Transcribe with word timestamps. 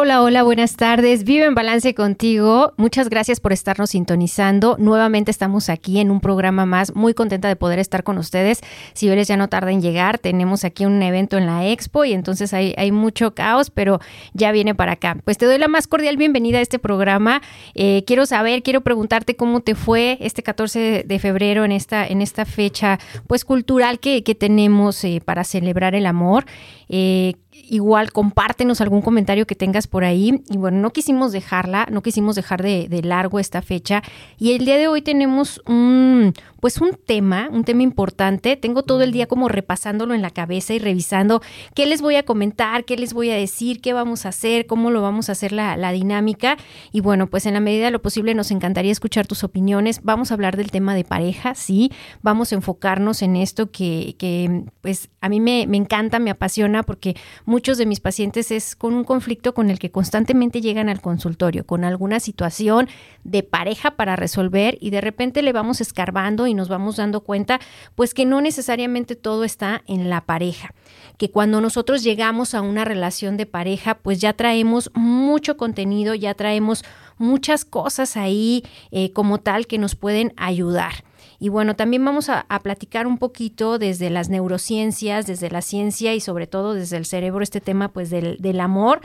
Hola, 0.00 0.22
hola, 0.22 0.44
buenas 0.44 0.76
tardes. 0.76 1.24
Vive 1.24 1.46
en 1.46 1.56
balance 1.56 1.92
contigo. 1.92 2.72
Muchas 2.76 3.08
gracias 3.08 3.40
por 3.40 3.52
estarnos 3.52 3.90
sintonizando. 3.90 4.76
Nuevamente 4.78 5.32
estamos 5.32 5.68
aquí 5.68 5.98
en 5.98 6.12
un 6.12 6.20
programa 6.20 6.66
más. 6.66 6.94
Muy 6.94 7.14
contenta 7.14 7.48
de 7.48 7.56
poder 7.56 7.80
estar 7.80 8.04
con 8.04 8.16
ustedes. 8.16 8.60
Si 8.92 9.08
veres 9.08 9.26
ya 9.26 9.36
no 9.36 9.48
tarda 9.48 9.72
en 9.72 9.82
llegar. 9.82 10.20
Tenemos 10.20 10.62
aquí 10.62 10.86
un 10.86 11.02
evento 11.02 11.36
en 11.36 11.46
la 11.46 11.66
expo 11.66 12.04
y 12.04 12.12
entonces 12.12 12.54
hay, 12.54 12.74
hay 12.78 12.92
mucho 12.92 13.34
caos, 13.34 13.70
pero 13.70 13.98
ya 14.34 14.52
viene 14.52 14.72
para 14.72 14.92
acá. 14.92 15.16
Pues 15.24 15.36
te 15.36 15.46
doy 15.46 15.58
la 15.58 15.66
más 15.66 15.88
cordial 15.88 16.16
bienvenida 16.16 16.58
a 16.58 16.62
este 16.62 16.78
programa. 16.78 17.42
Eh, 17.74 18.04
quiero 18.06 18.24
saber, 18.24 18.62
quiero 18.62 18.82
preguntarte 18.82 19.34
cómo 19.34 19.62
te 19.62 19.74
fue 19.74 20.16
este 20.20 20.44
14 20.44 21.06
de 21.08 21.18
febrero 21.18 21.64
en 21.64 21.72
esta, 21.72 22.06
en 22.06 22.22
esta 22.22 22.44
fecha 22.44 23.00
pues 23.26 23.44
cultural 23.44 23.98
que, 23.98 24.22
que 24.22 24.36
tenemos 24.36 25.02
eh, 25.02 25.20
para 25.24 25.42
celebrar 25.42 25.96
el 25.96 26.06
amor. 26.06 26.44
Eh, 26.88 27.34
igual 27.52 28.12
compártenos 28.12 28.80
algún 28.80 29.02
comentario 29.02 29.46
que 29.46 29.54
tengas 29.54 29.86
por 29.86 30.04
ahí. 30.04 30.42
Y 30.48 30.56
bueno, 30.56 30.78
no 30.78 30.90
quisimos 30.90 31.32
dejarla, 31.32 31.86
no 31.90 32.02
quisimos 32.02 32.36
dejar 32.36 32.62
de, 32.62 32.88
de, 32.88 33.02
largo 33.02 33.38
esta 33.38 33.62
fecha. 33.62 34.02
Y 34.38 34.52
el 34.52 34.64
día 34.64 34.76
de 34.76 34.88
hoy 34.88 35.02
tenemos 35.02 35.60
un, 35.66 36.32
pues 36.60 36.80
un 36.80 36.92
tema, 36.92 37.48
un 37.52 37.64
tema 37.64 37.82
importante. 37.82 38.56
Tengo 38.56 38.82
todo 38.82 39.02
el 39.02 39.12
día 39.12 39.26
como 39.26 39.48
repasándolo 39.48 40.14
en 40.14 40.22
la 40.22 40.30
cabeza 40.30 40.74
y 40.74 40.78
revisando 40.78 41.40
qué 41.74 41.86
les 41.86 42.02
voy 42.02 42.16
a 42.16 42.24
comentar, 42.24 42.84
qué 42.84 42.96
les 42.96 43.12
voy 43.12 43.30
a 43.30 43.36
decir, 43.36 43.80
qué 43.80 43.92
vamos 43.92 44.26
a 44.26 44.30
hacer, 44.30 44.66
cómo 44.66 44.90
lo 44.90 45.00
vamos 45.00 45.28
a 45.28 45.32
hacer 45.32 45.52
la, 45.52 45.76
la 45.76 45.92
dinámica. 45.92 46.56
Y 46.92 47.00
bueno, 47.00 47.28
pues 47.28 47.46
en 47.46 47.54
la 47.54 47.60
medida 47.60 47.86
de 47.86 47.90
lo 47.92 48.02
posible 48.02 48.34
nos 48.34 48.50
encantaría 48.50 48.90
escuchar 48.90 49.26
tus 49.26 49.44
opiniones. 49.44 50.00
Vamos 50.02 50.30
a 50.30 50.34
hablar 50.34 50.56
del 50.56 50.70
tema 50.70 50.94
de 50.94 51.04
pareja, 51.04 51.54
sí. 51.54 51.92
Vamos 52.22 52.52
a 52.52 52.56
enfocarnos 52.56 53.22
en 53.22 53.36
esto 53.36 53.70
que, 53.70 54.16
que 54.18 54.64
pues 54.80 55.10
a 55.20 55.28
mí 55.28 55.40
me, 55.40 55.66
me 55.68 55.76
encanta, 55.76 56.18
me 56.18 56.30
apasiona 56.30 56.82
porque 56.82 57.14
muchos 57.44 57.78
de 57.78 57.86
mis 57.86 58.00
pacientes 58.00 58.50
es 58.50 58.74
con 58.74 58.94
un 58.94 59.04
conflicto 59.04 59.54
con 59.54 59.70
el 59.70 59.78
que 59.78 59.90
constantemente 59.90 60.60
llegan 60.60 60.88
al 60.88 61.00
consultorio, 61.00 61.64
con 61.64 61.84
alguna 61.84 62.18
situación 62.18 62.88
de 63.22 63.44
pareja 63.44 63.92
para 63.92 64.16
resolver 64.16 64.76
y 64.80 64.90
de 64.90 65.00
repente 65.00 65.42
le 65.42 65.52
vamos 65.52 65.80
escarbando 65.80 66.47
y 66.48 66.54
nos 66.54 66.68
vamos 66.68 66.96
dando 66.96 67.20
cuenta 67.20 67.60
pues 67.94 68.14
que 68.14 68.24
no 68.24 68.40
necesariamente 68.40 69.16
todo 69.16 69.44
está 69.44 69.82
en 69.86 70.10
la 70.10 70.22
pareja, 70.22 70.74
que 71.16 71.30
cuando 71.30 71.60
nosotros 71.60 72.02
llegamos 72.02 72.54
a 72.54 72.62
una 72.62 72.84
relación 72.84 73.36
de 73.36 73.46
pareja 73.46 73.94
pues 73.94 74.20
ya 74.20 74.32
traemos 74.32 74.90
mucho 74.94 75.56
contenido, 75.56 76.14
ya 76.14 76.34
traemos 76.34 76.84
muchas 77.18 77.64
cosas 77.64 78.16
ahí 78.16 78.64
eh, 78.90 79.12
como 79.12 79.38
tal 79.38 79.66
que 79.66 79.78
nos 79.78 79.94
pueden 79.94 80.32
ayudar. 80.36 81.04
Y 81.40 81.50
bueno, 81.50 81.76
también 81.76 82.04
vamos 82.04 82.28
a, 82.28 82.44
platicar 82.62 83.06
un 83.06 83.18
poquito 83.18 83.78
desde 83.78 84.10
las 84.10 84.28
neurociencias, 84.28 85.26
desde 85.26 85.50
la 85.50 85.62
ciencia 85.62 86.14
y 86.14 86.20
sobre 86.20 86.48
todo 86.48 86.74
desde 86.74 86.96
el 86.96 87.06
cerebro, 87.06 87.42
este 87.42 87.60
tema 87.60 87.92
pues 87.92 88.10
del 88.10 88.60
amor. 88.60 89.00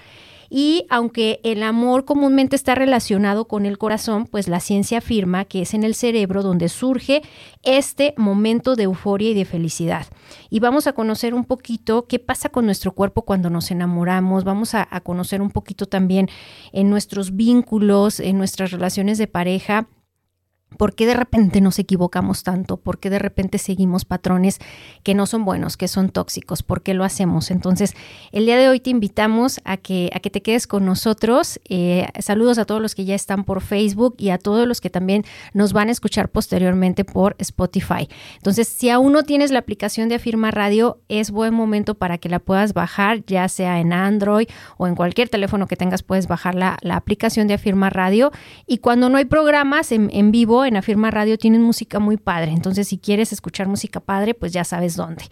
Y 0.56 0.86
aunque 0.92 1.40
el 1.44 1.64
amor 1.64 2.06
comúnmente 2.06 2.56
está 2.56 2.76
relacionado 2.76 3.46
con 3.46 3.66
el 3.66 3.80
corazón, 3.80 4.28
pues 4.28 4.48
la 4.48 4.60
ciencia 4.60 5.00
afirma 5.00 5.46
que 5.46 5.64
es 5.64 5.74
en 5.74 5.84
el 5.84 5.96
cerebro 5.96 6.44
donde 6.44 6.70
surge 6.70 7.24
este 7.64 8.14
momento 8.18 8.76
de 8.76 8.84
euforia 8.84 9.32
y 9.32 9.34
de 9.34 9.46
felicidad. 9.46 10.06
Y 10.52 10.60
vamos 10.60 10.86
a 10.86 10.94
conocer 10.94 11.34
un 11.34 11.46
poquito 11.46 12.06
qué 12.06 12.20
pasa 12.20 12.50
con 12.50 12.68
nuestro 12.68 12.92
cuerpo 12.92 13.24
cuando 13.24 13.50
nos 13.50 13.72
enamoramos, 13.72 14.44
vamos 14.44 14.76
a, 14.76 14.88
a 14.92 15.02
conocer 15.02 15.42
un 15.42 15.50
poquito 15.50 15.88
también 15.88 16.30
en 16.72 16.88
nuestros 16.92 17.36
vínculos, 17.36 18.20
en 18.20 18.38
nuestras 18.38 18.70
relaciones 18.70 19.18
de 19.18 19.26
pareja 19.26 19.88
¿Por 20.78 20.96
qué 20.96 21.06
de 21.06 21.14
repente 21.14 21.62
nos 21.62 21.80
equivocamos 21.80 22.44
tanto? 22.44 22.78
¿Por 22.78 23.00
qué 23.00 23.10
de 23.10 23.20
repente 23.20 23.58
seguimos 23.58 24.06
patrones 24.06 24.60
que 25.04 25.14
no 25.14 25.26
son 25.26 25.46
buenos, 25.46 25.78
que 25.78 25.88
son 25.88 26.10
tóxicos? 26.10 26.64
¿Por 26.64 26.82
qué 26.82 26.94
lo 26.94 27.04
hacemos? 27.04 27.52
Entonces, 27.52 27.94
el 28.32 28.46
día 28.46 28.58
de 28.58 28.70
hoy 28.70 28.80
te 28.80 28.90
invitamos 28.90 29.60
a 29.64 29.78
que, 29.78 30.10
a 30.14 30.20
que 30.20 30.30
te 30.30 30.42
quedes 30.42 30.68
con 30.68 30.86
nosotros. 30.86 31.60
Eh, 31.70 32.08
saludos 32.20 32.58
a 32.58 32.66
todos 32.66 32.82
los 32.82 32.96
que 32.96 33.06
ya 33.06 33.16
están 33.16 33.44
por 33.44 33.62
Facebook 33.62 34.16
y 34.18 34.30
a 34.30 34.38
todos 34.38 34.68
los 34.68 34.82
que 34.82 34.90
también 34.90 35.24
nos 35.54 35.74
van 35.74 35.90
a 35.90 35.92
escuchar 35.92 36.30
posteriormente 36.30 37.06
por 37.06 37.36
Spotify. 37.40 38.08
Entonces, 38.36 38.68
si 38.68 38.90
aún 38.90 39.14
no 39.14 39.24
tienes 39.24 39.52
la 39.52 39.60
aplicación 39.60 40.10
de 40.10 40.16
Afirma 40.16 40.52
Radio, 40.52 41.00
es 41.10 41.32
buen 41.32 41.54
momento 41.54 41.96
para 41.96 42.18
que 42.18 42.30
la 42.30 42.40
puedas 42.40 42.74
bajar, 42.74 43.26
ya 43.26 43.48
sea 43.48 43.80
en 43.80 43.94
Android 43.94 44.48
o 44.78 44.88
en 44.88 44.96
cualquier 44.96 45.30
teléfono 45.30 45.68
que 45.68 45.76
tengas, 45.76 46.04
puedes 46.04 46.28
bajar 46.28 46.56
la, 46.56 46.78
la 46.82 46.96
aplicación 46.96 47.48
de 47.48 47.56
Afirma 47.56 47.90
Radio. 47.90 48.32
Y 48.68 48.80
cuando 48.80 49.10
no 49.10 49.18
hay 49.18 49.26
programas 49.26 49.92
en, 49.92 50.10
en 50.14 50.32
vivo, 50.32 50.63
en 50.66 50.78
Afirma 50.78 51.12
Radio 51.12 51.38
tienen 51.38 51.62
música 51.62 52.00
muy 52.00 52.18
padre. 52.18 52.52
Entonces, 52.52 52.88
si 52.88 52.98
quieres 52.98 53.34
escuchar 53.34 53.68
música 53.68 54.00
padre, 54.00 54.34
pues 54.34 54.52
ya 54.52 54.64
sabes 54.64 54.96
dónde. 54.96 55.26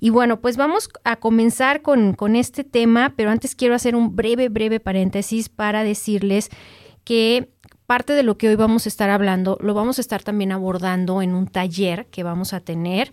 Y 0.00 0.10
bueno, 0.10 0.40
pues 0.40 0.56
vamos 0.56 0.88
a 1.04 1.16
comenzar 1.16 1.82
con, 1.82 2.14
con 2.14 2.34
este 2.34 2.64
tema, 2.64 3.14
pero 3.16 3.30
antes 3.30 3.54
quiero 3.54 3.74
hacer 3.74 3.94
un 3.94 4.16
breve, 4.16 4.48
breve 4.48 4.80
paréntesis 4.80 5.48
para 5.48 5.84
decirles 5.84 6.50
que 7.04 7.50
parte 7.86 8.12
de 8.12 8.22
lo 8.22 8.38
que 8.38 8.48
hoy 8.48 8.56
vamos 8.56 8.86
a 8.86 8.88
estar 8.88 9.10
hablando 9.10 9.58
lo 9.60 9.74
vamos 9.74 9.98
a 9.98 10.00
estar 10.00 10.22
también 10.22 10.50
abordando 10.50 11.20
en 11.22 11.34
un 11.34 11.46
taller 11.46 12.06
que 12.06 12.22
vamos 12.22 12.52
a 12.52 12.60
tener. 12.60 13.12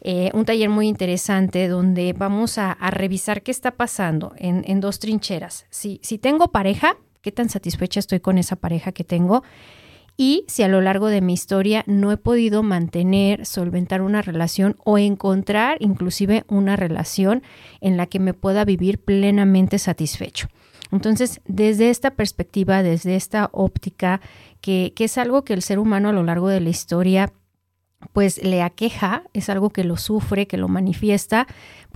Eh, 0.00 0.30
un 0.32 0.44
taller 0.44 0.68
muy 0.68 0.86
interesante 0.86 1.66
donde 1.66 2.12
vamos 2.12 2.56
a, 2.56 2.70
a 2.70 2.90
revisar 2.90 3.42
qué 3.42 3.50
está 3.50 3.72
pasando 3.72 4.32
en, 4.36 4.64
en 4.68 4.80
dos 4.80 5.00
trincheras. 5.00 5.66
Si, 5.70 5.98
si 6.04 6.18
tengo 6.18 6.52
pareja, 6.52 6.96
qué 7.20 7.32
tan 7.32 7.48
satisfecha 7.48 7.98
estoy 7.98 8.20
con 8.20 8.38
esa 8.38 8.56
pareja 8.56 8.92
que 8.92 9.02
tengo 9.02 9.42
y 10.20 10.44
si 10.48 10.64
a 10.64 10.68
lo 10.68 10.80
largo 10.80 11.06
de 11.06 11.20
mi 11.20 11.32
historia 11.32 11.84
no 11.86 12.10
he 12.10 12.16
podido 12.16 12.64
mantener, 12.64 13.46
solventar 13.46 14.02
una 14.02 14.20
relación 14.20 14.76
o 14.84 14.98
encontrar 14.98 15.76
inclusive 15.80 16.44
una 16.48 16.74
relación 16.74 17.44
en 17.80 17.96
la 17.96 18.06
que 18.06 18.18
me 18.18 18.34
pueda 18.34 18.64
vivir 18.64 18.98
plenamente 18.98 19.78
satisfecho. 19.78 20.48
Entonces, 20.90 21.40
desde 21.46 21.90
esta 21.90 22.10
perspectiva, 22.10 22.82
desde 22.82 23.14
esta 23.14 23.48
óptica, 23.52 24.20
que, 24.60 24.92
que 24.96 25.04
es 25.04 25.18
algo 25.18 25.44
que 25.44 25.54
el 25.54 25.62
ser 25.62 25.78
humano 25.78 26.08
a 26.08 26.12
lo 26.12 26.24
largo 26.24 26.48
de 26.48 26.60
la 26.60 26.70
historia 26.70 27.32
pues 28.12 28.42
le 28.42 28.62
aqueja, 28.62 29.24
es 29.32 29.48
algo 29.48 29.70
que 29.70 29.84
lo 29.84 29.96
sufre, 29.96 30.46
que 30.46 30.56
lo 30.56 30.68
manifiesta, 30.68 31.46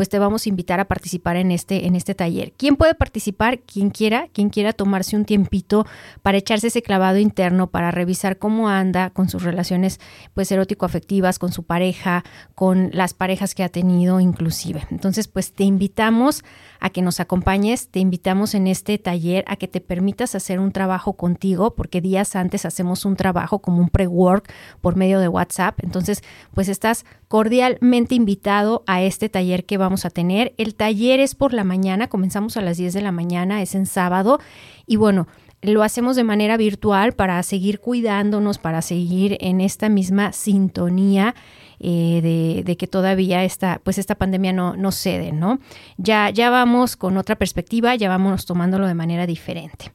pues 0.03 0.09
te 0.09 0.19
vamos 0.19 0.47
a 0.47 0.49
invitar 0.49 0.81
a 0.81 0.87
participar 0.87 1.37
en 1.37 1.53
este, 1.53 1.87
en 1.87 1.95
este 1.95 2.17
taller. 2.17 2.53
¿Quién 2.57 2.75
puede 2.75 2.93
participar? 2.93 3.61
Quien 3.61 3.91
quiera, 3.91 4.27
quien 4.33 4.51
quiera 4.51 4.73
tomarse 4.73 5.15
un 5.15 5.25
tiempito 5.25 5.87
para 6.23 6.39
echarse 6.39 6.67
ese 6.67 6.83
clavado 6.83 7.19
interno, 7.19 7.69
para 7.69 7.93
revisar 7.93 8.37
cómo 8.37 8.69
anda 8.69 9.11
con 9.11 9.29
sus 9.29 9.45
relaciones 9.45 10.01
pues 10.35 10.51
erótico-afectivas, 10.51 11.39
con 11.39 11.53
su 11.53 11.63
pareja, 11.63 12.25
con 12.57 12.91
las 12.93 13.15
parejas 13.15 13.55
que 13.55 13.63
ha 13.63 13.69
tenido 13.69 14.19
inclusive. 14.19 14.85
Entonces, 14.91 15.29
pues 15.29 15.53
te 15.53 15.63
invitamos 15.63 16.43
a 16.81 16.91
que 16.91 17.01
nos 17.01 17.21
acompañes, 17.21 17.87
te 17.89 18.01
invitamos 18.01 18.57
en 18.57 18.67
este 18.67 18.99
taller 18.99 19.45
a 19.47 19.55
que 19.55 19.69
te 19.69 19.81
permitas 19.81 20.35
hacer 20.35 20.59
un 20.59 20.73
trabajo 20.73 21.13
contigo, 21.13 21.77
porque 21.77 22.01
días 22.01 22.35
antes 22.35 22.65
hacemos 22.65 23.05
un 23.05 23.15
trabajo 23.15 23.61
como 23.61 23.79
un 23.79 23.89
pre-work 23.89 24.53
por 24.81 24.97
medio 24.97 25.21
de 25.21 25.29
WhatsApp. 25.29 25.79
Entonces, 25.85 26.25
pues 26.55 26.69
estás 26.69 27.05
cordialmente 27.33 28.15
invitado 28.15 28.85
a 28.87 29.01
este 29.01 29.31
taller 29.31 29.65
que 29.65 29.79
vamos 29.79 30.05
a 30.05 30.11
tener. 30.11 30.53
El 30.59 30.75
taller 30.75 31.19
es 31.19 31.35
por 31.35 31.55
la 31.55 31.65
mañana, 31.65 32.09
comenzamos 32.09 32.59
a 32.59 32.61
las 32.61 32.77
10 32.77 32.93
de 32.93 33.01
la 33.01 33.11
mañana, 33.11 33.63
es 33.63 33.75
en 33.75 33.87
sábado 33.87 34.39
y 34.87 34.97
bueno, 34.97 35.27
lo 35.63 35.83
hacemos 35.83 36.15
de 36.15 36.25
manera 36.25 36.59
virtual 36.59 37.15
para 37.15 37.43
seguir 37.43 37.81
cuidándonos, 37.81 38.59
para 38.59 38.83
seguir 38.83 39.39
en 39.41 39.63
esta 39.63 39.89
misma 39.89 40.35
sintonía 40.35 41.35
eh, 41.81 42.63
de, 42.67 42.77
que 42.77 42.87
todavía 42.87 43.45
esta, 43.45 43.81
pues 43.83 43.97
esta 43.97 44.17
pandemia 44.17 44.53
no, 44.53 44.77
no 44.77 44.93
cede, 44.93 45.33
¿no? 45.33 45.59
Ya, 45.97 46.29
ya 46.29 46.51
vamos 46.51 46.97
con 46.97 47.17
otra 47.17 47.37
perspectiva, 47.37 47.95
ya 47.95 48.11
vamos 48.11 48.45
tomándolo 48.45 48.87
de 48.87 48.93
manera 48.93 49.27
diferente. 49.27 49.91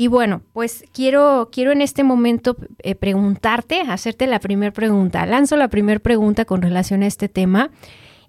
Y 0.00 0.06
bueno, 0.06 0.40
pues 0.54 0.84
quiero, 0.94 1.50
quiero 1.52 1.72
en 1.72 1.82
este 1.82 2.04
momento 2.04 2.56
eh, 2.78 2.94
preguntarte, 2.94 3.82
hacerte 3.82 4.26
la 4.26 4.40
primera 4.40 4.72
pregunta. 4.72 5.26
Lanzo 5.26 5.58
la 5.58 5.68
primera 5.68 6.00
pregunta 6.00 6.46
con 6.46 6.62
relación 6.62 7.02
a 7.02 7.06
este 7.06 7.28
tema 7.28 7.70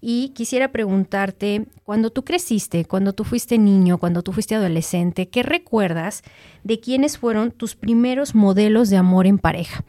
y 0.02 0.34
quisiera 0.36 0.74
preguntarte, 0.74 1.68
cuando 1.86 2.10
tú 2.10 2.26
creciste, 2.26 2.84
cuando 2.84 3.14
tú 3.14 3.24
fuiste 3.24 3.58
niño, 3.58 4.00
cuando 4.00 4.22
tú 4.22 4.34
fuiste 4.34 4.56
adolescente, 4.56 5.30
¿qué 5.30 5.44
recuerdas 5.44 6.24
de 6.66 6.82
quiénes 6.82 7.18
fueron 7.18 7.52
tus 7.52 7.78
primeros 7.78 8.36
modelos 8.36 8.90
de 8.90 8.98
amor 8.98 9.26
en 9.26 9.38
pareja? 9.38 9.86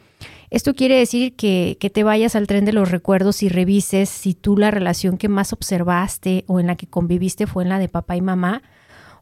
Esto 0.51 0.75
quiere 0.75 0.97
decir 0.97 1.35
que, 1.35 1.79
que, 1.81 1.91
te 1.91 2.05
vayas 2.05 2.37
al 2.37 2.47
tren 2.47 2.65
de 2.65 2.73
los 2.73 2.93
recuerdos 2.93 3.43
y 3.43 3.49
revises 3.49 4.09
si 4.09 4.35
tú 4.35 4.57
la 4.57 4.71
relación 4.71 5.19
que 5.19 5.29
más 5.29 5.53
observaste 5.53 6.45
o 6.47 6.61
en 6.61 6.69
la 6.69 6.77
que 6.77 6.87
conviviste 6.87 7.49
fue 7.49 7.65
en 7.65 7.71
la 7.71 7.81
de 7.81 7.89
papá 7.89 8.15
y 8.15 8.21
mamá 8.21 8.63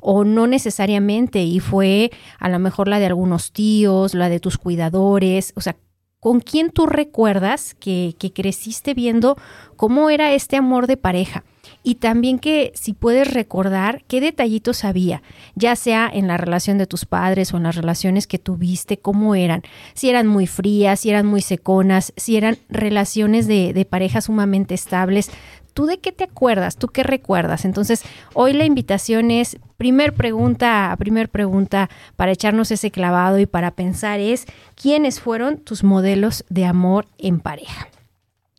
o 0.00 0.24
no 0.24 0.46
necesariamente 0.46 1.42
y 1.42 1.60
fue 1.60 2.10
a 2.38 2.48
lo 2.48 2.58
mejor 2.58 2.88
la 2.88 2.98
de 2.98 3.06
algunos 3.06 3.52
tíos, 3.52 4.14
la 4.14 4.28
de 4.28 4.40
tus 4.40 4.58
cuidadores, 4.58 5.52
o 5.56 5.60
sea, 5.60 5.76
¿con 6.18 6.40
quién 6.40 6.70
tú 6.70 6.86
recuerdas 6.86 7.74
que, 7.74 8.14
que 8.18 8.32
creciste 8.32 8.94
viendo 8.94 9.36
cómo 9.76 10.10
era 10.10 10.32
este 10.32 10.56
amor 10.56 10.86
de 10.86 10.96
pareja? 10.96 11.44
y 11.82 11.96
también 11.96 12.38
que 12.38 12.72
si 12.74 12.92
puedes 12.92 13.32
recordar 13.32 14.04
qué 14.06 14.20
detallitos 14.20 14.84
había, 14.84 15.22
ya 15.54 15.76
sea 15.76 16.10
en 16.12 16.26
la 16.26 16.36
relación 16.36 16.78
de 16.78 16.86
tus 16.86 17.04
padres 17.04 17.52
o 17.52 17.56
en 17.56 17.62
las 17.64 17.76
relaciones 17.76 18.26
que 18.26 18.38
tuviste, 18.38 18.98
cómo 18.98 19.34
eran, 19.34 19.62
si 19.94 20.10
eran 20.10 20.26
muy 20.26 20.46
frías, 20.46 21.00
si 21.00 21.10
eran 21.10 21.26
muy 21.26 21.40
seconas, 21.40 22.12
si 22.16 22.36
eran 22.36 22.58
relaciones 22.68 23.46
de, 23.46 23.72
de 23.72 23.84
pareja 23.84 24.20
sumamente 24.20 24.74
estables. 24.74 25.30
¿Tú 25.72 25.86
de 25.86 25.98
qué 25.98 26.12
te 26.12 26.24
acuerdas? 26.24 26.76
¿Tú 26.76 26.88
qué 26.88 27.02
recuerdas? 27.02 27.64
Entonces, 27.64 28.02
hoy 28.34 28.52
la 28.52 28.64
invitación 28.64 29.30
es, 29.30 29.58
primer 29.80 30.12
pregunta, 30.12 30.94
primer 30.98 31.30
pregunta 31.30 31.88
para 32.14 32.32
echarnos 32.32 32.70
ese 32.70 32.90
clavado 32.90 33.38
y 33.38 33.46
para 33.46 33.70
pensar 33.70 34.20
es, 34.20 34.44
¿quiénes 34.74 35.20
fueron 35.20 35.56
tus 35.56 35.84
modelos 35.84 36.44
de 36.50 36.66
amor 36.66 37.06
en 37.16 37.40
pareja? 37.40 37.88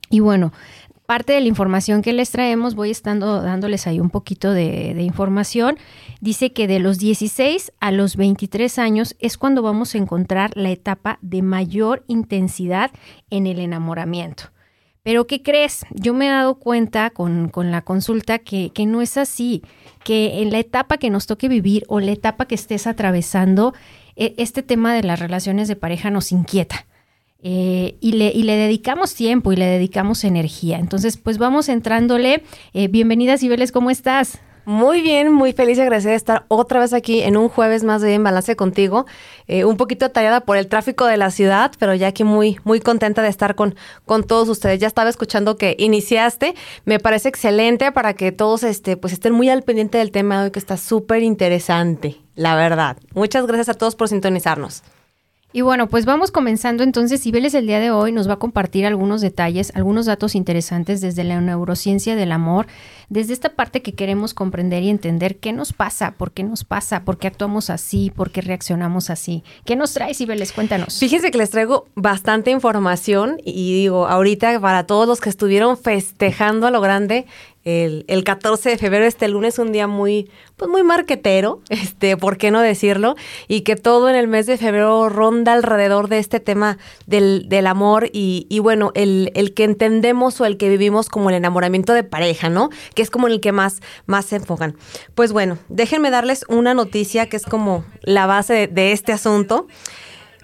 Y 0.09 0.19
bueno, 0.19 0.51
parte 1.05 1.33
de 1.33 1.41
la 1.41 1.47
información 1.47 2.01
que 2.01 2.11
les 2.11 2.31
traemos, 2.31 2.73
voy 2.73 2.89
estando 2.89 3.43
dándoles 3.43 3.85
ahí 3.85 3.99
un 3.99 4.09
poquito 4.09 4.51
de, 4.51 4.99
información. 4.99 5.77
Dice 6.21 6.53
que 6.53 6.67
de 6.67 6.79
los 6.79 6.97
16 6.97 7.71
a 7.79 7.91
los 7.91 8.15
23 8.15 8.79
años 8.79 9.15
es 9.19 9.37
cuando 9.37 9.61
vamos 9.61 9.93
a 9.93 9.99
encontrar 9.99 10.49
la 10.55 10.71
etapa 10.71 11.19
de 11.21 11.43
mayor 11.43 12.03
intensidad 12.07 12.89
en 13.29 13.45
el 13.45 13.59
enamoramiento. 13.59 14.45
Pero 15.03 15.25
¿qué 15.25 15.41
crees? 15.41 15.85
Yo 15.91 16.13
me 16.13 16.27
he 16.27 16.29
dado 16.29 16.55
cuenta 16.55 17.09
con, 17.09 17.51
la 17.55 17.81
consulta 17.81 18.39
que, 18.39 18.71
que, 18.71 18.85
no 18.85 19.01
es 19.01 19.17
así, 19.17 19.63
que 20.03 20.41
en 20.41 20.51
la 20.51 20.59
etapa 20.59 20.97
que 20.97 21.09
nos 21.09 21.25
toque 21.25 21.47
vivir 21.47 21.83
o 21.87 21.99
la 21.99 22.11
etapa 22.11 22.45
que 22.45 22.55
estés 22.55 22.85
atravesando, 22.85 23.73
e, 24.15 24.35
este 24.37 24.61
tema 24.61 24.93
de 24.93 25.03
las 25.03 25.19
relaciones 25.19 25.67
de 25.67 25.75
pareja 25.75 26.11
nos 26.11 26.31
inquieta. 26.31 26.85
Eh, 27.43 27.97
y, 27.99 28.11
le, 28.11 28.27
y 28.27 28.43
le 28.43 28.55
dedicamos 28.55 29.15
tiempo 29.15 29.51
y 29.51 29.55
le 29.55 29.65
dedicamos 29.65 30.23
energía. 30.23 30.77
Entonces, 30.77 31.17
pues 31.17 31.39
vamos 31.39 31.69
entrándole. 31.69 32.43
Eh, 32.73 32.87
bienvenida, 32.87 33.39
Cibeles, 33.39 33.71
¿cómo 33.71 33.89
estás? 33.89 34.39
Muy 34.65 35.01
bien, 35.01 35.31
muy 35.31 35.53
feliz 35.53 35.79
y 35.79 35.81
agradecida 35.81 36.11
de 36.11 36.17
estar 36.17 36.45
otra 36.47 36.79
vez 36.79 36.93
aquí 36.93 37.21
en 37.21 37.35
un 37.35 37.49
jueves 37.49 37.83
más 37.83 38.01
de 38.01 38.13
En 38.13 38.23
Balance 38.23 38.55
contigo. 38.55 39.07
Eh, 39.47 39.65
un 39.65 39.75
poquito 39.75 40.11
tallada 40.11 40.41
por 40.41 40.55
el 40.55 40.67
tráfico 40.67 41.07
de 41.07 41.17
la 41.17 41.31
ciudad, 41.31 41.71
pero 41.79 41.95
ya 41.95 42.07
aquí 42.07 42.23
muy, 42.23 42.59
muy 42.63 42.79
contenta 42.79 43.23
de 43.23 43.29
estar 43.29 43.55
con, 43.55 43.75
con 44.05 44.23
todos 44.23 44.49
ustedes. 44.49 44.79
Ya 44.79 44.87
estaba 44.87 45.09
escuchando 45.09 45.57
que 45.57 45.75
iniciaste. 45.79 46.53
Me 46.85 46.99
parece 46.99 47.29
excelente 47.29 47.91
para 47.91 48.13
que 48.13 48.31
todos 48.31 48.63
este, 48.63 48.97
pues 48.97 49.13
estén 49.13 49.33
muy 49.33 49.49
al 49.49 49.63
pendiente 49.63 49.97
del 49.97 50.11
tema 50.11 50.37
de 50.37 50.45
hoy, 50.45 50.51
que 50.51 50.59
está 50.59 50.77
súper 50.77 51.23
interesante, 51.23 52.21
la 52.35 52.55
verdad. 52.55 52.97
Muchas 53.15 53.47
gracias 53.47 53.69
a 53.69 53.73
todos 53.73 53.95
por 53.95 54.09
sintonizarnos. 54.09 54.83
Y 55.53 55.61
bueno, 55.61 55.87
pues 55.87 56.05
vamos 56.05 56.31
comenzando 56.31 56.81
entonces. 56.81 57.21
Cibeles 57.21 57.53
el 57.53 57.67
día 57.67 57.81
de 57.81 57.91
hoy 57.91 58.13
nos 58.13 58.29
va 58.29 58.33
a 58.33 58.39
compartir 58.39 58.85
algunos 58.85 59.19
detalles, 59.19 59.73
algunos 59.75 60.05
datos 60.05 60.33
interesantes 60.33 61.01
desde 61.01 61.25
la 61.25 61.41
neurociencia 61.41 62.15
del 62.15 62.31
amor, 62.31 62.67
desde 63.09 63.33
esta 63.33 63.49
parte 63.49 63.81
que 63.81 63.91
queremos 63.91 64.33
comprender 64.33 64.81
y 64.83 64.89
entender 64.89 65.39
qué 65.39 65.51
nos 65.51 65.73
pasa, 65.73 66.11
por 66.11 66.31
qué 66.31 66.43
nos 66.43 66.63
pasa, 66.63 67.03
por 67.03 67.17
qué 67.17 67.27
actuamos 67.27 67.69
así, 67.69 68.13
por 68.15 68.31
qué 68.31 68.39
reaccionamos 68.39 69.09
así. 69.09 69.43
¿Qué 69.65 69.75
nos 69.75 69.93
trae, 69.93 70.13
Cibeles? 70.13 70.53
Cuéntanos. 70.53 70.97
Fíjense 70.97 71.31
que 71.31 71.37
les 71.37 71.49
traigo 71.49 71.85
bastante 71.95 72.51
información 72.51 73.41
y 73.43 73.73
digo, 73.73 74.07
ahorita 74.07 74.57
para 74.61 74.85
todos 74.85 75.05
los 75.05 75.19
que 75.19 75.29
estuvieron 75.29 75.77
festejando 75.77 76.67
a 76.67 76.71
lo 76.71 76.79
grande 76.79 77.25
el, 77.63 78.05
el, 78.07 78.23
14 78.23 78.69
de 78.69 78.77
febrero, 78.77 79.05
este 79.05 79.27
lunes, 79.27 79.59
un 79.59 79.71
día 79.71 79.85
muy, 79.87 80.31
pues 80.57 80.69
muy 80.69 80.83
marquetero, 80.83 81.61
este, 81.69 82.17
¿por 82.17 82.37
qué 82.37 82.51
no 82.51 82.61
decirlo? 82.61 83.15
Y 83.47 83.61
que 83.61 83.75
todo 83.75 84.09
en 84.09 84.15
el 84.15 84.27
mes 84.27 84.47
de 84.47 84.57
febrero 84.57 85.09
ronda 85.09 85.53
alrededor 85.53 86.07
de 86.07 86.19
este 86.19 86.39
tema 86.39 86.77
del, 87.05 87.47
del 87.49 87.67
amor 87.67 88.09
y, 88.11 88.47
y, 88.49 88.59
bueno, 88.59 88.91
el, 88.95 89.31
el, 89.35 89.53
que 89.53 89.63
entendemos 89.63 90.41
o 90.41 90.45
el 90.45 90.57
que 90.57 90.69
vivimos 90.69 91.09
como 91.09 91.29
el 91.29 91.35
enamoramiento 91.35 91.93
de 91.93 92.03
pareja, 92.03 92.49
¿no? 92.49 92.69
Que 92.95 93.01
es 93.01 93.09
como 93.09 93.27
el 93.27 93.41
que 93.41 93.51
más, 93.51 93.81
más 94.05 94.25
se 94.25 94.37
enfocan. 94.37 94.75
Pues 95.13 95.31
bueno, 95.31 95.57
déjenme 95.69 96.09
darles 96.09 96.45
una 96.47 96.73
noticia 96.73 97.29
que 97.29 97.37
es 97.37 97.45
como 97.45 97.85
la 98.01 98.25
base 98.25 98.53
de, 98.53 98.67
de 98.67 98.91
este 98.91 99.11
asunto. 99.11 99.67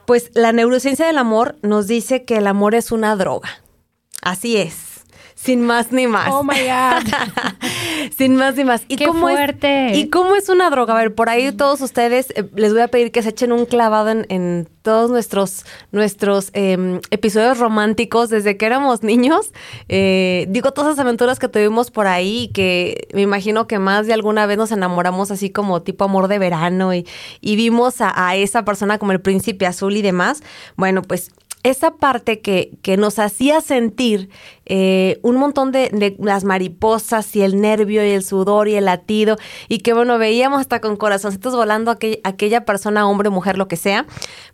Pues 0.05 0.31
la 0.35 0.53
neurociencia 0.53 1.05
del 1.05 1.17
amor 1.17 1.57
nos 1.63 1.87
dice 1.87 2.23
que 2.23 2.37
el 2.37 2.47
amor 2.47 2.75
es 2.75 2.91
una 2.91 3.15
droga. 3.15 3.49
Así 4.21 4.57
es 4.57 4.86
sin 5.37 5.61
más 5.61 5.91
ni 5.91 6.07
más. 6.07 6.29
Oh 6.33 6.43
my 6.43 6.55
God. 6.61 7.13
sin 8.17 8.35
más 8.35 8.55
ni 8.55 8.63
más. 8.63 8.81
¿Y 8.87 8.95
Qué 8.95 9.05
cómo 9.05 9.21
fuerte. 9.21 9.91
Es, 9.91 9.97
¿Y 9.99 10.09
cómo 10.09 10.35
es 10.35 10.49
una 10.49 10.71
droga? 10.71 10.95
A 10.95 10.97
ver, 10.97 11.13
por 11.13 11.29
ahí 11.29 11.51
todos 11.51 11.79
ustedes 11.81 12.33
eh, 12.35 12.49
les 12.55 12.73
voy 12.73 12.81
a 12.81 12.87
pedir 12.87 13.11
que 13.11 13.21
se 13.21 13.29
echen 13.29 13.51
un 13.51 13.67
clavado 13.67 14.09
en, 14.09 14.67
todos 14.81 15.11
nuestros, 15.11 15.63
nuestros 15.91 16.49
em, 16.53 17.01
episodios 17.11 17.59
románticos 17.59 18.29
desde 18.29 18.57
que 18.57 18.65
éramos 18.65 19.03
niños. 19.03 19.51
Eh, 19.89 20.47
digo, 20.49 20.71
todas 20.71 20.97
las 20.97 20.99
aventuras 20.99 21.37
que 21.37 21.49
tuvimos 21.49 21.91
por 21.91 22.07
ahí, 22.07 22.49
que 22.53 23.07
me 23.13 23.21
imagino 23.21 23.67
que 23.67 23.77
más 23.77 24.07
de 24.07 24.13
alguna 24.13 24.47
vez 24.47 24.57
nos 24.57 24.71
enamoramos 24.71 25.29
así 25.29 25.51
como 25.51 25.83
tipo 25.83 26.05
amor 26.05 26.29
de 26.29 26.39
verano 26.39 26.95
y, 26.95 27.05
y 27.41 27.57
vimos 27.57 28.01
a, 28.01 28.27
a 28.27 28.35
esa 28.37 28.65
persona 28.65 28.97
como 28.97 29.11
el 29.11 29.21
príncipe 29.21 29.67
azul 29.67 29.95
y 29.97 30.01
demás. 30.01 30.41
Bueno, 30.77 31.03
pues 31.03 31.31
esa 31.63 31.95
parte 31.95 32.39
que, 32.39 32.77
que 32.81 32.97
nos 32.97 33.19
hacía 33.19 33.61
sentir 33.61 34.29
eh, 34.69 35.19
un 35.23 35.37
montón 35.37 35.71
de, 35.71 36.15
las 36.19 36.43
mariposas 36.43 37.33
y 37.35 37.41
el 37.41 37.61
nervio 37.61 38.05
y 38.05 38.09
el 38.09 38.23
sudor 38.23 38.67
y 38.67 38.75
el 38.75 38.85
latido 38.85 39.37
y 39.69 39.79
que 39.79 39.93
bueno, 39.93 40.17
veíamos 40.17 40.59
hasta 40.59 40.81
con 40.81 40.97
corazoncitos 40.97 41.55
volando 41.55 41.89
aquella, 41.89 42.17
aquella 42.23 42.65
persona, 42.65 43.07
hombre, 43.07 43.29
mujer, 43.29 43.57
lo 43.57 43.69
que 43.69 43.77
sea, 43.77 44.05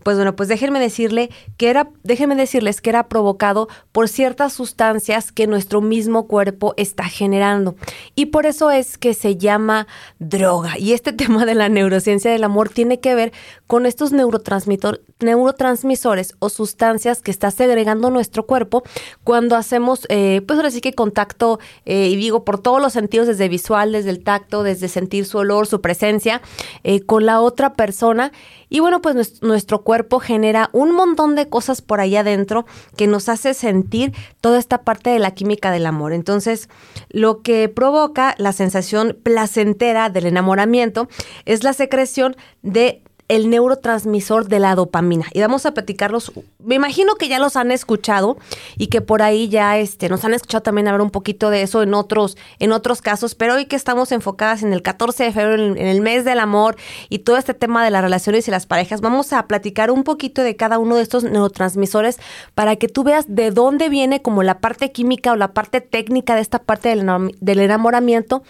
pues 0.04 0.18
bueno, 0.18 0.36
pues 0.36 0.50
déjenme 0.50 0.80
decirle 0.80 1.32
que 1.58 1.70
era, 1.70 1.90
déjenme 2.04 2.36
decirles 2.36 2.80
que 2.80 2.92
era 2.92 3.08
provocado 3.08 3.70
por 3.92 4.08
ciertas 4.08 4.54
sustancias 4.54 5.32
que 5.32 5.48
nuestro 5.48 5.82
mismo 5.82 6.28
cuerpo 6.28 6.76
está 6.78 7.06
generando. 7.06 7.76
Y 8.14 8.28
por 8.28 8.46
eso 8.46 8.70
es 8.70 9.00
que 9.00 9.16
se 9.16 9.38
llama 9.38 9.88
droga. 10.20 10.78
Y 10.78 10.94
este 10.94 11.12
tema 11.14 11.46
de 11.46 11.56
la 11.56 11.70
neurociencia 11.70 12.32
del 12.32 12.44
amor 12.44 12.70
tiene 12.70 13.00
que 13.00 13.16
ver 13.16 13.34
con 13.66 13.88
estos 13.88 14.12
neurotransmisores 14.12 16.36
o 16.40 16.50
sustancias 16.50 17.22
que 17.22 17.32
está 17.32 17.50
segregando 17.50 18.12
nuestro 18.12 18.46
cuerpo 18.46 18.84
cuando 19.24 19.56
hacemos 19.56 20.03
eh, 20.10 20.42
pues 20.48 20.58
ahora 20.58 20.72
sí 20.72 20.82
que 20.82 20.94
contacto, 20.94 21.60
eh, 21.86 22.10
y 22.10 22.16
digo, 22.16 22.44
por 22.44 22.60
todos 22.60 22.82
los 22.82 22.94
sentidos, 22.94 23.28
desde 23.28 23.48
visual, 23.50 23.92
desde 23.92 24.10
el 24.10 24.24
tacto, 24.24 24.64
desde 24.64 24.88
sentir 24.88 25.26
su 25.26 25.38
olor, 25.38 25.68
su 25.68 25.82
presencia, 25.82 26.42
eh, 26.84 27.02
con 27.02 27.26
la 27.26 27.40
otra 27.42 27.74
persona. 27.74 28.32
Y 28.70 28.80
bueno, 28.80 29.02
pues 29.02 29.42
nuestro 29.44 29.84
cuerpo 29.84 30.20
genera 30.20 30.70
un 30.74 30.92
montón 30.92 31.36
de 31.36 31.48
cosas 31.48 31.82
por 31.82 32.00
ahí 32.00 32.16
adentro 32.16 32.66
que 32.98 33.06
nos 33.06 33.30
hace 33.30 33.54
sentir 33.54 34.14
toda 34.42 34.58
esta 34.58 34.82
parte 34.82 35.12
de 35.12 35.20
la 35.20 35.32
química 35.32 35.70
del 35.72 35.86
amor. 35.86 36.12
Entonces, 36.12 36.70
lo 37.10 37.42
que 37.42 37.70
provoca 37.70 38.34
la 38.40 38.52
sensación 38.52 39.18
placentera 39.22 40.10
del 40.10 40.26
enamoramiento 40.26 41.08
es 41.46 41.64
la 41.64 41.74
secreción 41.74 42.36
de 42.64 43.03
el 43.28 43.50
neurotransmisor 43.50 44.48
de 44.48 44.60
la 44.60 44.76
dopamina. 44.76 45.26
Y 45.34 45.42
vamos 45.42 45.66
a 45.66 45.74
platicarlos. 45.74 46.32
Me 46.60 46.76
imagino 46.76 47.16
que 47.16 47.28
ya 47.28 47.40
los 47.40 47.56
han 47.56 47.72
escuchado 47.72 48.38
y 48.78 48.88
que 48.88 49.02
por 49.02 49.22
ahí 49.22 49.50
ya 49.50 49.78
este, 49.78 50.10
nos 50.10 50.26
han 50.26 50.34
escuchado 50.34 50.62
también 50.62 50.88
hablar 50.88 51.02
un 51.02 51.12
poquito 51.12 51.50
de 51.50 51.62
eso 51.62 51.82
en 51.82 51.94
otros, 51.94 52.38
en 52.60 52.72
otros 52.72 53.02
casos. 53.02 53.36
Pero 53.36 53.56
hoy 53.56 53.66
que 53.66 53.76
estamos 53.76 54.12
enfocadas 54.12 54.64
en 54.64 54.74
el 54.74 54.82
14 54.82 55.24
de 55.24 55.32
febrero, 55.32 55.64
en, 55.64 55.78
el 55.78 56.02
mes 56.02 56.26
del 56.26 56.40
amor 56.40 56.76
y 57.10 57.20
todo 57.20 57.38
este 57.38 57.54
tema 57.54 57.84
de 57.84 57.92
las 57.92 58.02
relaciones 58.02 58.48
y 58.48 58.52
las 58.52 58.66
parejas, 58.66 59.02
vamos 59.02 59.34
a 59.34 59.48
platicar 59.48 59.92
un 59.92 60.04
poquito 60.04 60.42
de 60.42 60.56
cada 60.56 60.78
uno 60.78 60.96
de 60.96 61.04
estos 61.04 61.24
neurotransmisores 61.24 62.20
para 62.56 62.76
que 62.76 62.88
tú 62.88 63.04
veas 63.04 63.26
de 63.28 63.52
dónde 63.52 63.90
viene 63.90 64.22
como 64.22 64.44
la 64.44 64.60
parte 64.60 64.92
química 64.92 65.32
o 65.32 65.36
la 65.36 65.54
parte 65.54 65.82
técnica 65.82 66.36
de 66.36 66.42
esta 66.42 66.60
parte 66.60 66.90
del, 66.90 67.06
del 67.40 67.60
enamoramiento. 67.60 68.44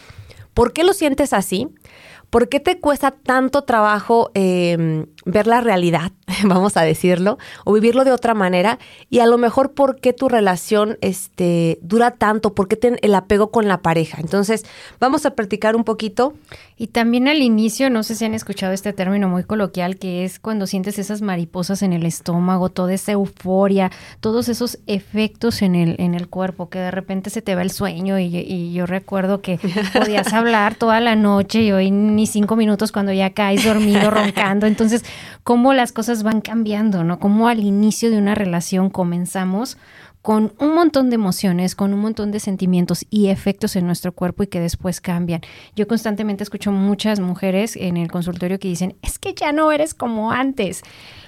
¿Por 0.54 0.74
qué 0.74 0.84
lo 0.84 0.94
sientes 0.94 1.34
así? 1.34 1.70
¿Por 2.34 2.50
qué 2.50 2.60
te 2.60 2.80
cuesta 2.80 3.12
tanto 3.12 3.62
trabajo 3.62 4.32
em, 4.34 5.06
ver 5.26 5.48
la 5.48 5.62
realidad, 5.62 6.12
vamos 6.44 6.78
a 6.78 6.82
decirlo, 6.82 7.38
o 7.66 7.74
vivirlo 7.74 8.04
de 8.04 8.12
otra 8.12 8.34
manera? 8.34 8.80
Y 9.10 9.20
a 9.20 9.26
lo 9.26 9.38
mejor, 9.38 9.72
¿por 9.72 10.00
qué 10.00 10.14
tu 10.14 10.30
relación 10.30 10.98
este, 11.02 11.80
dura 11.82 12.12
tanto? 12.12 12.54
¿Por 12.54 12.68
qué 12.68 12.78
el 13.02 13.16
apego 13.16 13.52
con 13.52 13.68
la 13.68 13.82
pareja? 13.82 14.20
Entonces, 14.20 14.66
vamos 15.00 15.26
a 15.26 15.32
practicar 15.32 15.76
un 15.76 15.84
poquito. 15.84 16.34
Y 16.76 16.88
también 16.88 17.28
al 17.28 17.42
inicio, 17.42 17.90
no 17.90 18.04
sé 18.04 18.16
si 18.16 18.26
han 18.26 18.34
escuchado 18.34 18.74
este 18.74 18.94
término 18.94 19.30
muy 19.30 19.44
coloquial, 19.44 19.98
que 19.98 20.26
es 20.26 20.40
cuando 20.40 20.68
sientes 20.68 21.00
esas 21.00 21.22
mariposas 21.22 21.82
en 21.82 21.94
el 21.94 22.06
estómago, 22.06 22.70
toda 22.70 22.94
esa 22.94 23.14
euforia, 23.14 23.92
todos 24.20 24.50
esos 24.50 24.80
efectos 24.88 25.62
en 25.62 25.76
el, 25.76 25.96
en 26.00 26.16
el 26.16 26.28
cuerpo, 26.28 26.70
que 26.70 26.80
de 26.80 26.92
repente 26.92 27.30
se 27.30 27.42
te 27.42 27.56
va 27.56 27.62
el 27.62 27.72
sueño 27.72 28.20
y, 28.20 28.36
y 28.36 28.74
yo 28.74 28.86
recuerdo 28.86 29.42
que 29.42 29.60
podías 29.94 30.34
hablar 30.34 30.76
toda 30.76 31.00
la 31.00 31.16
noche 31.16 31.62
y 31.62 31.72
hoy 31.72 31.92
ni 31.92 32.28
cinco 32.28 32.56
minutos 32.56 32.92
cuando 32.92 33.14
ya 33.14 33.30
caes 33.30 33.64
dormido, 33.64 34.10
roncando. 34.12 34.66
Entonces, 34.66 35.04
cómo 35.44 35.74
las 35.74 35.92
cosas 35.92 36.24
van 36.24 36.42
cambiando, 36.42 37.04
¿no? 37.04 37.20
Cómo 37.20 37.48
al 37.48 37.60
inicio 37.60 38.10
de 38.10 38.18
una 38.18 38.36
relación 38.36 38.90
comenzamos 38.90 39.78
con 40.24 40.54
un 40.58 40.74
montón 40.74 41.10
de 41.10 41.16
emociones, 41.16 41.76
con 41.76 41.94
un 41.94 42.00
montón 42.00 42.32
de 42.32 42.40
sentimientos 42.40 43.06
y 43.10 43.28
efectos 43.28 43.76
en 43.76 43.86
nuestro 43.86 44.14
cuerpo 44.14 44.44
y 44.44 44.48
que 44.48 44.62
después 44.62 45.02
cambian. 45.02 45.42
Yo 45.76 45.86
constantemente 45.86 46.44
escucho 46.44 46.72
muchas 46.72 47.20
mujeres 47.20 47.76
en 47.76 47.98
el 47.98 48.10
consultorio 48.10 48.58
que 48.58 48.70
dicen, 48.70 48.96
es 49.02 49.20
que 49.20 49.34
ya 49.34 49.52
no 49.52 49.70
eres 49.74 49.94
como 49.94 50.32
antes. 50.32 50.82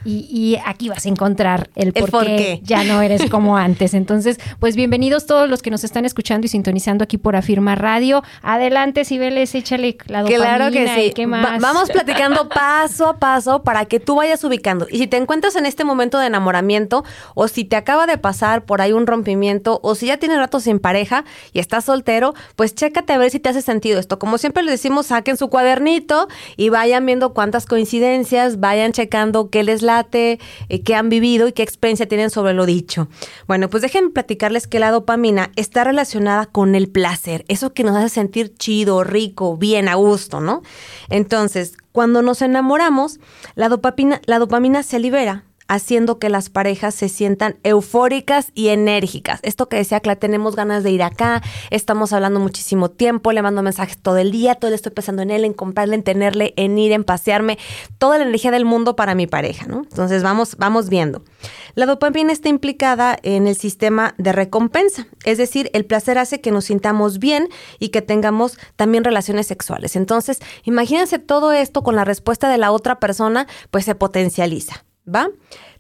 Y, 0.05 0.57
aquí 0.63 0.87
vas 0.87 1.05
a 1.07 1.09
encontrar 1.09 1.71
el 1.75 1.91
por, 1.91 2.25
qué, 2.25 2.59
ya 2.63 2.83
no 2.83 3.01
eres 3.01 3.27
como 3.31 3.57
antes. 3.57 3.95
Entonces, 3.95 4.39
pues 4.59 4.75
bienvenidos 4.75 5.25
todos 5.25 5.49
los 5.49 5.63
que 5.63 5.71
nos 5.71 5.83
están 5.83 6.05
escuchando 6.05 6.45
y 6.45 6.47
sintonizando 6.47 7.03
aquí 7.03 7.17
por 7.17 7.35
Afirma 7.35 7.73
Radio. 7.73 8.23
Adelante, 8.43 9.03
Sibeles, 9.03 9.55
échale 9.55 9.97
la 10.05 10.21
dopamina. 10.21 10.45
Claro 10.45 10.71
que 10.71 10.87
sí. 10.87 11.11
¿qué 11.13 11.25
más? 11.25 11.59
vamos 11.59 11.89
platicando 11.89 12.47
paso 12.53 13.07
a 13.07 13.17
paso 13.17 13.63
para 13.63 13.85
que 13.85 13.99
tú 13.99 14.15
vayas 14.15 14.43
ubicando. 14.43 14.87
Y 14.89 14.99
si 14.99 15.07
te 15.07 15.17
encuentras 15.17 15.55
en 15.55 15.65
este 15.65 15.83
momento 15.83 16.19
de 16.19 16.27
enamoramiento 16.27 17.03
o 17.33 17.47
si 17.47 17.65
te 17.65 17.75
acaba 17.75 18.05
de 18.05 18.19
pasar 18.19 18.63
por 18.63 18.81
hay 18.86 18.94
un 18.94 19.08
rompimiento 19.08 19.80
o 19.84 19.96
si 19.96 20.08
ya 20.08 20.18
tienes 20.18 20.38
rato 20.38 20.60
sin 20.60 20.80
pareja 20.80 21.25
y 21.54 21.60
estás 21.60 21.86
soltero, 21.86 22.34
pues 22.56 22.75
chécate 22.75 23.13
a 23.13 23.18
ver 23.18 23.32
si 23.32 23.39
te 23.39 23.50
hace 23.50 23.62
sentido 23.62 24.00
esto. 24.00 24.20
Como 24.20 24.38
siempre 24.38 24.63
les 24.63 24.74
decimos, 24.74 25.08
saquen 25.08 25.38
su 25.38 25.50
cuadernito 25.50 26.27
y 26.56 26.70
vayan 26.70 27.06
viendo 27.06 27.34
cuántas 27.34 27.65
coincidencias, 27.65 28.60
vayan 28.60 28.92
checando 28.92 29.50
qué 29.50 29.63
les 29.63 29.82
late, 29.82 30.39
eh, 30.70 30.84
qué 30.84 30.96
han 30.96 31.10
vivido 31.10 31.48
y 31.48 31.54
qué 31.54 31.63
experiencia 31.63 32.08
tienen 32.08 32.30
sobre 32.30 32.54
lo 32.54 32.65
dicho. 32.65 33.08
Bueno, 33.48 33.70
pues 33.70 33.82
déjenme 33.82 34.12
platicarles 34.12 34.68
que 34.68 34.80
la 34.80 34.92
dopamina 34.92 35.51
está 35.56 35.84
relacionada 35.84 36.46
con 36.46 36.75
el 36.75 36.88
placer, 36.89 37.44
eso 37.48 37.74
que 37.74 37.84
nos 37.84 37.96
hace 37.96 38.10
sentir 38.10 38.56
chido, 38.56 39.04
rico, 39.04 39.58
bien, 39.58 39.88
a 39.88 39.96
gusto, 39.96 40.39
¿no? 40.39 40.62
Entonces, 41.10 41.74
cuando 41.92 42.22
nos 42.22 42.42
enamoramos, 42.42 43.20
la 43.56 43.70
dopamina, 43.70 44.22
la 44.25 44.39
dopamina 44.39 44.84
se 44.84 45.00
libera 45.00 45.46
haciendo 45.67 46.19
que 46.19 46.29
las 46.29 46.50
parejas 46.50 46.95
se 46.95 47.10
sientan 47.10 47.57
eufóricas 47.63 48.51
y 48.53 48.69
enérgicas. 48.69 49.39
Esto 49.43 49.67
que 49.67 49.77
decía 49.77 50.00
Cla, 50.00 50.15
tenemos 50.15 50.55
ganas 50.55 50.84
de 50.84 50.91
ir 50.91 51.03
acá, 51.03 51.41
estamos 51.72 52.13
hablando 52.13 52.39
muchísimo 52.39 52.89
tiempo, 52.89 53.31
le 53.31 53.41
mando 53.41 53.63
mensajes 53.63 53.98
todo 53.98 54.17
el 54.17 54.31
día, 54.31 54.55
todo 54.55 54.69
el 54.69 54.75
estoy 54.75 54.91
pensando 54.91 55.22
en 55.22 55.31
él, 55.31 55.45
en 55.45 55.53
comprarle, 55.53 55.95
en 55.95 56.03
tenerle, 56.03 56.53
en 56.57 56.77
ir, 56.77 56.91
en 56.91 57.03
pasearme, 57.03 57.57
toda 57.98 58.17
la 58.17 58.25
energía 58.25 58.51
del 58.51 58.65
mundo 58.65 58.95
para 58.95 59.15
mi 59.15 59.27
pareja, 59.27 59.65
¿no? 59.65 59.84
Entonces 59.84 60.24
vamos, 60.24 60.55
vamos 60.57 60.89
viendo. 60.89 61.24
La 61.74 61.86
dopamina 61.86 62.31
está 62.31 62.50
implicada 62.50 63.17
en 63.24 63.48
el 63.48 63.55
sistema 63.55 64.13
de 64.17 64.31
recompensa, 64.31 65.07
es 65.24 65.38
decir, 65.38 65.69
el 65.74 65.86
placer 65.86 66.17
hace 66.17 66.41
que 66.41 66.51
nos 66.51 66.65
sintamos 66.65 67.19
bien 67.19 67.50
y 67.79 67.89
que 67.89 68.01
tengamos 68.01 68.57
también 68.75 69.03
relaciones 69.03 69.48
sexuales. 69.48 69.95
Entonces, 69.95 70.39
imagínense 70.63 71.19
todo 71.19 71.51
esto 71.51 71.84
con 71.84 71.95
la 71.95 72.05
respuesta 72.05 72.50
de 72.50 72.57
la 72.57 72.72
otra 72.72 73.00
persona, 73.00 73.48
pues 73.72 73.86
se 73.86 73.95
potencializa. 73.95 74.86
¿Va? 75.13 75.29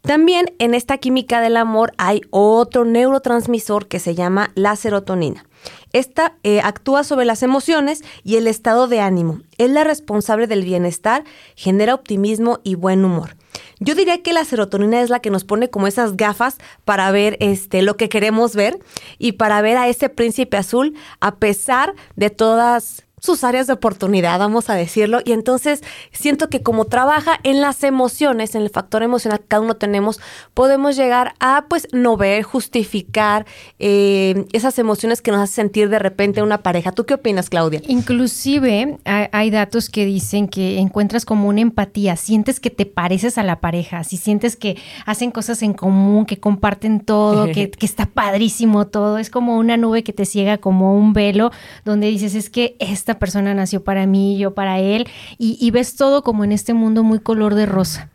También 0.01 0.53
en 0.59 0.73
esta 0.73 0.97
química 0.97 1.41
del 1.41 1.57
amor 1.57 1.93
hay 1.97 2.21
otro 2.29 2.85
neurotransmisor 2.85 3.87
que 3.87 3.99
se 3.99 4.15
llama 4.15 4.51
la 4.55 4.75
serotonina. 4.75 5.45
Esta 5.93 6.35
eh, 6.43 6.61
actúa 6.61 7.03
sobre 7.03 7.25
las 7.25 7.41
emociones 7.41 8.03
y 8.23 8.35
el 8.35 8.47
estado 8.47 8.87
de 8.87 8.99
ánimo. 8.99 9.39
Es 9.57 9.69
la 9.69 9.83
responsable 9.83 10.45
del 10.45 10.63
bienestar, 10.63 11.23
genera 11.55 11.95
optimismo 11.95 12.59
y 12.63 12.75
buen 12.75 13.03
humor. 13.03 13.35
Yo 13.79 13.95
diría 13.95 14.21
que 14.21 14.33
la 14.33 14.45
serotonina 14.45 15.01
es 15.01 15.09
la 15.09 15.21
que 15.21 15.29
nos 15.29 15.43
pone 15.43 15.69
como 15.69 15.87
esas 15.87 16.17
gafas 16.17 16.57
para 16.83 17.09
ver 17.11 17.37
este 17.39 17.81
lo 17.81 17.97
que 17.97 18.09
queremos 18.09 18.55
ver 18.55 18.79
y 19.17 19.33
para 19.33 19.61
ver 19.61 19.77
a 19.77 19.87
ese 19.87 20.09
príncipe 20.09 20.57
azul 20.57 20.95
a 21.19 21.35
pesar 21.35 21.93
de 22.15 22.29
todas 22.29 23.04
sus 23.25 23.43
áreas 23.43 23.67
de 23.67 23.73
oportunidad, 23.73 24.39
vamos 24.39 24.69
a 24.69 24.75
decirlo. 24.75 25.19
Y 25.25 25.33
entonces 25.33 25.83
siento 26.11 26.49
que 26.49 26.61
como 26.61 26.85
trabaja 26.85 27.39
en 27.43 27.61
las 27.61 27.83
emociones, 27.83 28.55
en 28.55 28.61
el 28.61 28.69
factor 28.69 29.03
emocional 29.03 29.39
que 29.39 29.47
cada 29.47 29.61
uno 29.61 29.75
tenemos, 29.75 30.19
podemos 30.53 30.95
llegar 30.95 31.33
a 31.39 31.65
pues 31.67 31.87
no 31.91 32.17
ver, 32.17 32.43
justificar 32.43 33.45
eh, 33.79 34.45
esas 34.53 34.79
emociones 34.79 35.21
que 35.21 35.31
nos 35.31 35.41
hacen 35.41 35.65
sentir 35.65 35.89
de 35.89 35.97
repente 35.97 36.43
una 36.43 36.59
pareja. 36.61 36.91
¿Tú 36.91 37.05
qué 37.05 37.15
opinas, 37.15 37.49
Claudia? 37.49 37.81
Inclusive 37.87 38.99
hay, 39.03 39.49
datos 39.49 39.89
que 39.89 40.05
dicen 40.05 40.47
que 40.47 40.77
encuentras 40.77 41.25
como 41.25 41.47
una 41.47 41.61
empatía, 41.61 42.15
sientes 42.17 42.59
que 42.59 42.69
te 42.69 42.85
pareces 42.85 43.37
a 43.37 43.43
la 43.43 43.61
pareja, 43.61 44.03
si 44.03 44.17
sientes 44.17 44.55
que 44.55 44.77
hacen 45.05 45.31
cosas 45.31 45.63
en 45.63 45.73
común, 45.73 46.25
que 46.25 46.39
comparten 46.39 46.99
todo, 46.99 47.47
que, 47.47 47.71
que 47.79 47.85
está 47.85 48.05
padrísimo 48.05 48.85
todo, 48.85 49.17
es 49.17 49.29
como 49.29 49.57
una 49.57 49.75
nube 49.75 50.03
que 50.03 50.13
te 50.13 50.25
ciega 50.25 50.59
como 50.59 50.95
un 50.95 51.13
velo 51.13 51.51
donde 51.83 52.07
dices 52.07 52.35
es 52.35 52.49
que 52.49 52.75
esta 52.79 53.14
persona 53.19 53.53
nació 53.53 53.83
para 53.83 54.05
mí, 54.05 54.37
yo 54.37 54.53
para 54.53 54.79
él, 54.79 55.07
y, 55.37 55.69
ves 55.71 55.95
todo 55.95 56.23
como 56.23 56.43
en 56.43 56.51
este 56.51 56.73
mundo 56.73 57.03
muy 57.03 57.19
color 57.19 57.55
de 57.55 57.65
rosa. 57.65 58.09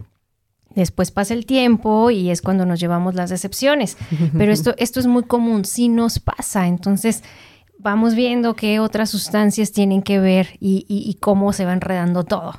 Después 0.74 1.10
pasa 1.10 1.34
el 1.34 1.46
tiempo 1.46 2.10
y 2.10 2.30
es 2.30 2.42
cuando 2.42 2.64
nos 2.64 2.78
llevamos 2.78 3.14
las 3.14 3.30
decepciones. 3.30 3.96
Pero 4.38 4.52
esto, 4.52 4.74
esto 4.78 5.00
es 5.00 5.06
muy 5.06 5.24
común, 5.24 5.64
sí 5.64 5.88
nos 5.88 6.20
pasa. 6.20 6.68
Entonces, 6.68 7.24
vamos 7.78 8.14
viendo 8.14 8.54
qué 8.54 8.78
otras 8.78 9.10
sustancias 9.10 9.72
tienen 9.72 10.02
que 10.02 10.20
ver 10.20 10.50
y, 10.60 10.86
y 10.88 11.14
cómo 11.14 11.52
se 11.52 11.64
va 11.64 11.72
enredando 11.72 12.24
todo. 12.24 12.54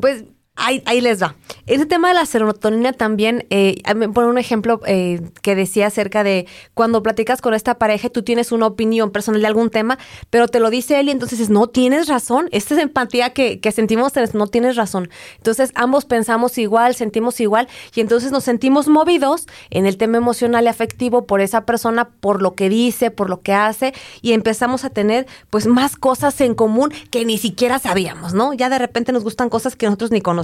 Pues 0.00 0.24
Ahí, 0.56 0.84
ahí, 0.86 1.00
les 1.00 1.20
va. 1.20 1.34
Ese 1.66 1.84
tema 1.84 2.08
de 2.08 2.14
la 2.14 2.26
serotonina 2.26 2.92
también, 2.92 3.44
eh, 3.50 3.82
pone 4.14 4.28
un 4.28 4.38
ejemplo 4.38 4.80
eh, 4.86 5.20
que 5.42 5.56
decía 5.56 5.88
acerca 5.88 6.22
de 6.22 6.46
cuando 6.74 7.02
platicas 7.02 7.40
con 7.40 7.54
esta 7.54 7.76
pareja 7.76 8.08
tú 8.08 8.22
tienes 8.22 8.52
una 8.52 8.68
opinión 8.68 9.10
personal 9.10 9.40
de 9.40 9.48
algún 9.48 9.70
tema, 9.70 9.98
pero 10.30 10.46
te 10.46 10.60
lo 10.60 10.70
dice 10.70 11.00
él 11.00 11.08
y 11.08 11.10
entonces 11.10 11.40
es, 11.40 11.50
no 11.50 11.66
tienes 11.66 12.06
razón. 12.06 12.48
Esta 12.52 12.74
es 12.74 12.80
empatía 12.80 13.30
que, 13.30 13.58
que 13.58 13.72
sentimos, 13.72 14.12
no 14.32 14.46
tienes 14.46 14.76
razón. 14.76 15.10
Entonces 15.38 15.72
ambos 15.74 16.04
pensamos 16.04 16.56
igual, 16.56 16.94
sentimos 16.94 17.40
igual 17.40 17.66
y 17.92 18.00
entonces 18.00 18.30
nos 18.30 18.44
sentimos 18.44 18.86
movidos 18.86 19.46
en 19.70 19.86
el 19.86 19.96
tema 19.96 20.18
emocional 20.18 20.66
y 20.66 20.68
afectivo 20.68 21.26
por 21.26 21.40
esa 21.40 21.66
persona, 21.66 22.10
por 22.20 22.40
lo 22.40 22.54
que 22.54 22.68
dice, 22.68 23.10
por 23.10 23.28
lo 23.28 23.40
que 23.40 23.54
hace 23.54 23.92
y 24.22 24.32
empezamos 24.32 24.84
a 24.84 24.90
tener 24.90 25.26
pues 25.50 25.66
más 25.66 25.96
cosas 25.96 26.40
en 26.40 26.54
común 26.54 26.92
que 27.10 27.24
ni 27.24 27.38
siquiera 27.38 27.80
sabíamos, 27.80 28.34
¿no? 28.34 28.52
Ya 28.54 28.68
de 28.68 28.78
repente 28.78 29.10
nos 29.10 29.24
gustan 29.24 29.48
cosas 29.48 29.74
que 29.74 29.86
nosotros 29.86 30.12
ni 30.12 30.20
conocemos 30.20 30.43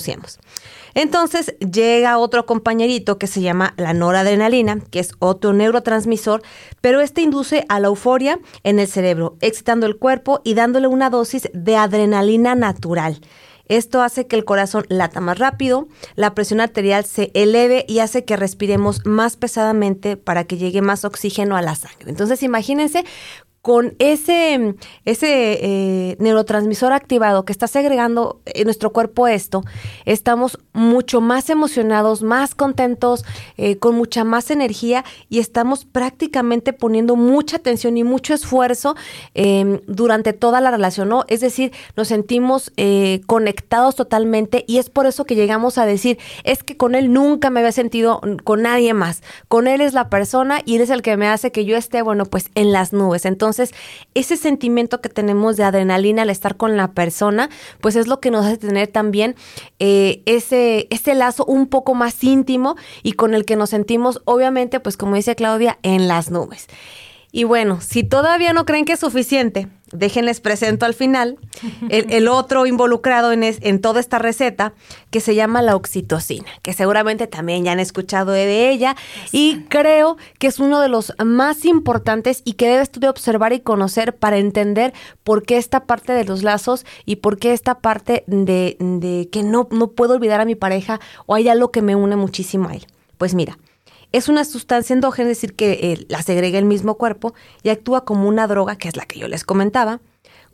entonces 0.95 1.55
llega 1.59 2.19
otro 2.19 2.47
compañerito 2.47 3.19
que 3.19 3.27
se 3.27 3.41
llama 3.41 3.75
la 3.77 3.95
noradrenalina, 3.95 4.81
que 4.91 5.01
es 5.01 5.13
otro 5.19 5.53
neurotransmisor, 5.53 6.43
pero 6.81 7.01
este 7.01 7.23
induce 7.23 7.65
a 7.69 7.81
la 7.81 7.89
euforia 7.89 8.39
en 8.65 8.79
el 8.79 8.89
cerebro, 8.89 9.37
excitando 9.41 9.87
el 9.87 9.97
cuerpo 9.97 10.41
y 10.45 10.55
dándole 10.55 10.87
una 10.87 11.11
dosis 11.11 11.49
de 11.53 11.77
adrenalina 11.77 12.55
natural. 12.55 13.21
Esto 13.71 14.03
hace 14.03 14.27
que 14.27 14.35
el 14.35 14.45
corazón 14.45 14.85
lata 14.89 15.21
más 15.21 15.39
rápido, 15.39 15.87
la 16.17 16.35
presión 16.35 16.61
arterial 16.61 17.05
se 17.05 17.31
eleve 17.35 17.85
y 17.87 18.01
hace 18.01 18.25
que 18.25 18.37
respiremos 18.37 19.07
más 19.07 19.37
pesadamente 19.37 20.17
para 20.17 20.43
que 20.43 20.57
llegue 20.57 20.83
más 20.83 21.05
oxígeno 21.05 21.57
a 21.57 21.63
la 21.63 21.77
sangre. 21.77 22.11
Entonces 22.11 22.43
imagínense 22.43 23.05
con 23.63 23.95
ese, 23.99 24.75
ese 25.05 25.59
eh, 25.61 26.17
neurotransmisor 26.19 26.95
activado 26.95 27.45
que 27.45 27.53
está 27.53 27.67
segregando 27.67 28.41
en 28.47 28.65
nuestro 28.65 28.91
cuerpo 28.91 29.29
esto, 29.29 29.63
estamos 30.07 30.59
mucho 30.73 31.21
más 31.21 31.51
emocionados, 31.51 32.23
más 32.23 32.55
contentos, 32.55 33.25
eh, 33.59 33.77
con 33.77 33.97
mucha 33.97 34.25
más 34.25 34.51
energía 34.51 35.05
y 35.29 35.41
estamos 35.41 35.85
prácticamente 35.85 36.73
poniendo 36.73 37.17
mucha 37.17 37.59
atención 37.59 37.99
y 37.99 38.05
mucho 38.05 38.33
esfuerzo 38.33 38.97
em, 39.35 39.81
durante 39.87 40.33
toda 40.33 40.63
la 40.63 40.71
relación, 40.71 41.11
¿no? 41.11 41.25
Es 41.29 41.41
decir, 41.41 41.71
nos 41.97 42.09
sentimos 42.09 42.73
eh, 42.79 43.21
conectados 43.27 43.95
totalmente 43.95 44.65
y 44.67 44.79
es 44.79 44.89
por 44.89 45.05
eso 45.05 45.27
que 45.27 45.35
llegamos 45.35 45.77
a 45.77 45.85
decir, 45.85 46.19
es 46.45 46.63
que 46.63 46.79
con 46.79 46.95
él 46.95 47.13
nunca 47.13 47.51
me 47.51 47.61
había 47.61 47.73
sentido 47.73 48.23
con 48.43 48.63
nadie 48.63 48.95
más, 48.95 49.23
con 49.49 49.67
él 49.67 49.83
es 49.83 49.93
la 49.93 50.09
persona 50.09 50.63
y 50.65 50.77
él 50.77 50.83
es 50.83 50.91
el 50.91 51.03
que 51.03 51.19
me 51.19 51.29
hace 51.29 51.53
que 51.53 51.67
yo 51.67 51.77
esté, 51.77 52.01
bueno, 52.01 52.25
pues 52.25 52.49
en 52.55 52.73
las 52.73 52.95
nubes. 52.95 53.27
Entonces, 53.27 53.50
entonces, 53.51 53.77
ese 54.15 54.37
sentimiento 54.37 55.01
que 55.01 55.09
tenemos 55.09 55.57
de 55.57 55.65
adrenalina 55.65 56.23
al 56.23 56.31
estar 56.31 56.57
con 56.57 56.77
la 56.77 56.93
persona, 56.93 57.51
pues 57.81 57.97
es 57.97 58.07
lo 58.07 58.21
que 58.21 58.31
nos 58.31 58.47
hace 58.47 58.59
tener 58.59 58.89
también 58.89 59.35
eh, 59.81 60.23
ese, 60.25 60.87
ese 60.91 61.15
lazo 61.15 61.45
un 61.45 61.67
poco 61.67 61.95
más 61.95 62.23
íntimo 62.23 62.77
y 63.03 63.13
con 63.13 63.35
el 63.35 63.45
que 63.45 63.57
nos 63.57 63.71
sentimos, 63.71 64.23
obviamente, 64.25 64.79
pues 64.79 64.97
como 64.97 65.17
dice 65.17 65.35
Claudia, 65.35 65.79
en 65.83 66.07
las 66.07 66.31
nubes. 66.31 66.69
Y 67.33 67.45
bueno, 67.45 67.81
si 67.81 68.03
todavía 68.03 68.53
no 68.53 68.65
creen 68.65 68.85
que 68.85 68.95
es 68.95 69.01
suficiente, 69.01 69.69
déjenles 69.93 70.41
presento 70.41 70.85
al 70.85 70.95
final 70.95 71.39
el, 71.89 72.29
otro 72.29 72.67
involucrado 72.67 73.33
en, 73.33 73.43
en, 73.45 73.81
toda 73.81 74.01
esta 74.01 74.19
receta 74.19 74.73
que 75.11 75.21
se 75.21 75.35
llama 75.35 75.63
la 75.63 75.77
oxitocina, 75.77 76.49
que 76.63 76.73
seguramente 76.73 77.27
también 77.29 77.65
ya 77.65 77.73
han 77.73 77.81
escuchado 77.81 78.33
de 78.33 78.71
ella 78.71 78.97
y 79.31 79.63
creo 79.69 80.17
que 80.39 80.49
es 80.49 80.59
uno 80.59 80.81
de 80.81 80.89
los 80.89 81.13
más 81.25 81.65
importantes 81.65 82.43
y 82.45 82.55
que 82.55 82.69
debes 82.69 82.91
tú 82.91 83.01
de 83.01 83.09
observar 83.09 83.53
y 83.53 83.61
conocer 83.61 84.17
para 84.17 84.39
entender 84.39 84.93
por 85.23 85.45
qué 85.45 85.57
esta 85.57 85.87
parte 85.87 86.13
de 86.13 86.25
los 86.25 86.43
lazos 86.43 86.85
y 87.05 87.17
por 87.17 87.39
qué 87.39 87.53
esta 87.53 87.79
parte 87.79 88.25
de, 88.27 88.77
de 88.81 89.29
que 89.31 89.43
no, 89.43 89.69
no 89.71 89.93
puedo 89.93 90.15
olvidar 90.15 90.41
a 90.41 90.45
mi 90.45 90.57
pareja 90.57 91.01
o 91.27 91.35
hay 91.35 91.49
algo 91.49 91.71
que 91.71 91.83
me 91.83 91.95
une 91.95 92.17
muchísimo 92.17 92.69
a 92.69 92.75
él. 92.75 92.87
Pues 93.19 93.35
mira, 93.35 93.59
es 94.13 94.29
una 94.29 94.45
sustancia 94.45 94.95
endógena, 94.95 95.31
es 95.31 95.37
decir, 95.37 95.55
que 95.55 95.73
eh, 95.73 96.07
la 96.09 96.23
segrega 96.23 96.59
el 96.59 96.65
mismo 96.65 96.97
cuerpo 96.97 97.35
y 97.63 97.69
actúa 97.69 98.05
como 98.05 98.29
una 98.29 98.47
droga, 98.47 98.77
que 98.77 98.89
es 98.89 98.97
la 98.97 99.07
que 99.07 99.19
yo 99.19 99.29
les 99.29 99.45
comentaba, 99.45 100.01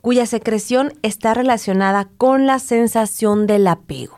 cuya 0.01 0.25
secreción 0.25 0.93
está 1.01 1.33
relacionada 1.33 2.07
con 2.17 2.45
la 2.45 2.59
sensación 2.59 3.47
del 3.47 3.67
apego. 3.67 4.17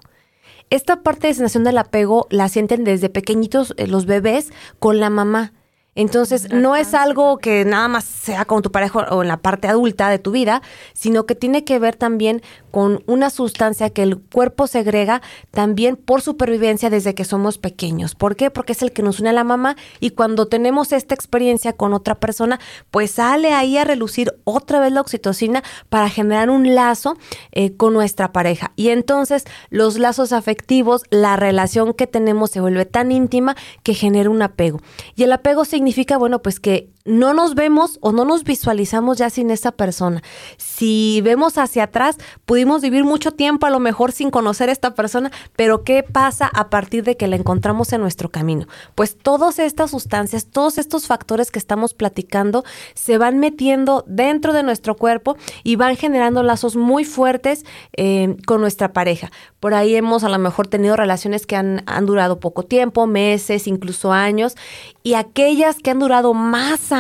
Esta 0.70 1.02
parte 1.02 1.28
de 1.28 1.34
sensación 1.34 1.64
del 1.64 1.78
apego 1.78 2.28
la 2.30 2.48
sienten 2.48 2.84
desde 2.84 3.10
pequeñitos 3.10 3.74
eh, 3.78 3.88
los 3.88 4.06
bebés 4.06 4.52
con 4.78 5.00
la 5.00 5.10
mamá. 5.10 5.54
Entonces, 6.00 6.50
no 6.50 6.78
es 6.78 6.94
algo 6.94 7.40
que 7.40 7.66
nada 7.66 7.90
más 7.90 8.06
sea 8.06 8.46
con 8.46 8.62
tu 8.62 8.72
pareja 8.72 9.00
o 9.12 9.22
en 9.22 9.28
la 9.28 9.36
parte 9.36 9.68
adulta 9.68 10.08
de 10.10 10.18
tu 10.18 10.32
vida, 10.32 10.62
sino 10.94 11.26
que 11.26 11.36
tiene 11.36 11.66
que 11.66 11.78
ver 11.78 11.98
también 11.98 12.42
con 12.72 13.04
una 13.06 13.30
sustancia 13.30 13.90
que 13.90 14.04
el 14.04 14.18
cuerpo 14.18 14.68
segrega 14.68 15.22
también 15.52 15.98
por 15.98 16.22
supervivencia 16.22 16.90
desde 16.90 17.16
que 17.16 17.26
somos 17.26 17.58
pequeños. 17.58 18.16
¿Por 18.16 18.38
qué? 18.38 18.50
Porque 18.50 18.72
es 18.72 18.82
el 18.82 18.94
que 18.94 19.02
nos 19.02 19.20
une 19.20 19.32
a 19.32 19.34
la 19.34 19.44
mamá 19.44 19.76
y 20.00 20.12
cuando 20.12 20.48
tenemos 20.48 20.94
esta 20.94 21.16
experiencia 21.16 21.74
con 21.74 21.94
otra 21.94 22.16
persona, 22.16 22.62
pues 22.92 23.12
sale 23.12 23.52
ahí 23.52 23.78
a 23.78 23.84
relucir 23.84 24.34
otra 24.46 24.80
vez 24.80 24.94
la 24.94 25.02
oxitocina 25.02 25.64
para 25.90 26.10
generar 26.10 26.50
un 26.50 26.76
lazo 26.76 27.18
eh, 27.52 27.76
con 27.76 27.94
nuestra 27.94 28.32
pareja. 28.32 28.72
Y 28.78 28.88
entonces 28.90 29.44
los 29.70 30.00
lazos 30.00 30.32
afectivos, 30.32 31.04
la 31.10 31.36
relación 31.36 31.94
que 31.94 32.08
tenemos 32.08 32.52
se 32.52 32.62
vuelve 32.62 32.86
tan 32.86 33.12
íntima 33.12 33.58
que 33.84 33.96
genera 33.96 34.30
un 34.30 34.42
apego. 34.42 34.80
Y 35.18 35.24
el 35.24 35.34
apego 35.34 35.66
significa, 35.66 35.89
bueno, 36.18 36.42
pues 36.42 36.60
que 36.60 36.90
no 37.10 37.34
nos 37.34 37.56
vemos 37.56 37.98
o 38.02 38.12
no 38.12 38.24
nos 38.24 38.44
visualizamos 38.44 39.18
ya 39.18 39.30
sin 39.30 39.50
esa 39.52 39.72
persona. 39.72 40.22
Si 40.58 41.22
vemos 41.24 41.58
hacia 41.58 41.84
atrás, 41.84 42.18
pudimos 42.46 42.82
vivir 42.82 43.04
mucho 43.04 43.32
tiempo 43.32 43.66
a 43.66 43.72
lo 43.72 43.80
mejor 43.80 44.12
sin 44.12 44.30
conocer 44.30 44.70
a 44.70 44.72
esta 44.72 44.94
persona, 44.94 45.32
pero 45.56 45.84
¿qué 45.84 46.04
pasa 46.04 46.50
a 46.54 46.70
partir 46.70 47.04
de 47.04 47.18
que 47.18 47.28
la 47.28 47.36
encontramos 47.36 47.92
en 47.94 48.02
nuestro 48.02 48.30
camino? 48.30 48.68
Pues 48.94 49.18
todas 49.18 49.58
estas 49.60 49.92
sustancias, 49.92 50.46
todos 50.46 50.78
estos 50.78 51.08
factores 51.08 51.50
que 51.50 51.60
estamos 51.60 51.94
platicando 51.94 52.64
se 52.94 53.18
van 53.18 53.40
metiendo 53.40 54.06
dentro 54.08 54.54
de 54.54 54.62
nuestro 54.62 54.96
cuerpo 54.96 55.36
y 55.64 55.76
van 55.76 55.96
generando 55.96 56.44
lazos 56.44 56.76
muy 56.76 57.06
fuertes 57.06 57.66
eh, 57.98 58.38
con 58.46 58.62
nuestra 58.62 58.94
pareja. 58.94 59.32
Por 59.60 59.74
ahí 59.74 59.96
hemos 59.96 60.24
a 60.24 60.30
lo 60.30 60.38
mejor 60.38 60.68
tenido 60.68 60.96
relaciones 60.96 61.48
que 61.48 61.56
han, 61.56 61.84
han 61.88 62.06
durado 62.06 62.40
poco 62.40 62.64
tiempo, 62.64 63.08
meses, 63.08 63.68
incluso 63.68 64.14
años, 64.14 64.56
y 65.02 65.16
aquellas 65.16 65.78
que 65.78 65.90
han 65.90 66.00
durado 66.00 66.34
más 66.34 66.92
años, 66.92 66.99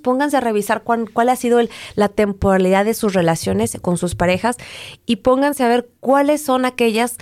pónganse 0.00 0.36
a 0.36 0.40
revisar 0.40 0.82
cuál, 0.82 1.10
cuál 1.10 1.28
ha 1.28 1.36
sido 1.36 1.60
la 1.94 2.08
temporalidad 2.08 2.84
de 2.84 2.94
sus 2.94 3.14
relaciones 3.14 3.78
con 3.80 3.96
sus 3.96 4.14
parejas 4.14 4.56
y 5.06 5.16
pónganse 5.16 5.64
a 5.64 5.68
ver 5.68 5.90
cuáles 6.00 6.42
son 6.42 6.64
aquellas 6.64 7.16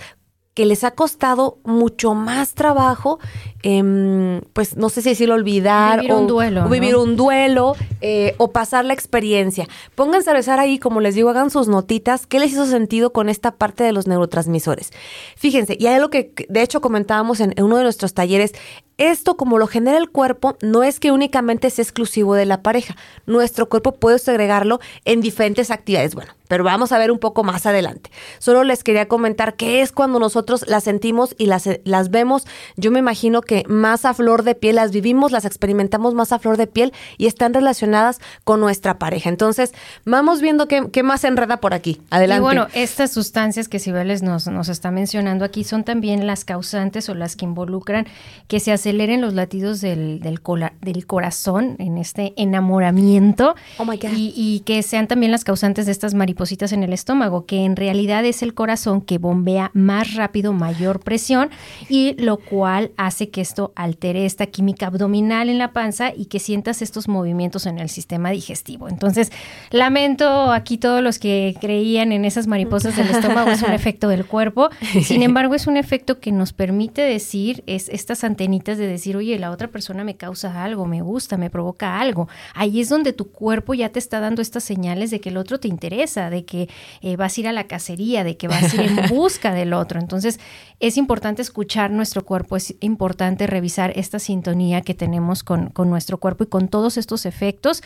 que 0.53 0.65
les 0.65 0.83
ha 0.83 0.91
costado 0.91 1.59
mucho 1.63 2.13
más 2.15 2.53
trabajo, 2.53 3.19
eh, 3.63 4.41
pues 4.53 4.77
no 4.77 4.89
sé 4.89 5.01
si 5.01 5.09
decirlo 5.09 5.35
olvidar 5.35 5.99
vivir 5.99 6.13
o, 6.13 6.19
un 6.19 6.27
duelo, 6.27 6.65
o 6.65 6.69
vivir 6.69 6.93
¿no? 6.93 7.03
un 7.03 7.15
duelo 7.15 7.75
eh, 8.01 8.35
o 8.37 8.51
pasar 8.51 8.85
la 8.85 8.93
experiencia. 8.93 9.67
Pónganse 9.95 10.29
a 10.29 10.33
revisar 10.33 10.59
ahí, 10.59 10.79
como 10.79 11.01
les 11.01 11.15
digo, 11.15 11.29
hagan 11.29 11.49
sus 11.49 11.67
notitas, 11.67 12.25
qué 12.25 12.39
les 12.39 12.51
hizo 12.51 12.65
sentido 12.65 13.11
con 13.11 13.29
esta 13.29 13.51
parte 13.51 13.83
de 13.83 13.91
los 13.91 14.07
neurotransmisores. 14.07 14.91
Fíjense, 15.35 15.75
y 15.79 15.87
hay 15.87 15.95
algo 15.95 16.09
que 16.09 16.33
de 16.47 16.61
hecho 16.61 16.81
comentábamos 16.81 17.39
en, 17.39 17.53
en 17.55 17.63
uno 17.63 17.77
de 17.77 17.83
nuestros 17.83 18.13
talleres, 18.13 18.53
esto 18.99 19.37
como 19.37 19.57
lo 19.57 19.65
genera 19.65 19.97
el 19.97 20.09
cuerpo 20.09 20.57
no 20.61 20.83
es 20.83 20.99
que 20.99 21.11
únicamente 21.11 21.69
sea 21.69 21.83
exclusivo 21.83 22.35
de 22.35 22.45
la 22.45 22.61
pareja. 22.61 22.97
Nuestro 23.25 23.69
cuerpo 23.69 23.95
puede 23.95 24.19
segregarlo 24.19 24.81
en 25.05 25.21
diferentes 25.21 25.71
actividades. 25.71 26.15
Bueno, 26.15 26.33
pero 26.49 26.65
vamos 26.65 26.91
a 26.91 26.97
ver 26.97 27.09
un 27.09 27.17
poco 27.17 27.45
más 27.45 27.65
adelante. 27.65 28.11
Solo 28.39 28.65
les 28.65 28.83
quería 28.83 29.07
comentar 29.07 29.55
qué 29.55 29.81
es 29.81 29.93
cuando 29.93 30.19
nosotros 30.19 30.67
las 30.67 30.83
sentimos 30.83 31.33
y 31.37 31.45
las, 31.45 31.69
las 31.85 32.11
vemos. 32.11 32.45
Yo 32.75 32.91
me 32.91 32.99
imagino 32.99 33.41
que 33.41 33.48
más 33.67 34.05
a 34.05 34.13
flor 34.13 34.43
de 34.43 34.55
piel 34.55 34.75
las 34.77 34.91
vivimos, 34.91 35.31
las 35.31 35.45
experimentamos 35.45 36.13
más 36.13 36.31
a 36.31 36.39
flor 36.39 36.57
de 36.57 36.67
piel 36.67 36.93
y 37.17 37.27
están 37.27 37.53
relacionadas 37.53 38.19
con 38.43 38.59
nuestra 38.59 38.97
pareja. 38.99 39.29
Entonces, 39.29 39.73
vamos 40.05 40.41
viendo 40.41 40.67
qué, 40.67 40.89
qué 40.91 41.03
más 41.03 41.21
se 41.21 41.27
enreda 41.27 41.57
por 41.57 41.73
aquí. 41.73 42.01
Adelante. 42.09 42.39
Y 42.41 42.43
bueno, 42.43 42.67
estas 42.73 43.11
sustancias 43.11 43.67
que 43.67 43.79
Cibeles 43.79 44.21
nos, 44.23 44.47
nos 44.47 44.69
está 44.69 44.91
mencionando 44.91 45.45
aquí 45.45 45.63
son 45.63 45.83
también 45.83 46.27
las 46.27 46.45
causantes 46.45 47.09
o 47.09 47.15
las 47.15 47.35
que 47.35 47.45
involucran 47.45 48.05
que 48.47 48.59
se 48.59 48.71
aceleren 48.71 49.21
los 49.21 49.33
latidos 49.33 49.81
del, 49.81 50.19
del, 50.19 50.41
cola- 50.41 50.73
del 50.81 51.05
corazón 51.05 51.75
en 51.79 51.97
este 51.97 52.33
enamoramiento 52.37 53.55
Oh 53.77 53.85
my 53.85 53.97
God. 53.97 54.11
y, 54.15 54.33
y 54.35 54.61
que 54.61 54.81
sean 54.83 55.07
también 55.07 55.31
las 55.31 55.43
causantes 55.43 55.85
de 55.85 55.91
estas 55.91 56.13
maripositas 56.13 56.71
en 56.71 56.83
el 56.83 56.93
estómago, 56.93 57.45
que 57.45 57.65
en 57.65 57.75
realidad 57.75 58.23
es 58.25 58.41
el 58.43 58.53
corazón 58.53 59.01
que 59.01 59.17
bombea 59.17 59.71
más 59.73 60.13
rápido, 60.15 60.53
mayor 60.53 60.99
presión 60.99 61.49
y 61.89 62.13
lo 62.21 62.37
cual 62.37 62.91
hace 62.97 63.29
que 63.29 63.38
esto 63.41 63.73
altere 63.75 64.25
esta 64.25 64.47
química 64.47 64.87
abdominal 64.87 65.49
en 65.49 65.57
la 65.57 65.73
panza 65.73 66.13
y 66.15 66.25
que 66.25 66.39
sientas 66.39 66.81
estos 66.81 67.07
movimientos 67.07 67.65
en 67.65 67.79
el 67.79 67.89
sistema 67.89 68.31
digestivo. 68.31 68.89
Entonces, 68.89 69.31
lamento 69.71 70.51
aquí 70.51 70.77
todos 70.77 71.01
los 71.01 71.19
que 71.19 71.55
creían 71.59 72.11
en 72.11 72.25
esas 72.25 72.47
mariposas 72.47 72.95
del 72.95 73.09
estómago, 73.09 73.51
es 73.51 73.61
un 73.61 73.71
efecto 73.71 74.07
del 74.07 74.25
cuerpo. 74.25 74.69
Sin 75.03 75.23
embargo, 75.23 75.55
es 75.55 75.67
un 75.67 75.77
efecto 75.77 76.19
que 76.19 76.31
nos 76.31 76.53
permite 76.53 77.01
decir, 77.01 77.63
es 77.67 77.89
estas 77.89 78.23
antenitas 78.23 78.77
de 78.77 78.87
decir, 78.87 79.15
oye, 79.15 79.37
la 79.39 79.51
otra 79.51 79.67
persona 79.67 80.03
me 80.03 80.15
causa 80.15 80.63
algo, 80.63 80.85
me 80.85 81.01
gusta, 81.01 81.37
me 81.37 81.49
provoca 81.49 81.99
algo. 81.99 82.27
Ahí 82.53 82.79
es 82.79 82.89
donde 82.89 83.13
tu 83.13 83.31
cuerpo 83.31 83.73
ya 83.73 83.89
te 83.89 83.99
está 83.99 84.19
dando 84.19 84.41
estas 84.41 84.63
señales 84.63 85.11
de 85.11 85.19
que 85.19 85.29
el 85.29 85.37
otro 85.37 85.59
te 85.59 85.67
interesa, 85.67 86.29
de 86.29 86.45
que 86.45 86.69
eh, 87.01 87.15
vas 87.15 87.37
a 87.37 87.41
ir 87.41 87.47
a 87.47 87.53
la 87.53 87.65
cacería, 87.65 88.23
de 88.23 88.37
que 88.37 88.47
vas 88.47 88.73
a 88.73 88.75
ir 88.75 88.91
en 88.91 89.07
busca 89.09 89.53
del 89.53 89.73
otro. 89.73 89.99
Entonces, 89.99 90.39
es 90.79 90.97
importante 90.97 91.41
escuchar 91.41 91.91
nuestro 91.91 92.25
cuerpo, 92.25 92.55
es 92.55 92.75
importante 92.79 93.28
revisar 93.37 93.93
esta 93.95 94.19
sintonía 94.19 94.81
que 94.81 94.93
tenemos 94.93 95.43
con, 95.43 95.69
con 95.69 95.89
nuestro 95.89 96.17
cuerpo 96.17 96.43
y 96.43 96.47
con 96.47 96.67
todos 96.67 96.97
estos 96.97 97.25
efectos. 97.25 97.81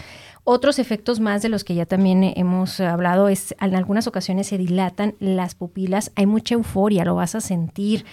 Otros 0.46 0.78
efectos 0.78 1.22
más 1.22 1.42
de 1.42 1.48
los 1.48 1.64
que 1.64 1.74
ya 1.74 1.86
también 1.86 2.34
hemos 2.36 2.82
hablado 2.82 3.30
es 3.30 3.56
en 3.62 3.76
algunas 3.76 4.08
ocasiones 4.08 4.48
se 4.48 4.58
dilatan 4.58 5.16
las 5.22 5.56
pupilas, 5.56 6.12
hay 6.16 6.26
mucha 6.26 6.56
euforia, 6.56 7.06
lo 7.06 7.16
vas 7.16 7.34
a 7.34 7.40
sentir, 7.40 8.04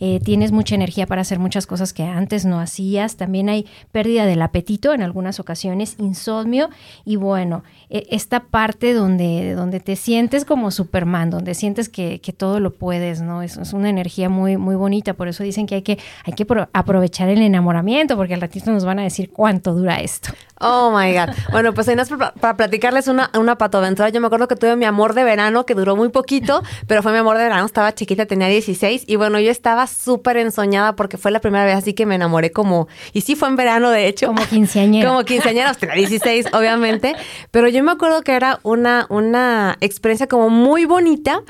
eh, 0.00 0.18
tienes 0.18 0.50
mucha 0.50 0.74
energía 0.74 1.06
para 1.06 1.20
hacer 1.20 1.38
muchas 1.38 1.64
cosas 1.68 1.92
que 1.92 2.02
antes 2.02 2.44
no 2.44 2.58
hacías, 2.58 3.16
también 3.16 3.48
hay 3.48 3.66
pérdida 3.92 4.26
del 4.26 4.42
apetito 4.42 4.94
en 4.94 5.02
algunas 5.02 5.38
ocasiones, 5.38 5.94
insomnio. 6.00 6.70
Y 7.04 7.14
bueno, 7.14 7.62
eh, 7.88 8.08
esta 8.10 8.40
parte 8.40 8.92
donde, 8.92 9.54
donde 9.54 9.78
te 9.78 9.94
sientes 9.94 10.44
como 10.44 10.72
Superman, 10.72 11.30
donde 11.30 11.54
sientes 11.54 11.88
que, 11.88 12.20
que 12.20 12.32
todo 12.32 12.58
lo 12.58 12.74
puedes, 12.74 13.20
¿no? 13.20 13.42
Es, 13.42 13.56
una 13.72 13.90
energía 13.90 14.28
muy, 14.28 14.56
muy 14.56 14.74
bonita, 14.74 15.14
por 15.14 15.28
eso 15.28 15.44
dicen 15.44 15.66
que 15.66 15.76
hay 15.76 15.82
que, 15.82 15.98
hay 16.24 16.32
que 16.32 16.46
aprovechar 16.78 17.30
el 17.30 17.40
enamoramiento, 17.40 18.16
porque 18.16 18.34
al 18.34 18.40
ratito 18.42 18.70
nos 18.70 18.84
van 18.84 18.98
a 18.98 19.02
decir 19.02 19.30
cuánto 19.30 19.72
dura 19.72 20.00
esto. 20.00 20.30
Oh 20.60 20.90
my 20.90 21.12
God. 21.12 21.34
Bueno, 21.50 21.74
pues 21.74 21.86
ahí 21.88 21.96
nos 21.96 22.08
para, 22.08 22.32
para 22.32 22.56
platicarles 22.56 23.08
una, 23.08 23.30
una 23.38 23.58
patoaventura. 23.58 24.08
Yo 24.08 24.20
me 24.20 24.26
acuerdo 24.26 24.48
que 24.48 24.56
tuve 24.56 24.74
mi 24.76 24.86
amor 24.86 25.12
de 25.12 25.22
verano, 25.22 25.66
que 25.66 25.74
duró 25.74 25.96
muy 25.96 26.08
poquito, 26.08 26.62
pero 26.86 27.02
fue 27.02 27.12
mi 27.12 27.18
amor 27.18 27.36
de 27.36 27.44
verano. 27.44 27.66
Estaba 27.66 27.94
chiquita, 27.94 28.24
tenía 28.26 28.48
16. 28.48 29.04
Y 29.06 29.16
bueno, 29.16 29.38
yo 29.38 29.50
estaba 29.50 29.86
súper 29.86 30.38
ensoñada 30.38 30.96
porque 30.96 31.18
fue 31.18 31.30
la 31.30 31.40
primera 31.40 31.64
vez 31.64 31.76
así 31.76 31.92
que 31.92 32.06
me 32.06 32.14
enamoré 32.14 32.52
como. 32.52 32.88
Y 33.12 33.20
sí 33.20 33.36
fue 33.36 33.48
en 33.48 33.56
verano, 33.56 33.90
de 33.90 34.06
hecho. 34.06 34.28
Como 34.28 34.46
quinceañera. 34.46 35.08
Como 35.08 35.24
quinceañera, 35.24 35.74
tenía 35.74 35.94
16, 35.94 36.46
obviamente. 36.54 37.14
Pero 37.50 37.68
yo 37.68 37.82
me 37.82 37.92
acuerdo 37.92 38.22
que 38.22 38.32
era 38.32 38.58
una, 38.62 39.06
una 39.10 39.76
experiencia 39.80 40.26
como 40.26 40.48
muy 40.48 40.86
bonita, 40.86 41.42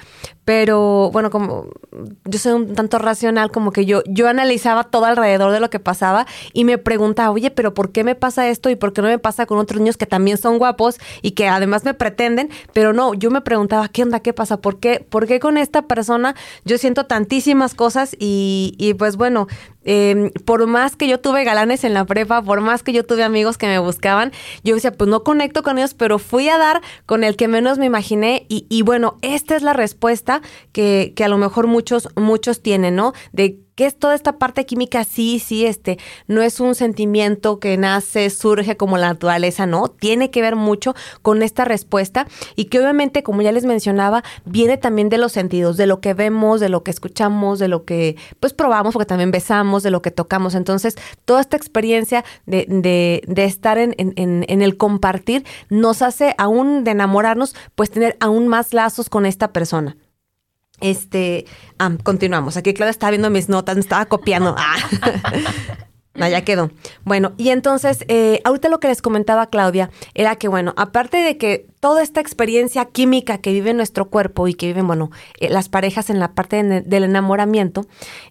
pero 0.46 1.10
bueno, 1.12 1.30
como 1.30 1.66
yo 2.24 2.38
soy 2.38 2.52
un 2.52 2.74
tanto 2.74 2.98
racional, 2.98 3.50
como 3.50 3.72
que 3.72 3.84
yo, 3.84 4.02
yo 4.06 4.28
analizaba 4.28 4.84
todo 4.84 5.04
alrededor 5.04 5.50
de 5.50 5.58
lo 5.58 5.70
que 5.70 5.80
pasaba 5.80 6.24
y 6.52 6.64
me 6.64 6.78
preguntaba, 6.78 7.32
oye, 7.32 7.50
pero 7.50 7.74
¿por 7.74 7.90
qué 7.90 8.04
me 8.04 8.14
pasa 8.14 8.48
esto 8.48 8.70
y 8.70 8.76
por 8.76 8.92
qué 8.96 9.02
no 9.02 9.08
me 9.08 9.18
pasa 9.18 9.46
con 9.46 9.58
otros 9.58 9.80
niños 9.80 9.96
que 9.96 10.06
también 10.06 10.38
son 10.38 10.58
guapos 10.58 10.98
y 11.22 11.32
que 11.32 11.46
además 11.48 11.84
me 11.84 11.94
pretenden? 11.94 12.50
Pero 12.72 12.92
no, 12.92 13.14
yo 13.14 13.30
me 13.30 13.40
preguntaba, 13.40 13.88
¿qué 13.88 14.02
onda? 14.02 14.20
¿Qué 14.20 14.32
pasa? 14.32 14.56
¿Por 14.56 14.80
qué, 14.80 15.06
por 15.08 15.26
qué 15.26 15.38
con 15.38 15.58
esta 15.58 15.82
persona 15.82 16.34
yo 16.64 16.78
siento 16.78 17.06
tantísimas 17.06 17.74
cosas? 17.74 18.16
Y, 18.18 18.74
y 18.78 18.94
pues 18.94 19.16
bueno, 19.16 19.46
eh, 19.84 20.32
por 20.44 20.66
más 20.66 20.96
que 20.96 21.06
yo 21.06 21.20
tuve 21.20 21.44
galanes 21.44 21.84
en 21.84 21.94
la 21.94 22.04
prepa, 22.04 22.42
por 22.42 22.60
más 22.60 22.82
que 22.82 22.92
yo 22.92 23.06
tuve 23.06 23.22
amigos 23.22 23.56
que 23.56 23.66
me 23.66 23.78
buscaban, 23.78 24.32
yo 24.64 24.74
decía, 24.74 24.92
pues 24.92 25.08
no 25.08 25.22
conecto 25.22 25.62
con 25.62 25.78
ellos, 25.78 25.94
pero 25.94 26.18
fui 26.18 26.48
a 26.48 26.58
dar 26.58 26.82
con 27.06 27.22
el 27.22 27.36
que 27.36 27.46
menos 27.46 27.78
me 27.78 27.86
imaginé 27.86 28.46
y, 28.48 28.66
y 28.68 28.82
bueno, 28.82 29.18
esta 29.22 29.54
es 29.54 29.62
la 29.62 29.74
respuesta 29.74 30.42
que, 30.72 31.12
que 31.14 31.24
a 31.24 31.28
lo 31.28 31.38
mejor 31.38 31.68
muchos, 31.68 32.08
muchos 32.16 32.62
tienen, 32.62 32.96
¿no? 32.96 33.12
De 33.32 33.65
¿Qué 33.76 33.84
es 33.84 33.94
toda 33.94 34.14
esta 34.14 34.38
parte 34.38 34.64
química? 34.64 35.04
Sí, 35.04 35.38
sí, 35.38 35.66
este, 35.66 35.98
no 36.28 36.40
es 36.40 36.60
un 36.60 36.74
sentimiento 36.74 37.60
que 37.60 37.76
nace, 37.76 38.30
surge 38.30 38.78
como 38.78 38.96
la 38.96 39.08
naturaleza, 39.08 39.66
no, 39.66 39.88
tiene 39.88 40.30
que 40.30 40.40
ver 40.40 40.56
mucho 40.56 40.94
con 41.20 41.42
esta 41.42 41.66
respuesta 41.66 42.26
y 42.56 42.64
que 42.64 42.80
obviamente, 42.80 43.22
como 43.22 43.42
ya 43.42 43.52
les 43.52 43.66
mencionaba, 43.66 44.24
viene 44.46 44.78
también 44.78 45.10
de 45.10 45.18
los 45.18 45.32
sentidos, 45.32 45.76
de 45.76 45.86
lo 45.86 46.00
que 46.00 46.14
vemos, 46.14 46.58
de 46.58 46.70
lo 46.70 46.84
que 46.84 46.90
escuchamos, 46.90 47.58
de 47.58 47.68
lo 47.68 47.84
que 47.84 48.16
pues 48.40 48.54
probamos, 48.54 48.94
porque 48.94 49.04
también 49.04 49.30
besamos, 49.30 49.82
de 49.82 49.90
lo 49.90 50.00
que 50.00 50.10
tocamos. 50.10 50.54
Entonces, 50.54 50.96
toda 51.26 51.42
esta 51.42 51.58
experiencia 51.58 52.24
de, 52.46 52.64
de, 52.70 53.24
de 53.26 53.44
estar 53.44 53.76
en, 53.76 53.94
en, 53.98 54.46
en 54.48 54.62
el 54.62 54.78
compartir 54.78 55.44
nos 55.68 56.00
hace 56.00 56.34
aún 56.38 56.82
de 56.82 56.92
enamorarnos, 56.92 57.54
pues 57.74 57.90
tener 57.90 58.16
aún 58.20 58.48
más 58.48 58.72
lazos 58.72 59.10
con 59.10 59.26
esta 59.26 59.52
persona. 59.52 59.98
Este, 60.80 61.46
continuamos. 62.02 62.56
Aquí 62.56 62.74
Claudia 62.74 62.90
estaba 62.90 63.10
viendo 63.10 63.30
mis 63.30 63.48
notas, 63.48 63.76
me 63.76 63.80
estaba 63.80 64.06
copiando. 64.06 64.54
Ah. 64.58 64.76
Ya 66.18 66.44
quedó. 66.44 66.70
Bueno, 67.04 67.32
y 67.36 67.50
entonces, 67.50 68.04
eh, 68.08 68.40
ahorita 68.44 68.68
lo 68.68 68.80
que 68.80 68.88
les 68.88 69.02
comentaba 69.02 69.46
Claudia 69.46 69.90
era 70.14 70.36
que, 70.36 70.48
bueno, 70.48 70.74
aparte 70.76 71.18
de 71.18 71.36
que 71.36 71.66
toda 71.80 72.02
esta 72.02 72.20
experiencia 72.20 72.86
química 72.86 73.38
que 73.38 73.52
vive 73.52 73.74
nuestro 73.74 74.08
cuerpo 74.08 74.48
y 74.48 74.54
que 74.54 74.66
viven, 74.66 74.86
bueno, 74.86 75.10
eh, 75.40 75.50
las 75.50 75.68
parejas 75.68 76.10
en 76.10 76.18
la 76.18 76.32
parte 76.32 76.62
del 76.62 77.04
enamoramiento, 77.04 77.86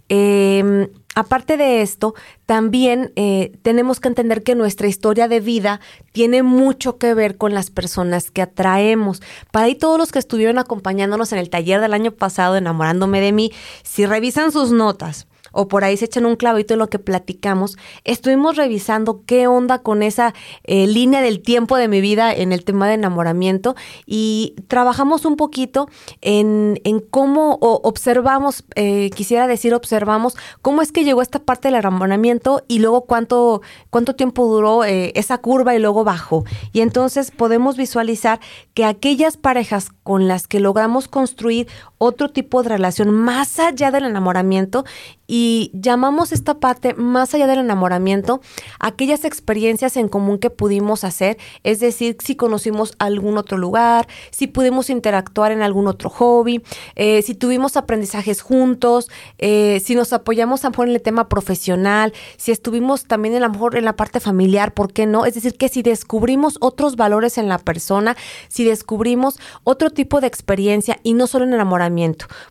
eh, 0.10 0.90
Aparte 1.16 1.56
de 1.56 1.82
esto, 1.82 2.14
también 2.46 3.14
eh, 3.16 3.54
tenemos 3.62 4.02
que 4.02 4.10
entender 4.10 4.44
que 4.44 4.54
nuestra 4.54 4.88
historia 4.88 5.30
de 5.30 5.40
vida 5.40 5.80
tiene 6.12 6.44
mucho 6.44 6.98
que 6.98 7.14
ver 7.14 7.38
con 7.38 7.54
las 7.54 7.72
personas 7.72 8.32
que 8.32 8.42
atraemos. 8.42 9.22
Para 9.50 9.68
ahí 9.68 9.76
todos 9.76 9.98
los 9.98 10.12
que 10.12 10.20
estuvieron 10.20 10.60
acompañándonos 10.60 11.32
en 11.32 11.40
el 11.40 11.50
taller 11.50 11.80
del 11.80 11.94
año 11.94 12.12
pasado, 12.12 12.58
enamorándome 12.58 13.22
de 13.22 13.32
mí, 13.32 13.54
si 13.82 14.06
revisan 14.06 14.52
sus 14.52 14.74
notas, 14.74 15.26
o 15.56 15.68
por 15.68 15.84
ahí 15.84 15.98
se 15.98 16.06
echan 16.06 16.26
un 16.26 16.36
clavito 16.36 16.74
en 16.74 16.80
lo 16.80 16.90
que 16.90 17.00
platicamos, 17.00 17.78
estuvimos 18.04 18.58
revisando 18.58 19.24
qué 19.26 19.48
onda 19.48 19.80
con 19.80 20.04
esa 20.04 20.34
eh, 20.64 20.86
línea 20.86 21.22
del 21.22 21.42
tiempo 21.42 21.78
de 21.78 21.88
mi 21.88 22.02
vida 22.02 22.34
en 22.34 22.52
el 22.52 22.64
tema 22.64 22.88
de 22.88 22.96
enamoramiento 22.96 23.76
y 24.06 24.56
trabajamos 24.68 25.26
un 25.26 25.38
poquito 25.38 25.90
en, 26.22 26.82
en 26.84 27.00
cómo 27.00 27.58
observamos, 27.62 28.66
eh, 28.76 29.10
quisiera 29.16 29.48
decir 29.48 29.74
observamos, 29.74 30.36
cómo 30.62 30.82
es 30.82 30.92
que 30.92 31.04
llegó 31.04 31.22
esta 31.22 31.40
parte 31.40 31.70
del 31.70 31.76
enamoramiento 31.76 32.64
y 32.68 32.80
luego 32.80 33.06
cuánto, 33.06 33.62
cuánto 33.90 34.16
tiempo 34.16 34.46
duró 34.46 34.84
eh, 34.84 35.14
esa 35.16 35.38
curva 35.38 35.74
y 35.76 35.80
luego 35.80 36.04
bajó. 36.04 36.44
Y 36.74 36.82
entonces 36.82 37.32
podemos 37.32 37.78
visualizar 37.78 38.40
que 38.74 38.84
aquellas 38.84 39.38
parejas 39.38 39.90
con 40.04 40.28
las 40.28 40.48
que 40.48 40.60
logramos 40.60 41.08
construir 41.08 41.68
otro 41.98 42.30
tipo 42.30 42.62
de 42.64 42.70
relación 42.70 43.12
más 43.12 43.60
allá 43.60 43.92
del 43.92 44.06
enamoramiento 44.06 44.86
y 45.28 45.72
llamamos 45.74 46.32
esta 46.32 46.60
parte 46.60 46.94
más 46.94 47.34
allá 47.34 47.48
del 47.48 47.60
enamoramiento 47.60 48.42
aquellas 48.80 49.26
experiencias 49.26 49.98
en 49.98 50.08
común 50.08 50.38
que 50.38 50.50
pudimos 50.50 51.04
hacer, 51.04 51.38
es 51.64 51.80
decir, 51.80 52.18
si 52.24 52.36
conocimos 52.36 52.94
algún 53.00 53.38
otro 53.38 53.58
lugar, 53.58 54.08
si 54.32 54.48
pudimos 54.48 54.90
interactuar 54.90 55.52
en 55.52 55.62
algún 55.62 55.88
otro 55.88 56.10
hobby, 56.10 56.62
eh, 56.96 57.22
si 57.22 57.34
tuvimos 57.34 57.78
aprendizajes 57.78 58.42
juntos, 58.42 59.10
eh, 59.38 59.82
si 59.84 59.96
nos 59.96 60.14
apoyamos 60.14 60.64
a 60.64 60.68
lo 60.68 60.72
mejor 60.72 60.90
en 60.90 60.96
el 60.96 61.02
tema 61.02 61.28
profesional, 61.30 62.14
si 62.38 62.52
estuvimos 62.52 63.06
también 63.06 63.36
a 63.36 63.40
lo 63.40 63.50
mejor 63.50 63.78
en 63.78 63.86
la 63.86 63.96
parte 63.96 64.20
familiar, 64.20 64.74
¿por 64.74 64.94
qué 64.94 65.06
no? 65.06 65.26
Es 65.26 65.34
decir, 65.34 65.56
que 65.58 65.70
si 65.70 65.82
descubrimos 65.82 66.58
otros 66.60 66.96
valores 66.96 67.38
en 67.38 67.48
la 67.48 67.58
persona, 67.58 68.16
si 68.48 68.64
descubrimos 68.64 69.40
otro 69.64 69.90
tipo 69.90 70.22
de 70.22 70.28
experiencia 70.28 71.00
y 71.04 71.14
no 71.14 71.28
solo 71.28 71.46
en 71.46 71.54
enamoramiento. 71.54 71.85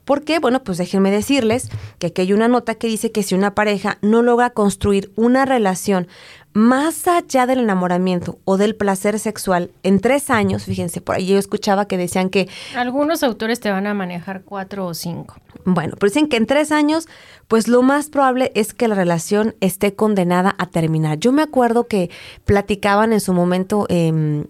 ¿Por 0.05 0.23
qué? 0.23 0.39
Bueno, 0.39 0.63
pues 0.63 0.79
déjenme 0.79 1.11
decirles 1.11 1.69
que 1.99 2.09
aquí 2.09 2.23
hay 2.23 2.33
una 2.33 2.49
nota 2.49 2.75
que 2.75 2.87
dice 2.87 3.13
que 3.13 3.23
si 3.23 3.35
una 3.35 3.55
pareja 3.55 3.99
no 4.03 4.23
logra 4.23 4.51
construir 4.51 5.13
una 5.17 5.45
relación 5.45 6.09
más 6.55 7.09
allá 7.09 7.47
del 7.47 7.59
enamoramiento 7.59 8.39
o 8.45 8.57
del 8.57 8.77
placer 8.77 9.19
sexual 9.19 9.73
en 9.83 9.99
tres 9.99 10.31
años, 10.31 10.65
fíjense, 10.65 11.01
por 11.01 11.17
ahí 11.17 11.27
yo 11.27 11.37
escuchaba 11.37 11.87
que 11.87 11.99
decían 11.99 12.31
que... 12.31 12.49
Algunos 12.77 13.25
autores 13.25 13.59
te 13.59 13.73
van 13.73 13.89
a 13.89 13.95
manejar 13.95 14.43
cuatro 14.43 14.87
o 14.87 14.95
cinco. 14.95 15.35
Bueno, 15.65 15.97
pero 15.99 16.11
dicen 16.11 16.29
que 16.29 16.37
en 16.37 16.47
tres 16.47 16.71
años, 16.71 17.09
pues 17.49 17.67
lo 17.67 17.83
más 17.83 18.09
probable 18.09 18.53
es 18.55 18.73
que 18.73 18.87
la 18.87 18.95
relación 18.95 19.57
esté 19.61 19.95
condenada 19.95 20.55
a 20.59 20.67
terminar. 20.67 21.19
Yo 21.19 21.33
me 21.33 21.43
acuerdo 21.43 21.89
que 21.89 22.11
platicaban 22.45 23.13
en 23.13 23.21
su 23.21 23.33
momento... 23.33 23.87
Eh, 23.89 24.45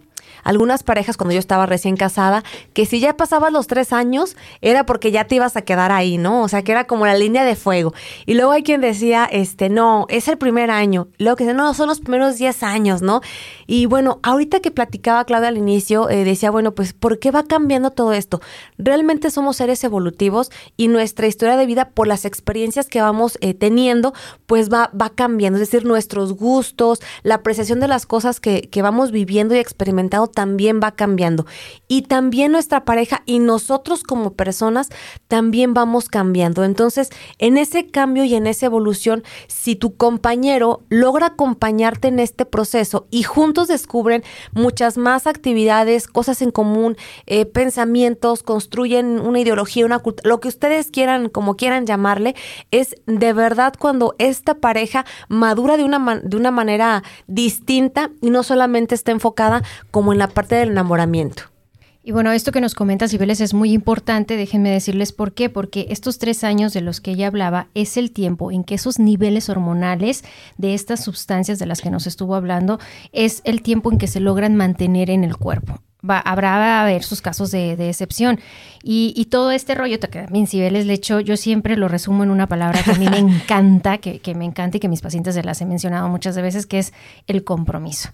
algunas 0.45 0.83
parejas 0.83 1.17
cuando 1.17 1.33
yo 1.33 1.41
estaba 1.41 1.67
recién 1.67 1.97
casada, 1.97 2.45
que 2.73 2.87
si 2.87 3.01
ya 3.01 3.17
pasabas 3.17 3.53
los 3.53 3.67
tres 3.67 3.93
años, 3.93 4.37
era 4.61 4.87
porque 4.87 5.11
ya 5.11 5.25
te 5.25 5.37
ibas 5.37 5.57
a 5.57 5.63
quedar 5.63 5.91
ahí, 5.91 6.19
¿no? 6.19 6.43
O 6.43 6.49
sea, 6.49 6.63
que 6.63 6.73
era 6.73 6.85
como 6.87 7.07
la 7.07 7.15
línea 7.15 7.45
de 7.45 7.57
fuego. 7.57 7.93
Y 8.27 8.35
luego 8.35 8.53
hay 8.53 8.63
quien 8.63 8.81
decía, 8.81 9.25
este, 9.25 9.69
no, 9.69 10.07
es 10.09 10.29
el 10.29 10.39
primer 10.39 10.71
año. 10.71 11.09
Luego 11.19 11.37
que 11.37 11.53
no, 11.53 11.75
son 11.75 11.89
los 11.89 12.01
primeros 12.01 12.39
diez 12.39 12.63
años, 12.63 13.03
¿no? 13.03 13.21
Y 13.67 13.87
bueno, 13.87 14.21
ahorita 14.23 14.61
que 14.61 14.71
platicaba 14.71 15.25
Claudia 15.25 15.49
al 15.49 15.57
inicio, 15.57 16.09
eh, 16.11 16.25
decía, 16.25 16.51
bueno, 16.51 16.75
pues, 16.75 16.93
¿por 16.93 17.19
qué 17.19 17.31
va 17.31 17.45
cambiando 17.45 17.91
todo 17.91 18.13
esto? 18.13 18.41
Realmente 18.79 19.31
somos 19.31 19.57
seres 19.57 19.83
evolutivos 19.85 20.51
y 20.77 20.89
nuestra 20.89 21.27
historia 21.27 21.57
de 21.57 21.67
vida, 21.67 21.91
por 21.91 22.07
las 22.07 22.25
experiencias 22.25 22.89
que 22.89 23.01
vamos 23.01 23.39
eh, 23.41 23.55
teniendo, 23.55 24.13
pues 24.47 24.71
va, 24.71 24.91
va 25.01 25.11
cambiando. 25.11 25.59
Es 25.59 25.71
decir, 25.71 25.87
nuestros 25.87 26.35
gustos, 26.35 27.01
la 27.23 27.37
apreciación 27.37 27.81
de 27.81 27.89
las 27.89 28.07
cosas 28.07 28.41
que, 28.41 28.69
que 28.69 28.83
vamos 28.83 29.11
viviendo 29.11 29.55
y 29.55 29.59
experimentando 29.59 30.29
también 30.35 30.81
va 30.83 30.93
cambiando. 30.93 31.47
Y 31.89 32.03
también 32.03 32.53
nuestra 32.53 32.85
pareja 32.85 33.23
y 33.27 33.39
nosotros 33.39 34.03
como 34.03 34.35
personas 34.35 34.91
también 35.29 35.75
vamos 35.75 36.09
cambiando. 36.09 36.65
Entonces, 36.65 37.11
en 37.39 37.57
ese 37.57 37.87
cambio 37.87 38.25
y 38.25 38.35
en 38.35 38.47
esa 38.47 38.67
evolución, 38.67 39.23
si 39.47 39.77
tu 39.77 39.97
compañero 39.97 40.83
logra 40.89 41.27
acompañarte 41.27 42.09
en 42.09 42.19
este 42.19 42.45
proceso 42.45 43.07
y 43.11 43.23
juntos 43.23 43.69
descubren 43.69 44.25
muchas 44.53 44.99
más 44.99 45.27
actividades, 45.27 46.09
cosas 46.09 46.43
en 46.43 46.51
común, 46.51 46.97
eh, 47.27 47.47
pensamientos, 47.47 48.43
construyen 48.43 49.21
una 49.21 49.41
ideología, 49.41 49.87
una 49.87 49.99
cultura, 49.99 50.29
lo 50.29 50.41
que 50.41 50.49
ustedes 50.49 50.91
quieran, 50.91 51.29
como 51.29 51.57
quieran 51.57 51.87
llamarle, 51.87 52.35
es 52.71 52.97
de 53.07 53.33
verdad 53.33 53.75
cuando 53.79 54.15
esta 54.19 54.55
pareja 54.55 55.05
madura 55.29 55.77
de 55.77 55.85
una, 55.85 56.21
de 56.23 56.37
una 56.37 56.51
manera 56.51 57.03
distinta 57.27 58.11
y 58.21 58.31
no 58.31 58.43
solamente 58.43 58.95
está 58.95 59.13
enfocada 59.13 59.63
como 59.91 60.13
en 60.13 60.19
la 60.19 60.24
parte 60.29 60.57
del 60.57 60.71
enamoramiento. 60.71 61.45
Y 62.07 62.13
bueno, 62.13 62.33
esto 62.33 62.53
que 62.53 62.61
nos 62.61 62.75
comenta 62.75 63.09
Cibeles 63.09 63.41
es 63.41 63.55
muy 63.55 63.73
importante, 63.73 64.37
déjenme 64.37 64.69
decirles 64.69 65.13
por 65.13 65.33
qué, 65.33 65.49
porque 65.49 65.87
estos 65.89 66.19
tres 66.19 66.45
años 66.45 66.75
de 66.75 66.83
los 66.83 67.01
que 67.01 67.13
ella 67.13 67.29
hablaba 67.29 67.69
es 67.73 67.97
el 67.97 68.11
tiempo 68.11 68.53
en 68.53 68.63
que 68.63 68.75
esos 68.75 68.99
niveles 68.99 69.49
hormonales 69.49 70.23
de 70.59 70.75
estas 70.75 71.03
sustancias 71.03 71.59
de 71.59 71.65
las 71.65 71.81
que 71.81 71.89
nos 71.89 72.07
estuvo 72.07 72.35
hablando 72.35 72.79
es 73.13 73.41
el 73.45 73.63
tiempo 73.63 73.91
en 73.91 73.97
que 73.97 74.07
se 74.07 74.21
logran 74.21 74.55
mantener 74.55 75.09
en 75.09 75.25
el 75.25 75.39
cuerpo. 75.39 75.81
Va, 76.09 76.19
habrá 76.19 76.57
a 76.57 76.83
haber 76.83 77.05
sus 77.05 77.23
casos 77.23 77.51
de, 77.51 77.73
excepción. 77.89 78.39
Y, 78.83 79.27
todo 79.31 79.51
este 79.51 79.75
rollo, 79.75 79.99
también 79.99 80.47
Cibeles 80.47 80.85
le 80.85 80.93
echo, 80.93 81.21
yo 81.21 81.39
siempre 81.39 81.79
lo 81.79 81.89
resumo 81.89 82.23
en 82.23 82.29
una 82.31 82.47
palabra 82.47 82.83
que 82.83 82.91
a 82.91 82.99
mí 82.99 83.09
me 83.09 83.17
encanta, 83.19 83.97
que, 83.97 84.19
que 84.19 84.35
me 84.35 84.45
encanta 84.45 84.77
y 84.77 84.81
que 84.81 84.91
mis 84.91 85.01
pacientes 85.01 85.35
se 85.35 85.43
las 85.43 85.63
he 85.63 85.65
mencionado 85.65 86.11
muchas 86.11 86.37
veces, 86.37 86.67
que 86.67 86.81
es 86.81 86.93
el 87.27 87.45
compromiso. 87.45 88.11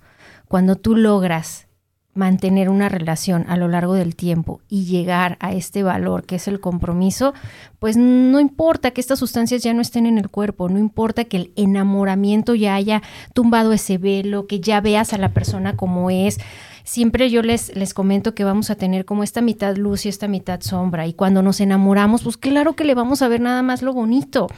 Cuando 0.46 0.76
tú 0.76 0.94
logras 0.94 1.66
mantener 2.14 2.68
una 2.68 2.88
relación 2.88 3.44
a 3.48 3.56
lo 3.56 3.68
largo 3.68 3.94
del 3.94 4.16
tiempo 4.16 4.60
y 4.68 4.84
llegar 4.84 5.36
a 5.40 5.52
este 5.52 5.82
valor 5.82 6.24
que 6.24 6.36
es 6.36 6.48
el 6.48 6.58
compromiso, 6.58 7.34
pues 7.78 7.96
no 7.96 8.40
importa 8.40 8.90
que 8.90 9.00
estas 9.00 9.20
sustancias 9.20 9.62
ya 9.62 9.72
no 9.74 9.80
estén 9.80 10.06
en 10.06 10.18
el 10.18 10.28
cuerpo, 10.28 10.68
no 10.68 10.78
importa 10.78 11.24
que 11.24 11.36
el 11.36 11.52
enamoramiento 11.56 12.54
ya 12.54 12.74
haya 12.74 13.02
tumbado 13.32 13.72
ese 13.72 13.96
velo, 13.96 14.46
que 14.46 14.60
ya 14.60 14.80
veas 14.80 15.12
a 15.12 15.18
la 15.18 15.32
persona 15.32 15.76
como 15.76 16.10
es. 16.10 16.38
Siempre 16.82 17.30
yo 17.30 17.42
les, 17.42 17.76
les 17.76 17.94
comento 17.94 18.34
que 18.34 18.42
vamos 18.42 18.70
a 18.70 18.74
tener 18.74 19.04
como 19.04 19.22
esta 19.22 19.40
mitad 19.40 19.76
luz 19.76 20.04
y 20.04 20.08
esta 20.08 20.26
mitad 20.26 20.60
sombra 20.62 21.06
y 21.06 21.12
cuando 21.12 21.42
nos 21.42 21.60
enamoramos, 21.60 22.24
pues 22.24 22.36
claro 22.36 22.74
que 22.74 22.84
le 22.84 22.94
vamos 22.94 23.22
a 23.22 23.28
ver 23.28 23.40
nada 23.40 23.62
más 23.62 23.82
lo 23.82 23.92
bonito 23.92 24.48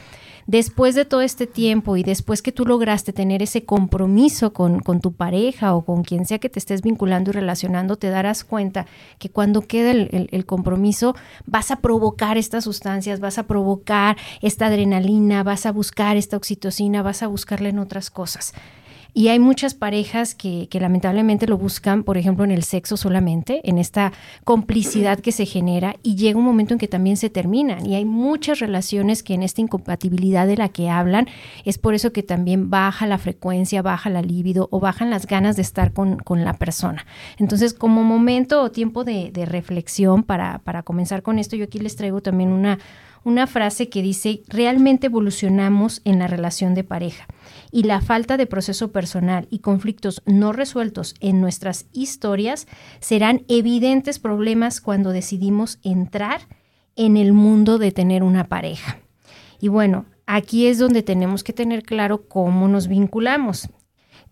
después 0.47 0.95
de 0.95 1.05
todo 1.05 1.21
este 1.21 1.47
tiempo 1.47 1.97
y 1.97 2.03
después 2.03 2.41
que 2.41 2.51
tú 2.51 2.65
lograste 2.65 3.13
tener 3.13 3.41
ese 3.41 3.65
compromiso 3.65 4.53
con, 4.53 4.81
tu 5.01 5.13
pareja 5.13 5.75
o 5.75 5.83
con 5.83 6.03
quien 6.03 6.25
sea 6.25 6.39
que 6.39 6.49
te 6.49 6.59
estés 6.59 6.81
vinculando 6.81 7.31
y 7.31 7.33
relacionando, 7.33 7.95
te 7.95 8.09
darás 8.09 8.43
cuenta 8.43 8.85
que 9.19 9.29
cuando 9.29 9.61
queda 9.61 9.91
el, 9.91 10.29
el 10.31 10.45
compromiso 10.45 11.15
vas 11.45 11.71
a 11.71 11.77
provocar 11.77 12.37
estas 12.37 12.63
sustancias, 12.63 13.19
vas 13.19 13.37
a 13.37 13.43
provocar 13.43 14.17
esta 14.41 14.67
adrenalina, 14.67 15.43
vas 15.43 15.65
a 15.65 15.71
buscar 15.71 16.17
esta 16.17 16.37
oxitocina, 16.37 17.01
vas 17.01 17.23
a 17.23 17.27
buscarla 17.27 17.69
en 17.69 17.79
otras 17.79 18.09
cosas. 18.09 18.53
Y 19.15 19.27
hay 19.27 19.37
muchas 19.37 19.75
parejas 19.75 20.33
que, 20.33 20.67
lamentablemente 20.71 21.45
lo 21.45 21.57
buscan, 21.57 22.03
por 22.03 22.17
ejemplo, 22.17 22.43
en 22.43 22.51
el 22.51 22.63
sexo 22.63 22.97
solamente, 22.97 23.61
en 23.69 23.77
esta 23.77 24.11
complicidad 24.43 25.19
que 25.19 25.31
se 25.31 25.45
genera 25.45 25.95
y 26.01 26.15
llega 26.15 26.39
un 26.39 26.45
momento 26.45 26.73
en 26.73 26.79
que 26.79 26.87
también 26.87 27.15
se 27.15 27.29
terminan. 27.29 27.85
Y 27.85 27.93
hay 27.93 28.05
muchas 28.05 28.59
relaciones 28.59 29.21
que 29.21 29.35
en 29.35 29.43
esta 29.43 29.61
incompatibilidad 29.61 30.47
de 30.47 30.57
la 30.57 30.69
que 30.69 30.89
hablan, 30.89 31.27
es 31.63 31.77
por 31.77 31.93
eso 31.93 32.11
que 32.11 32.23
también 32.23 32.71
baja 32.71 33.05
la 33.05 33.19
frecuencia, 33.19 33.83
baja 33.83 34.09
la 34.09 34.23
libido 34.23 34.67
o 34.71 34.79
bajan 34.79 35.11
las 35.11 35.27
ganas 35.27 35.55
de 35.55 35.61
estar 35.61 35.93
con, 35.93 36.17
la 36.33 36.53
persona. 36.53 37.05
Entonces, 37.37 37.75
como 37.75 38.03
momento 38.03 38.63
o 38.63 38.71
tiempo 38.71 39.03
de, 39.03 39.29
de 39.31 39.45
reflexión 39.45 40.23
para, 40.23 40.59
para 40.59 40.81
comenzar 40.81 41.21
con 41.21 41.37
esto, 41.37 41.55
yo 41.55 41.65
aquí 41.65 41.77
les 41.77 41.95
traigo 41.95 42.21
también 42.21 42.49
una 42.49 42.79
una 43.23 43.47
frase 43.47 43.89
que 43.89 44.01
dice, 44.01 44.43
realmente 44.47 45.07
evolucionamos 45.07 46.01
en 46.03 46.19
la 46.19 46.27
relación 46.27 46.73
de 46.75 46.83
pareja 46.83 47.27
y 47.71 47.83
la 47.83 48.01
falta 48.01 48.37
de 48.37 48.45
proceso 48.45 48.91
personal 48.91 49.47
y 49.49 49.59
conflictos 49.59 50.21
no 50.25 50.51
resueltos 50.53 51.15
en 51.19 51.41
nuestras 51.41 51.85
historias 51.93 52.67
serán 52.99 53.43
evidentes 53.47 54.19
problemas 54.19 54.81
cuando 54.81 55.11
decidimos 55.11 55.79
entrar 55.83 56.41
en 56.95 57.17
el 57.17 57.33
mundo 57.33 57.77
de 57.77 57.91
tener 57.91 58.23
una 58.23 58.47
pareja. 58.47 58.99
Y 59.59 59.69
bueno, 59.69 60.05
aquí 60.25 60.67
es 60.67 60.77
donde 60.77 61.03
tenemos 61.03 61.43
que 61.43 61.53
tener 61.53 61.83
claro 61.83 62.27
cómo 62.27 62.67
nos 62.67 62.87
vinculamos, 62.87 63.69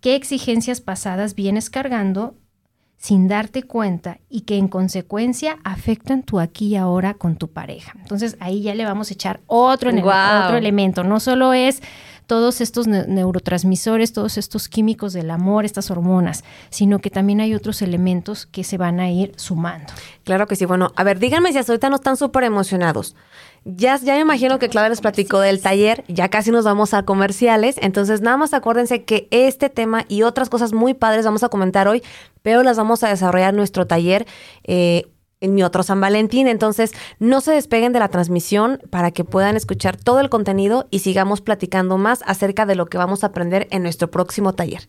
qué 0.02 0.16
exigencias 0.16 0.82
pasadas 0.82 1.36
vienes 1.36 1.70
cargando 1.70 2.36
sin 3.02 3.28
darte 3.28 3.64
cuenta 3.64 4.20
y 4.30 4.42
que 4.42 4.58
en 4.58 4.68
consecuencia 4.68 5.58
afectan 5.64 6.22
tu 6.22 6.40
aquí 6.40 6.68
y 6.68 6.76
ahora 6.76 7.16
con 7.16 7.36
tu 7.36 7.48
pareja. 7.48 7.94
Entonces 8.00 8.38
ahí 8.40 8.62
ya 8.62 8.76
le 8.76 8.86
vamos 8.86 9.10
a 9.10 9.14
echar 9.16 9.42
otro, 9.48 9.90
otro 9.90 10.56
elemento. 10.56 11.04
No 11.04 11.20
solo 11.20 11.52
es 11.54 11.82
todos 12.28 12.62
estos 12.62 12.88
neurotransmisores, 12.88 14.14
todos 14.14 14.38
estos 14.38 14.70
químicos 14.70 15.14
del 15.14 15.32
amor, 15.32 15.66
estas 15.66 15.90
hormonas, 15.90 16.44
sino 16.70 17.00
que 17.00 17.10
también 17.10 17.42
hay 17.42 17.56
otros 17.56 17.82
elementos 17.82 18.46
que 18.46 18.64
se 18.64 18.78
van 18.78 19.00
a 19.00 19.10
ir 19.10 19.34
sumando. 19.36 19.92
Claro 20.24 20.46
que 20.48 20.56
sí. 20.56 20.66
Bueno, 20.66 20.94
a 20.96 21.04
ver, 21.04 21.20
díganme 21.20 21.52
si 21.52 21.58
hasta 21.58 21.74
ahorita 21.74 21.90
no 21.90 21.96
están 21.96 22.16
súper 22.16 22.44
emocionados. 22.44 23.16
Ya, 23.64 23.98
ya 23.98 24.16
me 24.16 24.22
imagino 24.22 24.58
que 24.58 24.70
Claudia 24.70 24.90
les 24.90 25.02
platicó 25.02 25.40
del 25.40 25.62
taller, 25.62 26.04
ya 26.08 26.30
casi 26.30 26.50
nos 26.50 26.66
vamos 26.66 26.96
a 26.96 27.04
comerciales, 27.04 27.76
entonces 27.80 28.22
nada 28.22 28.36
más 28.36 28.56
acuérdense 28.56 29.04
que 29.04 29.28
este 29.30 29.70
tema 29.70 30.06
y 30.08 30.24
otras 30.24 30.50
cosas 30.50 30.74
muy 30.74 30.96
padres 30.96 31.26
vamos 31.26 31.44
a 31.44 31.50
comentar 31.50 31.88
hoy, 31.88 32.02
pero 32.42 32.64
las 32.64 32.78
vamos 32.78 33.04
a 33.04 33.10
desarrollar 33.10 33.52
en 33.52 33.58
nuestro 33.58 33.86
taller. 33.86 34.26
Eh, 34.64 35.06
en 35.42 35.56
mi 35.56 35.64
otro 35.64 35.84
San 35.84 36.00
Valentín. 36.00 36.48
Entonces, 36.48 36.94
no 37.20 37.42
se 37.42 37.52
despeguen 37.52 37.94
de 37.94 38.00
la 38.00 38.10
transmisión 38.10 38.80
para 38.92 39.10
que 39.10 39.24
puedan 39.24 39.58
escuchar 39.58 39.98
todo 39.98 40.20
el 40.20 40.30
contenido 40.30 40.88
y 40.92 41.00
sigamos 41.00 41.42
platicando 41.42 41.98
más 41.98 42.24
acerca 42.28 42.68
de 42.68 42.76
lo 42.76 42.86
que 42.86 43.00
vamos 43.00 43.24
a 43.24 43.28
aprender 43.28 43.68
en 43.72 43.82
nuestro 43.82 44.10
próximo 44.12 44.54
taller. 44.54 44.88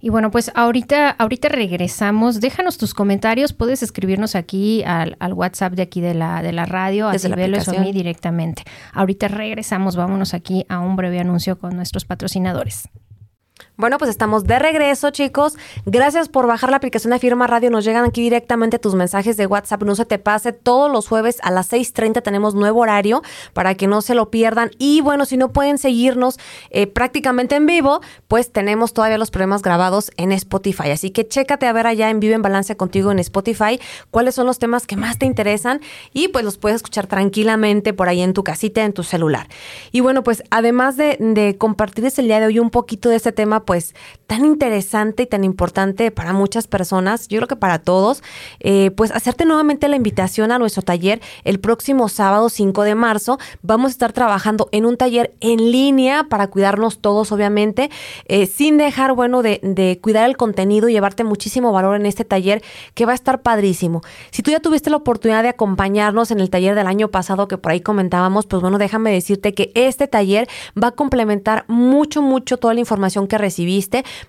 Y 0.00 0.08
bueno, 0.08 0.30
pues 0.30 0.50
ahorita, 0.54 1.10
ahorita 1.10 1.48
regresamos. 1.48 2.40
Déjanos 2.40 2.78
tus 2.78 2.94
comentarios. 2.94 3.52
Puedes 3.52 3.82
escribirnos 3.82 4.34
aquí 4.34 4.82
al, 4.84 5.16
WhatsApp 5.32 5.74
de 5.74 5.82
aquí 5.82 6.00
de 6.00 6.14
la, 6.14 6.42
de 6.42 6.52
la 6.52 6.66
radio, 6.66 7.08
a 7.08 7.18
Cibeles 7.18 7.68
o 7.68 7.76
a 7.76 7.80
mí 7.80 7.92
directamente. 7.92 8.62
Ahorita 8.92 9.28
regresamos. 9.28 9.96
Vámonos 9.96 10.34
aquí 10.34 10.64
a 10.68 10.80
un 10.80 10.96
breve 10.96 11.20
anuncio 11.20 11.58
con 11.58 11.76
nuestros 11.76 12.04
patrocinadores. 12.04 12.88
Bueno, 13.80 13.96
pues 13.96 14.10
estamos 14.10 14.44
de 14.44 14.58
regreso, 14.58 15.08
chicos. 15.08 15.56
Gracias 15.86 16.28
por 16.28 16.46
bajar 16.46 16.68
la 16.68 16.76
aplicación 16.76 17.14
de 17.14 17.18
Firma 17.18 17.46
Radio. 17.46 17.70
Nos 17.70 17.82
llegan 17.82 18.04
aquí 18.04 18.20
directamente 18.20 18.78
tus 18.78 18.94
mensajes 18.94 19.38
de 19.38 19.46
WhatsApp. 19.46 19.84
No 19.84 19.94
se 19.94 20.04
te 20.04 20.18
pase. 20.18 20.52
Todos 20.52 20.92
los 20.92 21.08
jueves 21.08 21.38
a 21.42 21.50
las 21.50 21.72
6:30 21.72 22.20
tenemos 22.20 22.54
nuevo 22.54 22.80
horario 22.80 23.22
para 23.54 23.74
que 23.76 23.86
no 23.86 24.02
se 24.02 24.14
lo 24.14 24.30
pierdan. 24.30 24.70
Y 24.76 25.00
bueno, 25.00 25.24
si 25.24 25.38
no 25.38 25.48
pueden 25.48 25.78
seguirnos 25.78 26.38
eh, 26.68 26.88
prácticamente 26.88 27.54
en 27.54 27.64
vivo, 27.64 28.02
pues 28.28 28.52
tenemos 28.52 28.92
todavía 28.92 29.16
los 29.16 29.30
programas 29.30 29.62
grabados 29.62 30.10
en 30.18 30.32
Spotify. 30.32 30.90
Así 30.90 31.10
que 31.10 31.26
chécate 31.26 31.66
a 31.66 31.72
ver 31.72 31.86
allá 31.86 32.10
en 32.10 32.20
Vivo 32.20 32.34
en 32.34 32.42
Balance 32.42 32.76
contigo 32.76 33.10
en 33.10 33.18
Spotify 33.18 33.80
cuáles 34.10 34.34
son 34.34 34.46
los 34.46 34.58
temas 34.58 34.86
que 34.86 34.96
más 34.96 35.16
te 35.16 35.24
interesan 35.24 35.80
y 36.12 36.28
pues 36.28 36.44
los 36.44 36.58
puedes 36.58 36.76
escuchar 36.76 37.06
tranquilamente 37.06 37.94
por 37.94 38.10
ahí 38.10 38.20
en 38.20 38.34
tu 38.34 38.44
casita, 38.44 38.84
en 38.84 38.92
tu 38.92 39.04
celular. 39.04 39.48
Y 39.90 40.00
bueno, 40.00 40.22
pues 40.22 40.42
además 40.50 40.98
de, 40.98 41.16
de 41.18 41.56
compartirles 41.56 42.18
el 42.18 42.26
día 42.26 42.40
de 42.40 42.46
hoy 42.46 42.58
un 42.58 42.68
poquito 42.68 43.08
de 43.08 43.16
este 43.16 43.32
tema, 43.32 43.64
pues 43.70 43.94
tan 44.26 44.44
interesante 44.44 45.22
y 45.22 45.26
tan 45.26 45.44
importante 45.44 46.10
para 46.10 46.32
muchas 46.32 46.66
personas, 46.66 47.28
yo 47.28 47.38
creo 47.38 47.46
que 47.46 47.54
para 47.54 47.78
todos, 47.78 48.20
eh, 48.58 48.90
pues 48.96 49.12
hacerte 49.12 49.44
nuevamente 49.44 49.86
la 49.86 49.94
invitación 49.94 50.50
a 50.50 50.58
nuestro 50.58 50.82
taller 50.82 51.20
el 51.44 51.60
próximo 51.60 52.08
sábado 52.08 52.48
5 52.48 52.82
de 52.82 52.96
marzo. 52.96 53.38
Vamos 53.62 53.90
a 53.90 53.92
estar 53.92 54.12
trabajando 54.12 54.68
en 54.72 54.86
un 54.86 54.96
taller 54.96 55.36
en 55.38 55.70
línea 55.70 56.24
para 56.24 56.48
cuidarnos 56.48 56.98
todos, 56.98 57.30
obviamente, 57.30 57.90
eh, 58.26 58.46
sin 58.46 58.76
dejar, 58.76 59.12
bueno, 59.12 59.40
de, 59.40 59.60
de 59.62 60.00
cuidar 60.02 60.28
el 60.28 60.36
contenido 60.36 60.88
y 60.88 60.92
llevarte 60.92 61.22
muchísimo 61.22 61.70
valor 61.70 61.94
en 61.94 62.06
este 62.06 62.24
taller 62.24 62.64
que 62.94 63.06
va 63.06 63.12
a 63.12 63.14
estar 63.14 63.42
padrísimo. 63.42 64.00
Si 64.32 64.42
tú 64.42 64.50
ya 64.50 64.58
tuviste 64.58 64.90
la 64.90 64.96
oportunidad 64.96 65.44
de 65.44 65.48
acompañarnos 65.50 66.32
en 66.32 66.40
el 66.40 66.50
taller 66.50 66.74
del 66.74 66.88
año 66.88 67.06
pasado 67.06 67.46
que 67.46 67.56
por 67.56 67.70
ahí 67.70 67.82
comentábamos, 67.82 68.46
pues 68.46 68.62
bueno, 68.62 68.78
déjame 68.78 69.12
decirte 69.12 69.54
que 69.54 69.70
este 69.76 70.08
taller 70.08 70.48
va 70.76 70.88
a 70.88 70.92
complementar 70.92 71.66
mucho, 71.68 72.20
mucho 72.20 72.56
toda 72.56 72.74
la 72.74 72.80
información 72.80 73.28
que 73.28 73.38
recibimos 73.38 73.59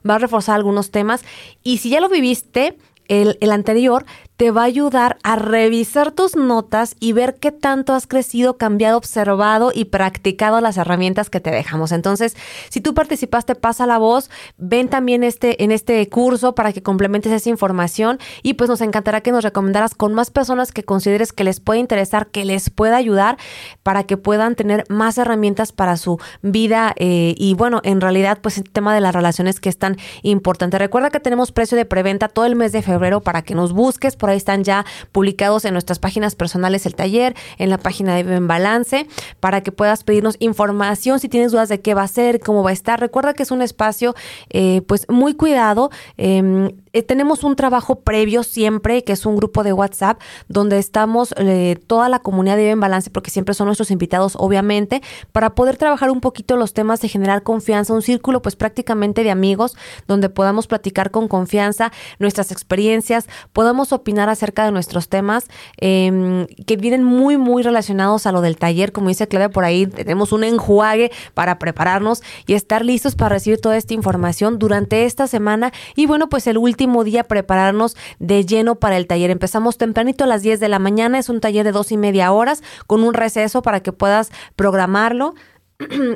va 0.07 0.15
a 0.15 0.19
reforzar 0.19 0.55
algunos 0.55 0.91
temas. 0.91 1.23
Y 1.63 1.77
si 1.77 1.89
ya 1.89 1.99
lo 1.99 2.09
viviste, 2.09 2.77
el, 3.07 3.37
el, 3.41 3.51
anterior, 3.51 4.05
te 4.41 4.49
va 4.49 4.63
a 4.63 4.65
ayudar 4.65 5.19
a 5.21 5.35
revisar 5.35 6.09
tus 6.09 6.35
notas 6.35 6.95
y 6.99 7.13
ver 7.13 7.35
qué 7.35 7.51
tanto 7.51 7.93
has 7.93 8.07
crecido, 8.07 8.57
cambiado, 8.57 8.97
observado 8.97 9.71
y 9.71 9.85
practicado 9.85 10.59
las 10.61 10.77
herramientas 10.77 11.29
que 11.29 11.39
te 11.39 11.51
dejamos. 11.51 11.91
Entonces, 11.91 12.35
si 12.69 12.81
tú 12.81 12.95
participaste, 12.95 13.53
pasa 13.53 13.85
la 13.85 13.99
voz, 13.99 14.31
ven 14.57 14.89
también 14.89 15.23
este, 15.23 15.63
en 15.63 15.71
este 15.71 16.09
curso 16.09 16.55
para 16.55 16.73
que 16.73 16.81
complementes 16.81 17.31
esa 17.31 17.51
información 17.51 18.17
y 18.41 18.55
pues 18.55 18.67
nos 18.67 18.81
encantará 18.81 19.21
que 19.21 19.31
nos 19.31 19.43
recomendaras 19.43 19.93
con 19.93 20.15
más 20.15 20.31
personas 20.31 20.71
que 20.71 20.81
consideres 20.81 21.33
que 21.33 21.43
les 21.43 21.59
puede 21.59 21.79
interesar, 21.79 22.25
que 22.25 22.43
les 22.43 22.71
pueda 22.71 22.97
ayudar 22.97 23.37
para 23.83 24.05
que 24.05 24.17
puedan 24.17 24.55
tener 24.55 24.85
más 24.89 25.19
herramientas 25.19 25.71
para 25.71 25.97
su 25.97 26.19
vida 26.41 26.95
eh, 26.95 27.35
y 27.37 27.53
bueno, 27.53 27.79
en 27.83 28.01
realidad 28.01 28.39
pues 28.41 28.57
el 28.57 28.71
tema 28.71 28.95
de 28.95 29.01
las 29.01 29.13
relaciones 29.13 29.59
que 29.59 29.69
es 29.69 29.77
tan 29.77 29.97
importante. 30.23 30.79
Recuerda 30.79 31.11
que 31.11 31.19
tenemos 31.19 31.51
precio 31.51 31.77
de 31.77 31.85
preventa 31.85 32.27
todo 32.27 32.47
el 32.47 32.55
mes 32.55 32.71
de 32.71 32.81
febrero 32.81 33.21
para 33.21 33.43
que 33.43 33.53
nos 33.53 33.73
busques 33.73 34.15
por 34.15 34.30
están 34.37 34.63
ya 34.63 34.85
publicados 35.11 35.65
en 35.65 35.73
nuestras 35.73 35.99
páginas 35.99 36.35
personales 36.35 36.85
el 36.85 36.95
taller, 36.95 37.35
en 37.57 37.69
la 37.69 37.77
página 37.77 38.15
de 38.15 38.21
En 38.35 38.47
Balance, 38.47 39.07
para 39.39 39.61
que 39.61 39.71
puedas 39.71 40.03
pedirnos 40.03 40.35
información 40.39 41.19
si 41.19 41.29
tienes 41.29 41.51
dudas 41.51 41.69
de 41.69 41.81
qué 41.81 41.93
va 41.93 42.03
a 42.03 42.07
ser, 42.07 42.39
cómo 42.39 42.63
va 42.63 42.71
a 42.71 42.73
estar. 42.73 42.99
Recuerda 42.99 43.33
que 43.33 43.43
es 43.43 43.51
un 43.51 43.61
espacio 43.61 44.15
eh, 44.49 44.81
pues 44.87 45.07
muy 45.09 45.33
cuidado. 45.33 45.91
Em, 46.17 46.71
eh, 46.93 47.03
tenemos 47.03 47.43
un 47.43 47.55
trabajo 47.55 48.01
previo 48.01 48.43
siempre, 48.43 49.03
que 49.03 49.13
es 49.13 49.25
un 49.25 49.35
grupo 49.35 49.63
de 49.63 49.73
WhatsApp, 49.73 50.19
donde 50.47 50.77
estamos 50.77 51.33
eh, 51.37 51.77
toda 51.87 52.09
la 52.09 52.19
comunidad 52.19 52.57
de 52.57 52.71
en 52.71 52.79
balance, 52.79 53.09
porque 53.09 53.31
siempre 53.31 53.53
son 53.53 53.67
nuestros 53.67 53.91
invitados, 53.91 54.35
obviamente, 54.37 55.01
para 55.31 55.55
poder 55.55 55.77
trabajar 55.77 56.11
un 56.11 56.21
poquito 56.21 56.57
los 56.57 56.73
temas 56.73 57.01
de 57.01 57.07
generar 57.07 57.43
confianza, 57.43 57.93
un 57.93 58.01
círculo 58.01 58.41
pues 58.41 58.55
prácticamente 58.55 59.23
de 59.23 59.31
amigos, 59.31 59.75
donde 60.07 60.29
podamos 60.29 60.67
platicar 60.67 61.11
con 61.11 61.27
confianza 61.27 61.91
nuestras 62.19 62.51
experiencias, 62.51 63.27
podamos 63.53 63.91
opinar 63.91 64.29
acerca 64.29 64.65
de 64.65 64.71
nuestros 64.71 65.09
temas, 65.09 65.47
em, 65.77 66.47
que 66.65 66.77
vienen 66.77 67.03
muy, 67.03 67.37
muy 67.37 67.63
relacionados 67.63 68.25
a 68.25 68.31
lo 68.31 68.41
del 68.41 68.57
taller, 68.57 68.91
como 68.91 69.09
dice 69.09 69.27
Claudia 69.27 69.49
por 69.49 69.63
ahí, 69.63 69.87
tenemos 69.87 70.31
un 70.31 70.43
enjuague 70.43 71.11
para 71.33 71.59
prepararnos 71.59 72.21
y 72.47 72.53
estar 72.53 72.85
listos 72.85 73.15
para 73.15 73.29
recibir 73.29 73.59
toda 73.59 73.77
esta 73.77 73.93
información 73.93 74.59
durante 74.59 75.05
esta 75.05 75.27
semana. 75.27 75.71
Y 75.95 76.05
bueno, 76.05 76.29
pues 76.29 76.47
el 76.47 76.57
último 76.57 76.80
día 77.03 77.23
prepararnos 77.23 77.95
de 78.19 78.45
lleno 78.45 78.75
para 78.75 78.97
el 78.97 79.07
taller. 79.07 79.29
Empezamos 79.29 79.77
tempranito 79.77 80.23
a 80.23 80.27
las 80.27 80.41
10 80.41 80.59
de 80.59 80.69
la 80.69 80.79
mañana, 80.79 81.19
es 81.19 81.29
un 81.29 81.39
taller 81.39 81.63
de 81.65 81.71
dos 81.71 81.91
y 81.91 81.97
media 81.97 82.31
horas 82.31 82.63
con 82.87 83.03
un 83.03 83.13
receso 83.13 83.61
para 83.61 83.81
que 83.81 83.91
puedas 83.91 84.31
programarlo. 84.55 85.35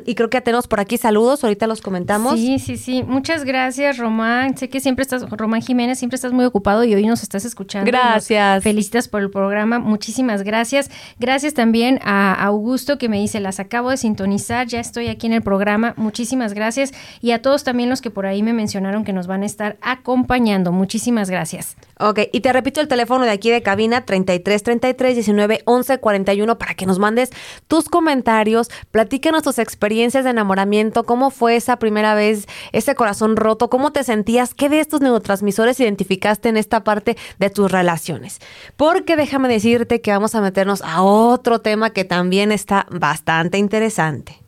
Y 0.05 0.15
creo 0.15 0.29
que 0.29 0.41
tenemos 0.41 0.67
por 0.67 0.79
aquí 0.79 0.97
saludos, 0.97 1.43
ahorita 1.43 1.67
los 1.67 1.81
comentamos. 1.81 2.39
Sí, 2.39 2.59
sí, 2.59 2.77
sí. 2.77 3.03
Muchas 3.03 3.43
gracias, 3.45 3.97
Román. 3.97 4.57
Sé 4.57 4.69
que 4.69 4.79
siempre 4.79 5.03
estás, 5.03 5.29
Román 5.29 5.61
Jiménez, 5.61 5.99
siempre 5.99 6.15
estás 6.15 6.31
muy 6.31 6.45
ocupado 6.45 6.83
y 6.83 6.93
hoy 6.93 7.05
nos 7.05 7.23
estás 7.23 7.45
escuchando. 7.45 7.89
Gracias. 7.89 8.63
Felicitas 8.63 9.07
por 9.07 9.21
el 9.21 9.29
programa. 9.29 9.79
Muchísimas 9.79 10.43
gracias. 10.43 10.89
Gracias 11.19 11.53
también 11.53 11.99
a 12.03 12.33
Augusto 12.33 12.97
que 12.97 13.09
me 13.09 13.19
dice, 13.19 13.39
las 13.39 13.59
acabo 13.59 13.89
de 13.89 13.97
sintonizar, 13.97 14.67
ya 14.67 14.79
estoy 14.79 15.07
aquí 15.07 15.27
en 15.27 15.33
el 15.33 15.41
programa. 15.41 15.93
Muchísimas 15.97 16.53
gracias. 16.53 16.93
Y 17.21 17.31
a 17.31 17.41
todos 17.41 17.63
también 17.63 17.89
los 17.89 18.01
que 18.01 18.11
por 18.11 18.25
ahí 18.25 18.43
me 18.43 18.53
mencionaron 18.53 19.03
que 19.03 19.13
nos 19.13 19.27
van 19.27 19.43
a 19.43 19.45
estar 19.45 19.77
acompañando. 19.81 20.71
Muchísimas 20.71 21.29
gracias. 21.29 21.75
Ok, 21.99 22.19
y 22.31 22.41
te 22.41 22.51
repito 22.51 22.81
el 22.81 22.87
teléfono 22.87 23.23
de 23.23 23.31
aquí 23.31 23.49
de 23.49 23.61
cabina 23.61 24.05
33 24.05 24.63
33 24.63 25.15
19 25.15 25.61
11 25.65 25.97
41 25.99 26.57
para 26.57 26.73
que 26.73 26.85
nos 26.85 26.99
mandes 26.99 27.31
tus 27.67 27.87
comentarios, 27.87 28.69
platícanos 28.91 29.43
tus 29.43 29.54
experiencias 29.59 30.23
de 30.23 30.31
enamoramiento, 30.31 31.03
cómo 31.03 31.31
fue 31.31 31.55
esa 31.55 31.77
primera 31.77 32.15
vez, 32.15 32.47
ese 32.71 32.95
corazón 32.95 33.35
roto, 33.35 33.69
cómo 33.69 33.91
te 33.91 34.03
sentías, 34.03 34.53
qué 34.53 34.69
de 34.69 34.79
estos 34.79 35.01
neurotransmisores 35.01 35.79
identificaste 35.79 36.49
en 36.49 36.57
esta 36.57 36.83
parte 36.83 37.17
de 37.39 37.49
tus 37.49 37.71
relaciones. 37.71 38.39
Porque 38.77 39.15
déjame 39.15 39.47
decirte 39.49 40.01
que 40.01 40.11
vamos 40.11 40.35
a 40.35 40.41
meternos 40.41 40.81
a 40.81 41.01
otro 41.01 41.59
tema 41.59 41.91
que 41.91 42.05
también 42.05 42.51
está 42.51 42.85
bastante 42.89 43.57
interesante. 43.57 44.44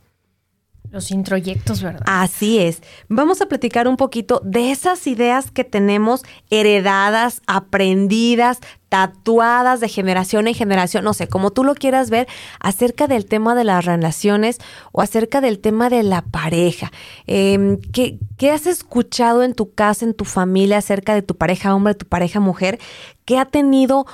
Los 0.90 1.10
introyectos, 1.10 1.82
¿verdad? 1.82 2.02
Así 2.06 2.58
es. 2.58 2.82
Vamos 3.08 3.42
a 3.42 3.46
platicar 3.46 3.88
un 3.88 3.96
poquito 3.96 4.40
de 4.44 4.70
esas 4.70 5.06
ideas 5.06 5.50
que 5.50 5.64
tenemos 5.64 6.22
heredadas, 6.48 7.42
aprendidas, 7.46 8.60
tatuadas 8.88 9.80
de 9.80 9.88
generación 9.88 10.48
en 10.48 10.54
generación, 10.54 11.04
no 11.04 11.12
sé, 11.12 11.28
como 11.28 11.50
tú 11.50 11.62
lo 11.62 11.74
quieras 11.74 12.08
ver, 12.08 12.26
acerca 12.58 13.06
del 13.06 13.26
tema 13.26 13.54
de 13.54 13.64
las 13.64 13.84
relaciones 13.84 14.58
o 14.92 15.02
acerca 15.02 15.42
del 15.42 15.58
tema 15.58 15.90
de 15.90 16.02
la 16.02 16.22
pareja. 16.22 16.90
Em, 17.26 17.78
¿qué, 17.92 18.18
¿Qué 18.38 18.50
has 18.50 18.66
escuchado 18.66 19.42
en 19.42 19.54
tu 19.54 19.74
casa, 19.74 20.06
en 20.06 20.14
tu 20.14 20.24
familia, 20.24 20.78
acerca 20.78 21.14
de 21.14 21.22
tu 21.22 21.36
pareja 21.36 21.74
hombre, 21.74 21.94
tu 21.94 22.06
pareja 22.06 22.40
mujer, 22.40 22.78
que 23.26 23.38
ha 23.38 23.44
tenido 23.44 24.06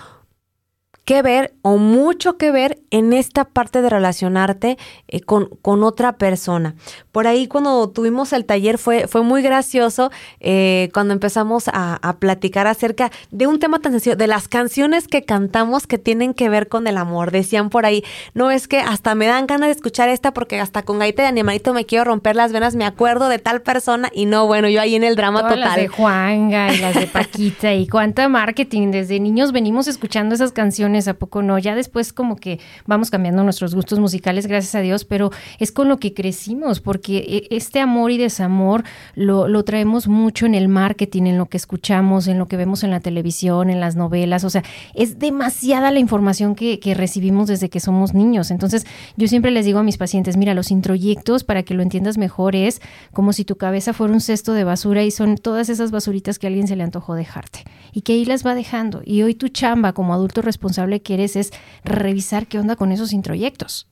que 1.04 1.22
ver 1.22 1.54
o 1.62 1.76
mucho 1.76 2.38
que 2.38 2.50
ver 2.50 2.80
en 2.90 3.12
esta 3.12 3.44
parte 3.44 3.82
de 3.82 3.90
relacionarte 3.90 4.78
eh, 5.08 5.20
con, 5.20 5.50
con, 5.60 5.82
otra 5.82 6.16
persona. 6.16 6.74
Por 7.12 7.26
ahí 7.26 7.46
cuando 7.46 7.90
tuvimos 7.90 8.32
el 8.32 8.46
taller 8.46 8.78
fue, 8.78 9.06
fue 9.06 9.22
muy 9.22 9.42
gracioso 9.42 10.10
eh, 10.40 10.88
cuando 10.94 11.12
empezamos 11.12 11.68
a, 11.68 11.96
a, 11.96 12.16
platicar 12.16 12.66
acerca 12.66 13.10
de 13.30 13.46
un 13.46 13.58
tema 13.58 13.80
tan 13.80 13.92
sencillo, 13.92 14.16
de 14.16 14.26
las 14.26 14.48
canciones 14.48 15.06
que 15.06 15.24
cantamos 15.24 15.86
que 15.86 15.98
tienen 15.98 16.32
que 16.32 16.48
ver 16.48 16.68
con 16.68 16.86
el 16.86 16.96
amor. 16.96 17.32
Decían 17.32 17.68
por 17.68 17.84
ahí, 17.84 18.02
no 18.32 18.50
es 18.50 18.66
que 18.66 18.78
hasta 18.78 19.14
me 19.14 19.26
dan 19.26 19.46
ganas 19.46 19.68
de 19.68 19.72
escuchar 19.72 20.08
esta 20.08 20.32
porque 20.32 20.58
hasta 20.58 20.82
con 20.82 20.98
gaita 20.98 21.22
de 21.22 21.28
animalito 21.28 21.74
me 21.74 21.84
quiero 21.84 22.04
romper 22.04 22.36
las 22.36 22.52
venas, 22.52 22.76
me 22.76 22.86
acuerdo 22.86 23.28
de 23.28 23.38
tal 23.38 23.60
persona 23.60 24.10
y 24.14 24.24
no, 24.24 24.46
bueno, 24.46 24.68
yo 24.68 24.80
ahí 24.80 24.94
en 24.94 25.04
el 25.04 25.16
drama 25.16 25.42
total. 25.42 25.60
Las 25.60 25.76
de 25.76 25.88
Juanga 25.88 26.72
y 26.72 26.78
las 26.78 26.94
de 26.94 27.06
Paquita 27.06 27.74
y 27.74 27.86
cuánta 27.88 28.28
marketing. 28.28 28.90
Desde 28.90 29.20
niños 29.20 29.52
venimos 29.52 29.86
escuchando 29.86 30.34
esas 30.34 30.52
canciones 30.52 30.93
¿a 30.94 31.14
poco 31.14 31.42
no? 31.42 31.58
Ya 31.58 31.74
después 31.74 32.12
como 32.12 32.36
que 32.36 32.60
vamos 32.86 33.10
cambiando 33.10 33.42
nuestros 33.42 33.74
gustos 33.74 33.98
musicales, 33.98 34.46
gracias 34.46 34.74
a 34.74 34.80
Dios, 34.80 35.04
pero 35.04 35.30
es 35.58 35.72
con 35.72 35.88
lo 35.88 35.98
que 35.98 36.14
crecimos, 36.14 36.80
porque 36.80 37.18
e, 37.50 37.56
este 37.56 37.80
amor 37.80 38.10
y 38.10 38.18
desamor 38.18 38.84
lo, 39.14 39.48
lo 39.48 39.64
traemos 39.64 40.08
mucho 40.08 40.46
en 40.46 40.54
el 40.54 40.68
marketing, 40.68 41.24
en 41.24 41.38
lo 41.38 41.46
que 41.46 41.56
escuchamos, 41.56 42.28
en 42.28 42.38
lo 42.38 42.48
que 42.48 42.56
vemos 42.56 42.84
en 42.84 42.90
la 42.90 43.00
televisión, 43.00 43.70
en 43.70 43.80
las 43.80 43.96
novelas, 43.96 44.44
o 44.44 44.50
sea, 44.50 44.62
es 44.94 45.18
demasiada 45.18 45.90
la 45.90 45.98
información 45.98 46.54
que, 46.54 46.78
que 46.78 46.94
recibimos 46.94 47.48
desde 47.48 47.68
que 47.68 47.80
somos 47.80 48.14
niños. 48.14 48.50
Entonces, 48.50 48.86
yo 49.16 49.28
siempre 49.28 49.50
les 49.50 49.64
digo 49.64 49.78
a 49.78 49.82
mis 49.82 49.98
pacientes, 49.98 50.36
mira, 50.36 50.54
los 50.54 50.70
introyectos, 50.70 51.44
para 51.44 51.62
que 51.62 51.74
lo 51.74 51.82
entiendas 51.82 52.18
mejor, 52.18 52.56
es 52.56 52.80
como 53.12 53.32
si 53.32 53.44
tu 53.44 53.56
cabeza 53.56 53.92
fuera 53.92 54.12
un 54.12 54.20
cesto 54.20 54.52
de 54.52 54.64
basura 54.64 55.02
y 55.02 55.10
son 55.10 55.36
todas 55.36 55.68
esas 55.68 55.90
basuritas 55.90 56.38
que 56.38 56.46
a 56.46 56.48
alguien 56.48 56.68
se 56.68 56.76
le 56.76 56.84
antojó 56.84 57.14
dejarte 57.14 57.64
y 57.92 58.02
que 58.02 58.12
ahí 58.12 58.24
las 58.24 58.44
va 58.44 58.54
dejando. 58.54 59.02
Y 59.04 59.22
hoy 59.22 59.34
tu 59.34 59.48
chamba 59.48 59.92
como 59.92 60.12
adulto 60.14 60.42
responsable 60.42 60.83
que 61.02 61.14
eres 61.14 61.36
es 61.36 61.52
revisar 61.84 62.46
qué 62.46 62.58
onda 62.58 62.76
con 62.76 62.92
esos 62.92 63.12
introyectos. 63.12 63.88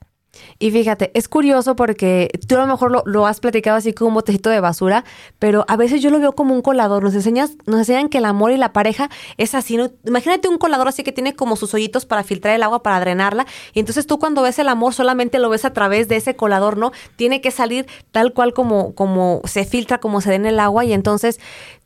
Y 0.57 0.71
fíjate, 0.71 1.11
es 1.13 1.27
curioso 1.27 1.75
porque 1.75 2.29
tú 2.47 2.55
a 2.55 2.59
lo 2.59 2.67
mejor 2.67 3.03
lo, 3.05 3.27
has 3.27 3.39
platicado 3.39 3.77
así 3.77 3.93
como 3.93 4.09
un 4.09 4.13
botecito 4.15 4.49
de 4.49 4.59
basura, 4.59 5.05
pero 5.37 5.63
a 5.67 5.77
veces 5.77 6.01
yo 6.01 6.09
lo 6.09 6.19
veo 6.19 6.33
como 6.33 6.53
un 6.53 6.61
colador. 6.61 7.03
Nos, 7.03 7.13
enseñas, 7.13 7.51
nos 7.65 7.79
enseñan 7.79 8.09
que 8.09 8.17
el 8.17 8.25
amor 8.25 8.51
y 8.51 8.57
la 8.57 8.73
pareja 8.73 9.09
es 9.37 9.53
así. 9.53 9.77
Imagínate 10.05 10.47
un 10.47 10.57
colador 10.57 10.87
así 10.87 11.03
que 11.03 11.11
tiene 11.11 11.35
como 11.35 11.55
sus 11.55 11.73
hoyitos 11.73 12.05
para 12.05 12.23
filtrar 12.23 12.55
el 12.55 12.63
agua, 12.63 12.81
para 12.81 12.99
drenarla. 12.99 13.45
Y 13.73 13.79
entonces 13.79 14.07
tú 14.07 14.17
cuando 14.17 14.41
ves 14.41 14.57
el 14.59 14.69
amor 14.69 14.93
solamente 14.93 15.39
lo 15.39 15.49
ves 15.49 15.65
a 15.65 15.73
través 15.73 16.07
de 16.07 16.15
ese 16.15 16.35
colador, 16.35 16.77
¿no? 16.77 16.91
Tiene 17.15 17.41
que 17.41 17.51
salir 17.51 17.85
tal 18.11 18.33
cual 18.33 18.53
como, 18.53 18.95
como 18.95 19.41
se 19.45 19.65
filtra, 19.65 19.99
como 19.99 20.21
se 20.21 20.31
den 20.31 20.45
el 20.45 20.59
agua. 20.59 20.83
Y 20.83 20.93
entonces 20.93 21.39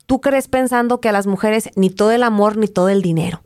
tú 0.06 0.22
crees 0.22 0.48
pensando 0.48 1.02
que 1.02 1.10
a 1.10 1.12
las 1.12 1.28
mujeres 1.28 1.70
ni 1.76 1.90
todo 1.90 2.12
el 2.12 2.24
amor 2.24 2.56
ni 2.58 2.68
todo 2.68 2.90
el 2.90 3.02
dinero. 3.02 3.42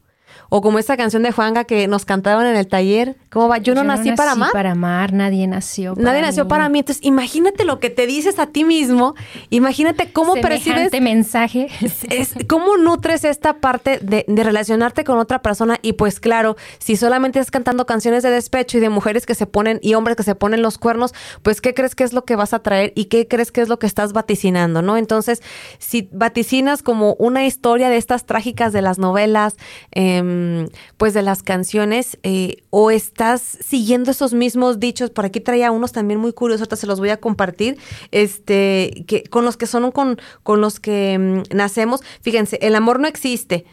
O 0.54 0.62
como 0.62 0.80
esa 0.80 0.98
canción 0.98 1.24
de 1.24 1.32
Juanga 1.32 1.64
que 1.64 1.88
nos 1.88 2.04
cantaban 2.04 2.46
en 2.46 2.58
el 2.58 2.68
taller. 2.68 3.16
¿Cómo 3.30 3.48
va? 3.48 3.60
Yo 3.60 3.74
no, 3.74 3.86
nací, 3.86 4.12
para 4.12 4.34
amar. 4.34 4.52
para 4.52 4.72
amar, 4.72 5.14
nadie 5.14 5.48
nació 5.48 5.96
para 5.96 6.04
Nadie 6.04 6.22
nació 6.22 6.50
para 6.50 6.68
mí. 6.68 6.80
Entonces, 6.80 7.02
imagínate 7.06 7.64
lo 7.64 7.80
que 7.80 7.90
te 7.90 8.06
dices 8.06 8.38
a 8.38 8.48
ti 8.48 8.66
mismo. 8.66 9.16
Imagínate 9.50 10.12
cómo 10.12 10.36
percibes. 10.36 10.88
Este 10.88 11.00
mensaje. 11.00 11.70
Es, 12.10 12.34
cómo 12.50 12.76
nutres 12.76 13.24
esta 13.24 13.60
parte 13.60 14.00
de, 14.02 14.26
de, 14.28 14.44
relacionarte 14.44 15.06
con 15.06 15.20
otra 15.20 15.42
persona. 15.42 15.80
Y 15.82 15.94
pues, 15.94 16.20
claro, 16.20 16.58
si 16.80 16.98
solamente 16.98 17.40
estás 17.40 17.52
cantando 17.52 17.86
canciones 17.86 18.22
de 18.22 18.30
despecho 18.30 18.78
y 18.78 18.82
de 18.82 18.90
mujeres 18.90 19.26
que 19.26 19.36
se 19.36 19.46
ponen 19.46 19.80
y 19.82 19.94
hombres 19.94 20.18
que 20.18 20.24
se 20.24 20.36
ponen 20.36 20.62
los 20.62 20.78
cuernos, 20.78 21.14
pues, 21.44 21.62
¿qué 21.62 21.74
crees 21.74 21.96
que 21.96 22.04
es 22.04 22.12
lo 22.12 22.26
que 22.26 22.36
vas 22.36 22.54
a 22.54 22.60
traer 22.60 22.92
y 22.94 23.06
qué 23.06 23.26
crees 23.26 23.54
que 23.54 23.62
es 23.62 23.70
lo 23.70 23.80
que 23.80 23.88
estás 23.88 24.12
vaticinando, 24.12 24.82
no? 24.82 24.98
Entonces, 24.98 25.42
si 25.80 26.10
vaticinas 26.12 26.84
como 26.84 27.14
una 27.14 27.46
historia 27.46 27.88
de 27.88 27.96
estas 27.96 28.26
trágicas 28.26 28.74
de 28.74 28.82
las 28.82 29.00
novelas, 29.00 29.56
eh, 29.94 30.41
Mm, 30.42 30.66
pues 30.98 31.14
de 31.14 31.22
las 31.22 31.44
canciones 31.44 32.18
eh, 32.24 32.58
o 32.72 32.90
estás 32.90 33.42
siguiendo 33.42 34.12
esos 34.12 34.34
mismos 34.34 34.80
dichos. 34.80 35.12
Por 35.12 35.26
aquí 35.26 35.40
traía 35.40 35.72
unos 35.72 35.92
también 35.92 36.20
muy 36.20 36.34
curiosos, 36.34 36.62
ahorita 36.62 36.76
se 36.78 36.88
los 36.88 37.00
voy 37.00 37.10
a 37.10 37.18
compartir, 37.18 37.78
este, 38.12 39.06
que, 39.08 39.24
con 39.24 39.46
los 39.46 39.58
que 39.58 39.68
son 39.68 39.92
con, 39.92 40.20
con 40.44 40.62
los 40.62 40.80
que 40.80 41.18
mm, 41.18 41.56
nacemos. 41.56 42.02
Fíjense, 42.22 42.58
el 42.62 42.76
amor 42.76 43.00
no 43.00 43.08
existe 43.08 43.66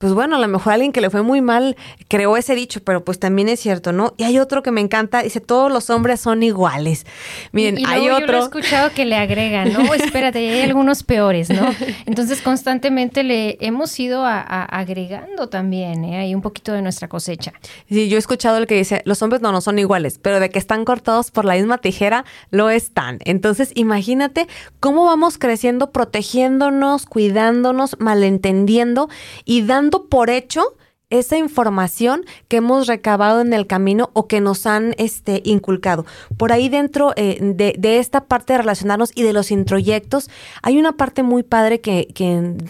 pues 0.00 0.14
bueno, 0.14 0.36
a 0.36 0.38
lo 0.38 0.48
mejor 0.48 0.72
alguien 0.72 0.92
que 0.92 1.02
le 1.02 1.10
fue 1.10 1.20
muy 1.20 1.42
mal 1.42 1.76
creó 2.08 2.38
ese 2.38 2.54
dicho, 2.54 2.80
pero 2.82 3.04
pues 3.04 3.18
también 3.18 3.50
es 3.50 3.60
cierto, 3.60 3.92
¿no? 3.92 4.14
Y 4.16 4.22
hay 4.24 4.38
otro 4.38 4.62
que 4.62 4.70
me 4.70 4.80
encanta, 4.80 5.22
dice, 5.22 5.40
todos 5.40 5.70
los 5.70 5.90
hombres 5.90 6.22
son 6.22 6.42
iguales. 6.42 7.04
Miren, 7.52 7.86
hay 7.86 8.08
otro... 8.08 8.26
Yo 8.26 8.32
lo 8.32 8.38
he 8.38 8.42
escuchado 8.44 8.90
que 8.94 9.04
le 9.04 9.16
agregan, 9.16 9.74
¿no? 9.74 9.92
Espérate, 9.94 10.38
hay 10.38 10.62
algunos 10.62 11.02
peores, 11.02 11.50
¿no? 11.50 11.68
Entonces 12.06 12.40
constantemente 12.40 13.22
le 13.24 13.58
hemos 13.60 14.00
ido 14.00 14.24
a, 14.24 14.40
agregando 14.40 15.50
también, 15.50 16.02
¿eh? 16.06 16.16
Hay 16.20 16.34
un 16.34 16.40
poquito 16.40 16.72
de 16.72 16.80
nuestra 16.80 17.08
cosecha. 17.08 17.52
Sí, 17.90 18.08
yo 18.08 18.16
he 18.16 18.18
escuchado 18.18 18.56
el 18.56 18.66
que 18.66 18.76
dice, 18.76 19.02
los 19.04 19.20
hombres 19.20 19.42
no, 19.42 19.52
no 19.52 19.60
son 19.60 19.78
iguales, 19.78 20.18
pero 20.18 20.40
de 20.40 20.48
que 20.48 20.58
están 20.58 20.86
cortados 20.86 21.30
por 21.30 21.44
la 21.44 21.56
misma 21.56 21.76
tijera, 21.76 22.24
lo 22.50 22.70
están. 22.70 23.18
Entonces, 23.26 23.70
imagínate 23.74 24.48
cómo 24.80 25.04
vamos 25.04 25.36
creciendo, 25.36 25.90
protegiéndonos, 25.90 27.04
cuidándonos, 27.04 27.96
malentendiendo 28.00 29.10
y 29.44 29.60
dando 29.66 29.89
por 29.90 30.30
hecho 30.30 30.76
esa 31.10 31.36
información 31.36 32.24
que 32.46 32.58
hemos 32.58 32.86
recabado 32.86 33.40
en 33.40 33.52
el 33.52 33.66
camino 33.66 34.10
o 34.12 34.28
que 34.28 34.40
nos 34.40 34.64
han 34.66 34.94
este, 34.96 35.42
inculcado. 35.44 36.06
Por 36.36 36.52
ahí 36.52 36.68
dentro 36.68 37.12
eh, 37.16 37.38
de, 37.42 37.98
esta 37.98 38.24
parte 38.26 38.52
de 38.52 38.58
relacionarnos 38.58 39.10
y 39.14 39.24
de 39.24 39.32
los 39.32 39.50
introyectos, 39.50 40.30
hay 40.62 40.78
una 40.78 40.92
parte 40.92 41.24
muy 41.24 41.42
padre 41.42 41.80
que, 41.80 42.08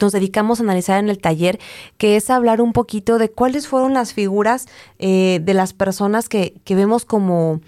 nos 0.00 0.12
dedicamos 0.12 0.59
a 0.59 0.62
analizar 0.62 0.98
en 0.98 1.11
el 1.11 1.18
taller, 1.18 1.61
que 1.98 2.16
es 2.16 2.31
hablar 2.31 2.62
un 2.62 2.72
poquito 2.72 3.18
de 3.18 3.31
cuáles 3.31 3.68
fueron 3.68 3.92
las 3.92 4.14
figuras 4.14 4.66
eh, 4.98 5.40
de 5.42 5.55
las 5.55 5.74
personas 5.74 6.29
que, 6.29 6.55
vemos 6.70 7.05
como 7.05 7.61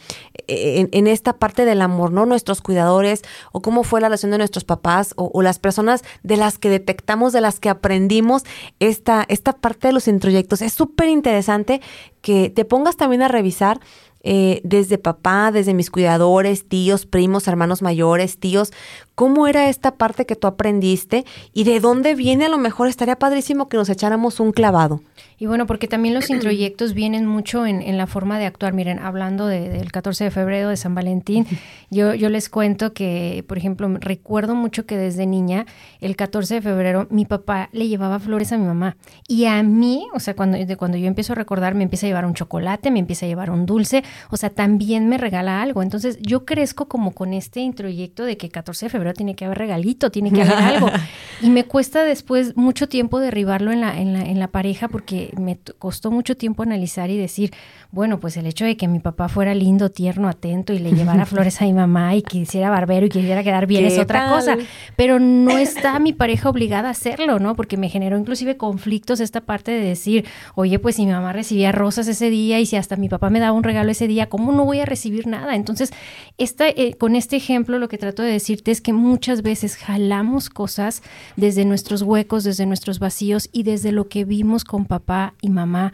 eh, 0.48 0.88
en, 0.90 1.06
esta 1.06 1.34
parte 1.34 1.64
del 1.66 1.82
amor, 1.82 2.12
¿no? 2.12 2.24
Nuestros 2.24 2.62
cuidadores 2.62 3.22
o 3.50 3.60
cómo 3.60 3.82
fue 3.82 4.00
la 4.00 4.08
relación 4.08 4.30
de 4.30 4.38
nuestros 4.38 4.64
papás 4.64 5.12
o, 5.16 5.42
las 5.42 5.58
personas 5.58 6.02
de 6.22 6.36
las 6.36 6.56
que 6.56 6.70
detectamos, 6.70 7.32
de 7.32 7.40
las 7.40 7.60
que 7.60 7.68
aprendimos 7.68 8.44
esta, 8.80 9.26
esta 9.28 9.52
parte 9.52 9.88
de 9.88 9.92
los 9.92 10.08
introyectos 10.08 10.61
es 10.62 10.72
súper 10.72 11.08
interesante 11.08 11.80
que 12.20 12.50
te 12.50 12.64
pongas 12.64 12.96
también 12.96 13.22
a 13.22 13.28
revisar 13.28 13.80
eh, 14.24 14.60
desde 14.62 14.98
papá, 14.98 15.50
desde 15.50 15.74
mis 15.74 15.90
cuidadores, 15.90 16.68
tíos, 16.68 17.06
primos, 17.06 17.48
hermanos 17.48 17.82
mayores, 17.82 18.38
tíos, 18.38 18.72
cómo 19.14 19.46
era 19.46 19.68
esta 19.68 19.94
parte 19.96 20.26
que 20.26 20.36
tú 20.36 20.46
aprendiste 20.46 21.24
y 21.52 21.64
de 21.64 21.80
dónde 21.80 22.14
viene, 22.14 22.46
a 22.46 22.48
lo 22.48 22.58
mejor 22.58 22.88
estaría 22.88 23.18
padrísimo 23.18 23.68
que 23.68 23.76
nos 23.76 23.88
echáramos 23.88 24.40
un 24.40 24.52
clavado. 24.52 25.02
Y 25.38 25.46
bueno, 25.46 25.66
porque 25.66 25.88
también 25.88 26.14
los 26.14 26.30
introyectos 26.30 26.94
vienen 26.94 27.26
mucho 27.26 27.66
en, 27.66 27.96
la 27.96 28.06
forma 28.06 28.38
de 28.38 28.46
actuar. 28.46 28.72
Miren, 28.72 28.98
hablando 28.98 29.46
del 29.46 29.92
14 29.92 30.24
de 30.24 30.30
febrero 30.30 30.68
de 30.68 30.76
San 30.76 30.94
Valentín, 30.94 31.46
yo, 31.90 32.14
yo 32.14 32.28
les 32.28 32.48
cuento 32.48 32.92
que, 32.92 33.44
por 33.46 33.58
ejemplo, 33.58 33.88
recuerdo 34.00 34.54
mucho 34.54 34.86
que 34.86 34.96
desde 34.96 35.26
niña, 35.26 35.66
el 36.00 36.16
14 36.16 36.54
de 36.54 36.62
febrero, 36.62 37.06
mi 37.10 37.24
papá 37.24 37.68
le 37.72 37.88
llevaba 37.88 38.18
flores 38.18 38.52
a 38.52 38.58
mi 38.58 38.66
mamá. 38.66 38.96
Y 39.28 39.44
a 39.46 39.62
mí, 39.62 40.06
o 40.14 40.20
sea, 40.20 40.34
cuando, 40.34 40.58
de 40.58 40.76
cuando 40.76 40.96
yo 40.96 41.06
empiezo 41.06 41.32
a 41.32 41.36
recordar, 41.36 41.74
me 41.74 41.84
empieza 41.84 42.06
a 42.06 42.08
llevar 42.08 42.24
un 42.24 42.34
chocolate, 42.34 42.90
me 42.90 43.00
empieza 43.00 43.26
a 43.26 43.28
llevar 43.28 43.50
un 43.50 43.66
dulce, 43.66 44.04
o 44.30 44.36
sea, 44.36 44.50
también 44.50 45.08
me 45.08 45.18
regala 45.18 45.60
algo. 45.60 45.82
Entonces, 45.82 46.18
yo 46.20 46.44
crezco 46.44 46.88
como 46.88 47.12
con 47.12 47.34
este 47.34 47.60
introyecto 47.60 48.24
de 48.24 48.36
que 48.36 48.48
14 48.48 48.86
de 48.86 48.90
febrero 48.90 49.01
tiene 49.12 49.34
que 49.34 49.44
haber 49.44 49.58
regalito, 49.58 50.10
tiene 50.10 50.30
que 50.30 50.42
haber 50.42 50.58
algo. 50.58 50.90
Y 51.42 51.50
me 51.50 51.64
cuesta 51.64 52.04
después 52.04 52.56
mucho 52.56 52.88
tiempo 52.88 53.18
derribarlo 53.18 53.72
en 53.72 53.80
la, 53.80 53.98
en 53.98 54.12
la, 54.12 54.22
en 54.22 54.38
la 54.38 54.46
pareja 54.46 54.86
porque 54.86 55.32
me 55.36 55.58
costó 55.80 56.12
mucho 56.12 56.36
tiempo 56.36 56.62
analizar 56.62 57.10
y 57.10 57.16
decir, 57.16 57.52
bueno, 57.90 58.20
pues 58.20 58.36
el 58.36 58.46
hecho 58.46 58.64
de 58.64 58.76
que 58.76 58.86
mi 58.86 59.00
papá 59.00 59.28
fuera 59.28 59.52
lindo, 59.52 59.90
tierno, 59.90 60.28
atento 60.28 60.72
y 60.72 60.78
le 60.78 60.92
llevara 60.92 61.26
flores 61.26 61.60
a 61.60 61.64
mi 61.64 61.72
mamá 61.72 62.14
y 62.14 62.22
quisiera 62.22 62.70
barbero 62.70 63.06
y 63.06 63.08
quisiera 63.08 63.42
quedar 63.42 63.66
bien 63.66 63.84
es 63.84 63.98
otra 63.98 64.28
cosa, 64.28 64.56
pero 64.94 65.18
no 65.18 65.58
está 65.58 65.98
mi 65.98 66.12
pareja 66.12 66.48
obligada 66.48 66.88
a 66.88 66.92
hacerlo, 66.92 67.40
¿no? 67.40 67.56
Porque 67.56 67.76
me 67.76 67.88
generó 67.88 68.16
inclusive 68.16 68.56
conflictos 68.56 69.18
esta 69.18 69.40
parte 69.40 69.72
de 69.72 69.80
decir, 69.80 70.24
oye, 70.54 70.78
pues 70.78 70.94
si 70.94 71.06
mi 71.06 71.12
mamá 71.12 71.32
recibía 71.32 71.72
rosas 71.72 72.06
ese 72.06 72.30
día 72.30 72.60
y 72.60 72.66
si 72.66 72.76
hasta 72.76 72.96
mi 72.96 73.08
papá 73.08 73.30
me 73.30 73.40
daba 73.40 73.52
un 73.52 73.64
regalo 73.64 73.90
ese 73.90 74.06
día, 74.06 74.28
¿cómo 74.28 74.52
no 74.52 74.64
voy 74.64 74.78
a 74.78 74.84
recibir 74.84 75.26
nada? 75.26 75.56
Entonces, 75.56 75.92
esta, 76.38 76.68
eh, 76.68 76.94
con 76.98 77.16
este 77.16 77.34
ejemplo 77.34 77.80
lo 77.80 77.88
que 77.88 77.98
trato 77.98 78.22
de 78.22 78.30
decirte 78.30 78.70
es 78.70 78.80
que 78.80 78.91
muchas 78.92 79.42
veces 79.42 79.76
jalamos 79.76 80.50
cosas 80.50 81.02
desde 81.36 81.64
nuestros 81.64 82.02
huecos, 82.02 82.44
desde 82.44 82.66
nuestros 82.66 82.98
vacíos 82.98 83.48
y 83.52 83.62
desde 83.62 83.92
lo 83.92 84.08
que 84.08 84.24
vimos 84.24 84.64
con 84.64 84.84
papá 84.84 85.34
y 85.40 85.50
mamá 85.50 85.92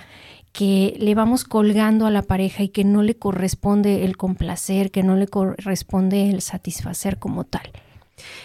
que 0.53 0.97
le 0.99 1.15
vamos 1.15 1.45
colgando 1.45 2.07
a 2.07 2.11
la 2.11 2.23
pareja 2.23 2.63
y 2.63 2.69
que 2.69 2.85
no 2.85 3.03
le 3.03 3.17
corresponde 3.17 4.05
el 4.05 4.17
complacer, 4.17 4.91
que 4.91 5.03
no 5.03 5.15
le 5.15 5.29
corresponde 5.29 6.31
el 6.31 6.41
satisfacer 6.41 7.19
como 7.19 7.45
tal. 7.45 7.71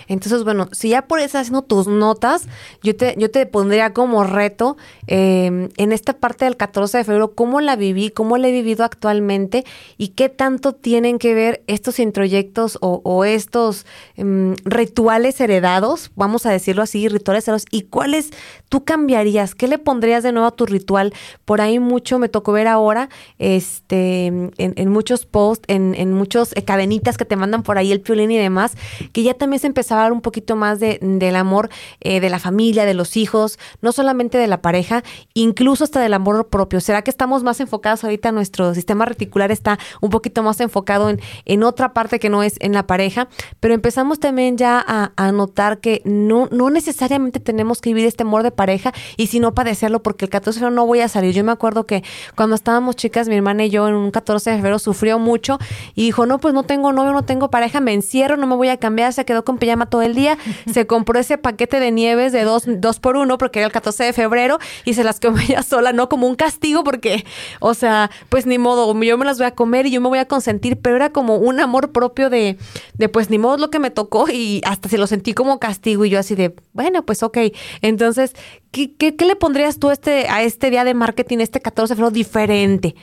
Entonces, 0.08 0.44
bueno, 0.44 0.70
si 0.72 0.90
ya 0.90 1.04
por 1.04 1.20
eso 1.20 1.38
haciendo 1.38 1.62
tus 1.62 1.88
notas, 1.88 2.48
yo 2.82 2.96
te, 2.96 3.16
yo 3.18 3.32
te 3.32 3.46
pondría 3.46 3.94
como 3.94 4.24
reto 4.24 4.78
em, 5.08 5.70
en 5.78 5.92
esta 5.92 6.14
parte 6.14 6.46
del 6.46 6.58
14 6.58 7.00
de 7.00 7.04
febrero, 7.04 7.34
cómo 7.34 7.62
la 7.62 7.76
viví, 7.76 8.10
cómo 8.10 8.38
la 8.38 8.48
he 8.48 8.52
vivido 8.52 8.84
actualmente 8.84 9.64
y 9.98 10.10
qué 10.10 10.30
tanto 10.30 10.74
tienen 10.74 11.20
que 11.20 11.34
ver 11.34 11.64
estos 11.68 12.00
introyectos 12.00 12.78
o, 12.82 13.26
estos 13.26 13.86
em, 14.16 14.56
rituales 14.66 15.40
heredados, 15.40 16.12
vamos 16.16 16.46
a 16.46 16.52
decirlo 16.52 16.82
así, 16.82 17.08
rituales 17.08 17.46
heredados, 17.46 17.66
y 17.72 17.84
cuáles 17.84 18.32
tú 18.70 18.84
cambiarías, 18.84 19.56
qué 19.56 19.68
le 19.68 19.78
pondrías 19.78 20.24
de 20.24 20.32
nuevo 20.32 20.48
a 20.48 20.56
tu 20.56 20.66
ritual. 20.66 21.14
Por 21.46 21.62
ahí 21.62 21.80
mucho 21.80 22.20
me 22.20 22.30
tocó 22.30 22.52
ver 22.52 22.68
ahora, 22.68 23.10
este, 23.40 24.28
en, 24.28 24.90
muchos 24.90 25.26
posts, 25.26 25.66
en, 25.68 25.96
en 25.96 26.14
muchos 26.14 26.54
eh, 26.56 26.64
cadenitas 26.64 27.18
que 27.18 27.26
te 27.26 27.36
mandan 27.36 27.64
por 27.64 27.78
ahí 27.78 27.92
el 27.92 28.02
piolín 28.02 28.32
y 28.32 28.38
demás, 28.38 28.74
que 29.12 29.24
ya 29.24 29.34
también 29.34 29.60
a 29.68 29.68
empezar 29.68 29.98
a 29.98 30.02
hablar 30.02 30.14
un 30.14 30.22
poquito 30.22 30.56
más 30.56 30.80
de, 30.80 31.00
del 31.02 31.36
amor 31.36 31.70
eh, 32.02 32.20
de 32.20 32.30
la 32.30 32.40
familia, 32.40 32.86
de 32.86 32.94
los 32.94 33.18
hijos, 33.18 33.60
no 33.82 33.92
solamente 33.92 34.38
de 34.38 34.48
la 34.48 34.62
pareja, 34.62 35.04
incluso 35.34 35.84
hasta 35.84 36.00
del 36.00 36.14
amor 36.14 36.48
propio. 36.50 36.82
¿Será 36.82 37.02
que 37.02 37.12
estamos 37.12 37.44
más 37.44 37.60
enfocados 37.60 38.04
ahorita, 38.04 38.32
nuestro 38.32 38.74
sistema 38.74 39.06
reticular 39.06 39.52
está 39.52 39.80
un 40.02 40.10
poquito 40.10 40.44
más 40.44 40.60
enfocado 40.60 41.10
en, 41.10 41.20
en 41.46 41.64
otra 41.64 41.94
parte 41.94 42.20
que 42.20 42.30
no 42.30 42.44
es 42.44 42.56
en 42.60 42.74
la 42.74 42.88
pareja? 42.88 43.28
Pero 43.60 43.74
empezamos 43.74 44.20
también 44.20 44.58
ya 44.58 44.84
a, 44.86 45.12
a 45.16 45.32
notar 45.32 45.80
que 45.80 46.02
no, 46.06 46.48
no 46.52 46.70
necesariamente 46.70 47.40
tenemos 47.40 47.82
que 47.82 47.90
vivir 47.90 48.06
este 48.06 48.24
amor 48.24 48.44
de 48.44 48.52
pareja 48.52 48.94
y 49.18 49.28
si 49.28 49.40
no 49.40 49.54
padecerlo, 49.54 50.04
porque 50.04 50.26
el 50.26 50.32
14 50.32 50.60
de 50.60 50.60
febrero 50.62 50.76
no 50.76 50.86
voy 50.86 51.00
a 51.00 51.08
salir. 51.08 51.34
Yo 51.34 51.44
me 51.44 51.52
acuerdo 51.52 51.86
que 51.86 52.04
cuando 52.36 52.56
estábamos 52.56 52.96
chicas, 52.96 53.28
mi 53.28 53.36
hermana 53.36 53.66
y 53.66 53.70
yo 53.70 53.88
en 53.88 53.96
un 53.96 54.12
14 54.12 54.52
de 54.52 54.56
febrero 54.58 54.80
sufrió 54.80 55.20
mucho 55.20 55.60
y 55.96 56.04
dijo, 56.04 56.26
no, 56.26 56.40
pues 56.40 56.54
no 56.54 56.64
tengo 56.64 56.92
novio, 56.94 57.12
no 57.12 57.24
tengo 57.24 57.50
pareja, 57.50 57.80
me 57.80 57.94
encierro, 57.94 58.38
no 58.38 58.48
me 58.48 58.56
voy 58.56 58.70
a 58.70 58.78
cambiar, 58.78 59.14
se 59.14 59.26
quedó 59.26 59.44
con 59.46 59.53
pijama 59.58 59.86
todo 59.86 60.02
el 60.02 60.16
día, 60.16 60.38
se 60.72 60.88
compró 60.88 61.20
ese 61.20 61.38
paquete 61.38 61.80
de 61.80 61.92
nieves 61.92 62.32
de 62.32 62.44
dos, 62.44 62.64
dos 62.68 63.00
por 63.00 63.16
uno 63.16 63.38
porque 63.38 63.60
era 63.60 63.68
el 63.68 63.72
14 63.72 64.04
de 64.04 64.14
febrero 64.14 64.60
y 64.86 64.94
se 64.94 65.04
las 65.04 65.20
comió 65.20 65.42
ella 65.48 65.64
sola, 65.64 65.94
no 65.94 66.10
como 66.10 66.28
un 66.28 66.36
castigo 66.36 66.84
porque, 66.84 67.26
o 67.60 67.74
sea, 67.74 68.10
pues 68.30 68.46
ni 68.46 68.58
modo, 68.58 69.00
yo 69.02 69.18
me 69.18 69.26
las 69.26 69.38
voy 69.38 69.48
a 69.48 69.52
comer 69.52 69.86
y 69.86 69.92
yo 69.92 70.02
me 70.02 70.10
voy 70.10 70.20
a 70.20 70.28
consentir, 70.28 70.78
pero 70.78 70.96
era 70.96 71.12
como 71.12 71.38
un 71.38 71.60
amor 71.60 71.92
propio 71.92 72.30
de, 72.30 72.58
de 72.94 73.10
pues 73.10 73.30
ni 73.30 73.38
modo 73.38 73.58
lo 73.58 73.70
que 73.70 73.80
me 73.80 73.92
tocó 73.92 74.30
y 74.30 74.62
hasta 74.66 74.90
se 74.90 74.98
lo 74.98 75.08
sentí 75.08 75.34
como 75.34 75.60
castigo 75.60 76.06
y 76.06 76.10
yo 76.10 76.20
así 76.20 76.36
de, 76.36 76.56
bueno, 76.74 77.06
pues 77.06 77.24
ok. 77.24 77.38
Entonces, 77.82 78.34
¿qué, 78.72 78.94
qué, 78.96 79.16
qué 79.16 79.26
le 79.26 79.36
pondrías 79.36 79.80
tú 79.80 79.92
este, 79.92 80.28
a 80.30 80.44
este 80.44 80.70
día 80.70 80.84
de 80.84 80.94
marketing, 80.94 81.40
este 81.40 81.62
14 81.62 81.94
de 81.94 81.96
febrero 81.96 82.12
diferente? 82.12 82.96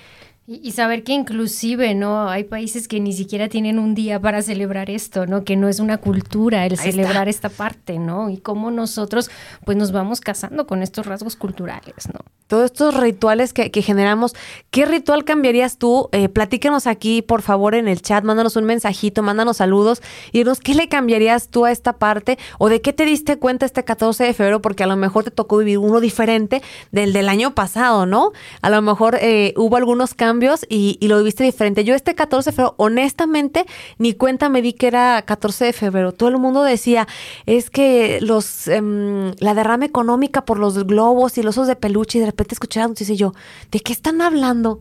Y, 0.52 0.72
saber 0.72 1.04
que 1.04 1.12
inclusive, 1.12 1.94
¿no? 1.94 2.28
Hay 2.28 2.42
países 2.42 2.88
que 2.88 2.98
ni 2.98 3.12
siquiera 3.12 3.48
tienen 3.48 3.78
un 3.78 3.94
día 3.94 4.20
para 4.20 4.42
celebrar 4.42 4.90
esto, 4.90 5.24
¿no? 5.24 5.44
Que 5.44 5.54
no 5.54 5.68
es 5.68 5.78
una 5.78 5.98
cultura 5.98 6.66
el 6.66 6.76
celebrar 6.76 7.28
esta 7.28 7.48
parte, 7.48 8.00
¿no? 8.00 8.30
Y 8.30 8.38
cómo 8.38 8.72
nosotros, 8.72 9.30
pues 9.64 9.78
nos 9.78 9.92
vamos 9.92 10.20
casando 10.20 10.66
con 10.66 10.82
estos 10.82 11.06
rasgos 11.06 11.36
culturales, 11.36 12.08
¿no? 12.12 12.18
Todos 12.48 12.64
estos 12.64 12.96
rituales 12.96 13.52
que, 13.52 13.70
que 13.70 13.80
generamos, 13.80 14.34
¿qué 14.72 14.86
ritual 14.86 15.24
cambiarías 15.24 15.78
tú? 15.78 16.08
Eh, 16.10 16.28
platícanos 16.28 16.88
aquí, 16.88 17.22
por 17.22 17.42
favor, 17.42 17.76
en 17.76 17.86
el 17.86 18.02
chat, 18.02 18.24
mándanos 18.24 18.56
un 18.56 18.64
mensajito, 18.64 19.22
mándanos 19.22 19.58
saludos 19.58 20.02
y 20.32 20.38
dinos 20.38 20.58
qué 20.58 20.74
le 20.74 20.88
cambiarías 20.88 21.46
tú 21.50 21.64
a 21.64 21.70
esta 21.70 21.92
parte 21.92 22.40
o 22.58 22.68
de 22.68 22.80
qué 22.80 22.92
te 22.92 23.04
diste 23.04 23.38
cuenta 23.38 23.66
este 23.66 23.84
14 23.84 24.24
de 24.24 24.34
febrero, 24.34 24.60
porque 24.60 24.82
a 24.82 24.88
lo 24.88 24.96
mejor 24.96 25.22
te 25.22 25.30
tocó 25.30 25.58
vivir 25.58 25.78
uno 25.78 26.00
diferente 26.00 26.60
del 26.90 27.12
del 27.12 27.28
año 27.28 27.54
pasado, 27.54 28.04
¿no? 28.04 28.32
A 28.62 28.70
lo 28.70 28.82
mejor 28.82 29.16
eh, 29.20 29.54
hubo 29.56 29.76
algunos 29.76 30.14
cambios 30.14 30.39
y, 30.68 30.98
lo 31.02 31.18
viviste 31.18 31.44
diferente. 31.44 31.84
Yo 31.84 31.94
este 31.94 32.14
14 32.14 32.50
de 32.50 32.56
febrero, 32.56 32.74
honestamente, 32.78 33.66
ni 33.98 34.14
cuenta 34.14 34.48
me 34.48 34.62
di 34.62 34.72
que 34.72 34.86
era 34.86 35.22
14 35.22 35.66
de 35.66 35.72
febrero. 35.72 36.12
Todo 36.12 36.28
el 36.28 36.38
mundo 36.38 36.62
decía, 36.62 37.06
es 37.46 37.70
que 37.70 38.18
los 38.20 38.68
em, 38.68 39.32
la 39.38 39.54
derrama 39.54 39.84
económica 39.84 40.44
por 40.44 40.58
los 40.58 40.84
globos 40.84 41.38
y 41.38 41.42
los 41.42 41.56
osos 41.56 41.68
de 41.68 41.76
peluche 41.76 42.18
y 42.18 42.20
de 42.20 42.26
repente 42.26 42.54
escuché 42.54 42.80
y 42.80 42.94
dice 42.94 43.16
yo, 43.16 43.34
¿de 43.70 43.80
qué 43.80 43.92
están 43.92 44.20
hablando? 44.22 44.80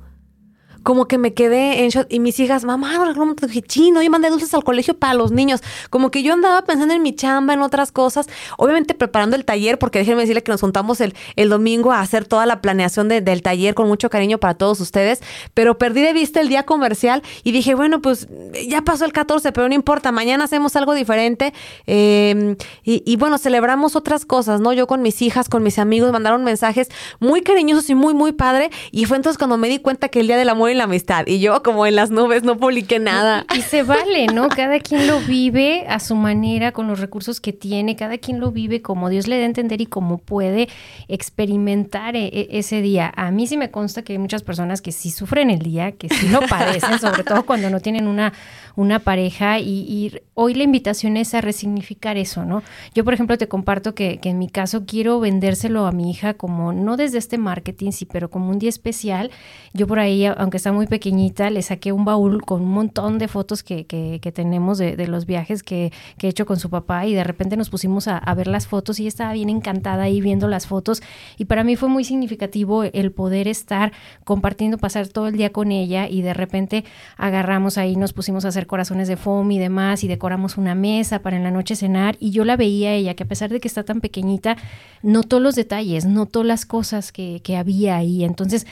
Como 0.83 1.07
que 1.07 1.17
me 1.17 1.33
quedé 1.33 1.83
en 1.83 1.89
shot 1.89 2.07
y 2.09 2.19
mis 2.19 2.39
hijas, 2.39 2.63
mamá, 2.65 2.93
no 3.15 3.33
dije, 3.33 3.61
chino, 3.61 4.01
yo 4.01 4.09
mandé 4.09 4.29
dulces 4.29 4.53
al 4.53 4.63
colegio 4.63 4.97
para 4.97 5.13
los 5.13 5.31
niños. 5.31 5.61
Como 5.89 6.11
que 6.11 6.23
yo 6.23 6.33
andaba 6.33 6.63
pensando 6.63 6.93
en 6.93 7.01
mi 7.01 7.15
chamba, 7.15 7.53
en 7.53 7.61
otras 7.61 7.91
cosas, 7.91 8.27
obviamente 8.57 8.93
preparando 8.93 9.35
el 9.35 9.45
taller, 9.45 9.77
porque 9.77 9.99
déjenme 9.99 10.21
decirle 10.21 10.43
que 10.43 10.51
nos 10.51 10.61
juntamos 10.61 11.01
el, 11.01 11.13
el 11.35 11.49
domingo 11.49 11.91
a 11.91 12.01
hacer 12.01 12.25
toda 12.25 12.45
la 12.45 12.61
planeación 12.61 13.09
del 13.09 13.41
taller 13.41 13.75
con 13.75 13.87
mucho 13.87 14.09
cariño 14.09 14.37
para 14.37 14.53
todos 14.53 14.79
ustedes, 14.79 15.21
pero 15.53 15.77
perdí 15.77 16.01
de 16.01 16.13
vista 16.13 16.39
el 16.39 16.47
día 16.47 16.63
comercial 16.63 17.23
y 17.43 17.51
dije, 17.51 17.75
bueno, 17.75 18.01
pues 18.01 18.27
ya 18.67 18.81
pasó 18.81 19.05
el 19.05 19.11
14, 19.11 19.51
pero 19.51 19.67
no 19.67 19.75
importa, 19.75 20.11
mañana 20.11 20.45
hacemos 20.45 20.75
algo 20.75 20.93
diferente 20.93 21.53
em, 21.85 22.55
y, 22.83 23.03
y 23.05 23.15
bueno, 23.17 23.37
celebramos 23.37 23.95
otras 23.95 24.25
cosas, 24.25 24.61
¿no? 24.61 24.73
Yo 24.73 24.87
con 24.87 25.01
mis 25.01 25.21
hijas, 25.21 25.49
con 25.49 25.63
mis 25.63 25.79
amigos, 25.79 26.11
mandaron 26.11 26.43
mensajes 26.43 26.89
muy 27.19 27.41
cariñosos 27.41 27.89
y 27.89 27.95
muy, 27.95 28.13
muy 28.13 28.31
padre. 28.31 28.69
Y 28.91 29.05
fue 29.05 29.17
entonces 29.17 29.37
cuando 29.37 29.57
me 29.57 29.67
di 29.67 29.79
cuenta 29.79 30.09
que 30.09 30.19
el 30.19 30.27
día 30.27 30.37
del 30.37 30.49
amor 30.49 30.68
y 30.69 30.75
la 30.75 30.85
amistad. 30.85 31.25
Y 31.27 31.39
yo, 31.39 31.63
como 31.63 31.85
en 31.85 31.95
las 31.95 32.11
nubes, 32.11 32.43
no 32.43 32.57
publiqué 32.57 32.99
nada. 32.99 33.45
Y, 33.55 33.61
se 33.61 33.83
vale, 33.83 34.27
¿no? 34.27 34.49
Cada 34.49 34.79
quien 34.79 35.07
lo 35.07 35.19
vive 35.19 35.85
a 35.87 35.99
su 35.99 36.15
manera, 36.15 36.71
con 36.71 36.87
los 36.87 36.99
recursos 36.99 37.39
que 37.41 37.53
tiene, 37.53 37.95
cada 37.95 38.17
quien 38.17 38.39
lo 38.39 38.51
vive 38.51 38.81
como 38.81 39.09
Dios 39.09 39.27
le 39.27 39.37
da 39.37 39.43
a 39.43 39.45
entender 39.45 39.81
y 39.81 39.85
como 39.85 40.17
puede 40.17 40.69
experimentar 41.07 42.15
e, 42.15 42.27
e, 42.27 42.47
ese 42.51 42.81
día. 42.81 43.11
A 43.15 43.31
mí 43.31 43.47
sí 43.47 43.57
me 43.57 43.71
consta 43.71 44.03
que 44.03 44.13
hay 44.13 44.19
muchas 44.19 44.43
personas 44.43 44.81
que 44.81 44.91
sí 44.91 45.09
sufren 45.09 45.49
el 45.49 45.59
día, 45.59 45.93
que 45.93 46.09
sí 46.09 46.29
lo 46.29 46.41
padecen, 46.41 46.99
sobre 46.99 47.23
todo 47.23 47.45
cuando 47.45 47.69
no 47.69 47.79
tienen 47.79 48.07
una, 48.07 48.33
una 48.75 48.99
pareja. 48.99 49.59
Y, 49.59 50.19
hoy 50.33 50.53
la 50.53 50.63
invitación 50.63 51.17
es 51.17 51.33
a 51.33 51.41
resignificar 51.41 52.15
eso, 52.15 52.45
¿no? 52.45 52.63
Yo, 52.93 53.03
por 53.03 53.13
ejemplo, 53.13 53.37
te 53.37 53.49
comparto 53.49 53.93
que, 53.93 54.19
que 54.19 54.29
en 54.29 54.39
mi 54.39 54.49
caso 54.49 54.85
quiero 54.85 55.19
vendérselo 55.19 55.85
a 55.85 55.91
mi 55.91 56.09
hija 56.11 56.33
como, 56.33 56.71
no 56.71 56.95
desde 56.95 57.17
este 57.17 57.37
marketing, 57.37 57.91
sí, 57.91 58.05
pero 58.05 58.29
como 58.29 58.49
un 58.49 58.59
día 58.59 58.69
especial. 58.69 59.31
Yo 59.73 59.85
por 59.87 59.99
ahí, 59.99 60.25
aunque 60.25 60.58
está 60.59 60.71
muy 60.71 60.87
pequeñita, 60.87 61.49
le 61.49 61.61
saqué 61.61 61.91
un 61.91 62.05
baúl 62.05 62.43
con 62.43 62.61
un 62.61 62.71
montón 62.71 63.17
de 63.17 63.27
fotos 63.27 63.63
que, 63.63 63.85
que, 63.85 64.31
tenemos 64.31 64.77
de, 64.77 64.95
de, 64.95 65.07
los 65.07 65.25
viajes 65.25 65.63
que, 65.63 65.91
que, 66.17 66.27
he 66.27 66.29
hecho 66.29 66.45
con 66.45 66.59
su 66.59 66.69
papá 66.69 67.07
y 67.07 67.13
de 67.13 67.23
repente 67.23 67.57
nos 67.57 67.69
pusimos 67.69 68.07
a, 68.07 68.21
ver 68.35 68.47
las 68.47 68.67
fotos 68.67 68.99
y 68.99 69.07
estaba 69.07 69.33
bien 69.33 69.49
encantada 69.49 70.03
ahí 70.03 70.21
viendo 70.21 70.47
las 70.47 70.67
fotos 70.67 71.01
y 71.37 71.45
para 71.45 71.63
mí 71.63 71.75
fue 71.75 71.89
muy 71.89 72.03
significativo 72.03 72.83
el 72.83 73.11
poder 73.11 73.47
estar 73.47 73.91
compartiendo, 74.23 74.77
pasar 74.77 75.07
todo 75.07 75.27
el 75.27 75.35
día 75.35 75.51
con 75.51 75.71
ella 75.71 76.07
y 76.07 76.21
de 76.21 76.33
repente 76.33 76.85
agarramos 77.17 77.77
ahí, 77.77 77.95
nos 77.95 78.13
pusimos 78.13 78.45
a 78.45 78.49
hacer 78.49 78.67
corazones 78.67 79.07
de 79.07 79.17
foam 79.17 79.51
y 79.51 79.59
demás 79.59 80.03
y 80.03 80.07
decoramos 80.07 80.57
una 80.57 80.75
mesa 80.75 81.19
para 81.19 81.37
en 81.37 81.43
la 81.43 81.51
noche 81.51 81.75
cenar 81.75 82.17
y 82.19 82.31
yo 82.31 82.45
la 82.45 82.55
veía 82.55 82.93
ella 82.93 83.15
que 83.15 83.23
a 83.23 83.27
pesar 83.27 83.49
de 83.49 83.59
que 83.59 83.67
está 83.67 83.83
tan 83.83 84.01
pequeñita, 84.01 84.57
notó 85.01 85.39
los 85.39 85.55
detalles, 85.55 86.05
notó 86.05 86.43
las 86.43 86.65
cosas 86.65 87.11
que, 87.11 87.41
que 87.43 87.57
había 87.57 87.97
ahí. 87.97 88.23
Entonces, 88.23 88.67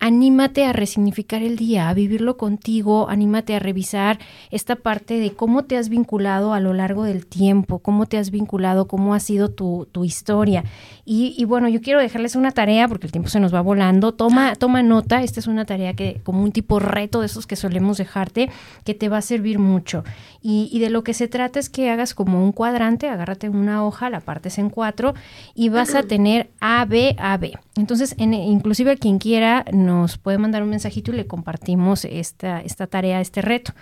anímate 0.00 0.64
a 0.64 0.72
resignificar 0.72 1.42
el 1.42 1.56
día, 1.56 1.88
a 1.88 1.94
vivirlo 1.94 2.36
contigo, 2.36 3.08
anímate 3.08 3.54
a 3.54 3.58
revisar 3.58 4.18
esta 4.50 4.76
parte 4.76 5.20
de 5.20 5.32
cómo 5.32 5.64
te 5.64 5.76
has 5.76 5.90
vinculado 5.90 6.54
a 6.54 6.60
lo 6.60 6.72
largo 6.72 7.04
del 7.04 7.26
tiempo, 7.26 7.78
cómo 7.78 8.06
te 8.06 8.16
has 8.16 8.30
vinculado, 8.30 8.88
cómo 8.88 9.14
ha 9.14 9.20
sido 9.20 9.50
tu, 9.50 9.86
tu 9.92 10.04
historia. 10.04 10.64
Y, 11.12 11.44
bueno, 11.44 11.68
yo 11.68 11.80
quiero 11.80 12.00
dejarles 12.00 12.36
una 12.36 12.52
tarea 12.52 12.86
porque 12.86 13.06
el 13.06 13.12
tiempo 13.12 13.28
se 13.28 13.40
nos 13.40 13.52
va 13.52 13.60
volando. 13.60 14.12
Toma, 14.12 14.54
toma 14.54 14.80
nota, 14.82 15.24
esta 15.24 15.40
es 15.40 15.48
una 15.48 15.64
tarea 15.64 15.94
que 15.94 16.20
como 16.22 16.44
un 16.44 16.52
tipo 16.52 16.78
reto 16.78 17.18
de 17.18 17.26
esos 17.26 17.48
que 17.48 17.56
solemos 17.56 17.98
dejarte, 17.98 18.48
que 18.84 18.94
te 18.94 19.08
va 19.08 19.18
a 19.18 19.22
servir 19.22 19.58
mucho. 19.58 20.04
Y, 20.40 20.70
y 20.72 20.78
de 20.78 20.88
lo 20.88 21.02
que 21.02 21.12
se 21.12 21.26
trata 21.26 21.58
es 21.58 21.68
que 21.68 21.90
hagas 21.90 22.14
como 22.14 22.44
un 22.44 22.52
cuadrante, 22.52 23.08
agárrate 23.08 23.48
una 23.48 23.84
hoja, 23.84 24.08
la 24.08 24.20
partes 24.20 24.58
en 24.58 24.70
cuatro 24.70 25.14
y 25.54 25.68
vas 25.68 25.96
a 25.96 26.04
tener 26.04 26.50
A, 26.60 26.84
B, 26.84 27.16
A, 27.18 27.36
B. 27.36 27.58
Entonces, 27.76 28.14
en, 28.18 28.32
inclusive 28.32 28.96
quien 28.96 29.18
quiera 29.18 29.64
nos 29.90 30.18
puede 30.18 30.38
mandar 30.38 30.62
un 30.62 30.70
mensajito 30.70 31.12
y 31.12 31.16
le 31.16 31.26
compartimos 31.26 32.04
esta, 32.04 32.60
esta 32.60 32.86
tarea, 32.86 33.20
este 33.20 33.42
reto. 33.42 33.72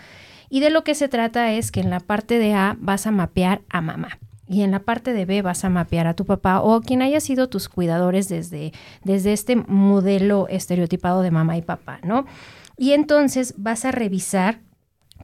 Y 0.49 0.61
de 0.61 0.71
lo 0.71 0.83
que 0.83 0.95
se 0.95 1.09
trata 1.09 1.53
es 1.53 1.71
que 1.71 1.81
en 1.81 1.91
la 1.91 2.01
parte 2.01 2.39
de 2.39 2.55
A 2.55 2.77
vas 2.81 3.07
a 3.07 3.11
mapear 3.11 3.61
a 3.69 3.81
mamá. 3.81 4.19
Y 4.47 4.63
en 4.63 4.71
la 4.71 4.81
parte 4.81 5.13
de 5.13 5.27
B 5.27 5.43
vas 5.43 5.65
a 5.65 5.69
mapear 5.69 6.07
a 6.07 6.15
tu 6.15 6.25
papá 6.25 6.63
o 6.63 6.81
quien 6.81 7.03
haya 7.03 7.21
sido 7.21 7.51
tus 7.51 7.69
cuidadores 7.69 8.29
desde, 8.31 8.73
desde 9.05 9.35
este 9.35 9.57
modelo 9.57 10.49
estereotipado 10.49 11.21
de 11.21 11.31
mamá 11.31 11.59
y 11.59 11.63
papá, 11.63 12.01
¿no? 12.03 12.25
Y 12.79 12.93
entonces 12.93 13.55
vas 13.59 13.85
a 13.85 13.93
revisar 13.93 14.61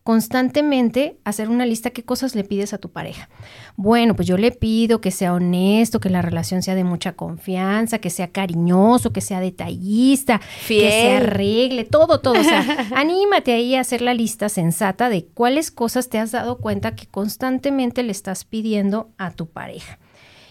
constantemente 0.02 1.18
hacer 1.24 1.48
una 1.48 1.64
lista 1.64 1.90
qué 1.90 2.04
cosas 2.04 2.34
le 2.34 2.44
pides 2.44 2.74
a 2.74 2.78
tu 2.78 2.90
pareja. 2.90 3.30
Bueno, 3.76 4.14
pues 4.14 4.28
yo 4.28 4.36
le 4.36 4.52
pido 4.52 5.00
que 5.00 5.10
sea 5.10 5.34
honesto, 5.34 5.98
que 5.98 6.08
la 6.08 6.22
relación 6.22 6.62
sea 6.62 6.76
de 6.76 6.84
mucha 6.84 7.12
confianza, 7.12 7.98
que 7.98 8.08
sea 8.08 8.28
cariñoso, 8.28 9.12
que 9.12 9.20
sea 9.20 9.40
detallista, 9.40 10.40
que 10.68 10.90
se 10.90 11.12
arregle, 11.16 11.84
todo, 11.84 12.20
todo. 12.20 12.40
O 12.40 12.44
sea, 12.44 12.64
anímate 12.94 13.52
ahí 13.52 13.74
a 13.74 13.80
hacer 13.80 14.00
la 14.00 14.14
lista 14.14 14.48
sensata 14.48 15.08
de 15.08 15.26
cuáles 15.26 15.72
cosas 15.72 16.08
te 16.08 16.18
has 16.18 16.30
dado 16.30 16.58
cuenta 16.58 16.94
que 16.94 17.06
constantemente 17.06 18.04
le 18.04 18.12
estás 18.12 18.44
pidiendo 18.44 19.10
a 19.18 19.32
tu 19.32 19.46
pareja. 19.46 19.98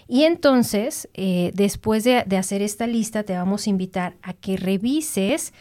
Y 0.10 0.24
entonces, 0.24 1.08
eh, 1.14 1.52
después 1.54 2.04
de, 2.04 2.24
de 2.26 2.36
hacer 2.38 2.62
esta 2.62 2.88
lista, 2.88 3.24
te 3.24 3.38
vamos 3.38 3.68
a 3.68 3.70
invitar 3.70 4.16
a 4.22 4.34
que 4.34 4.58
revises 4.58 5.54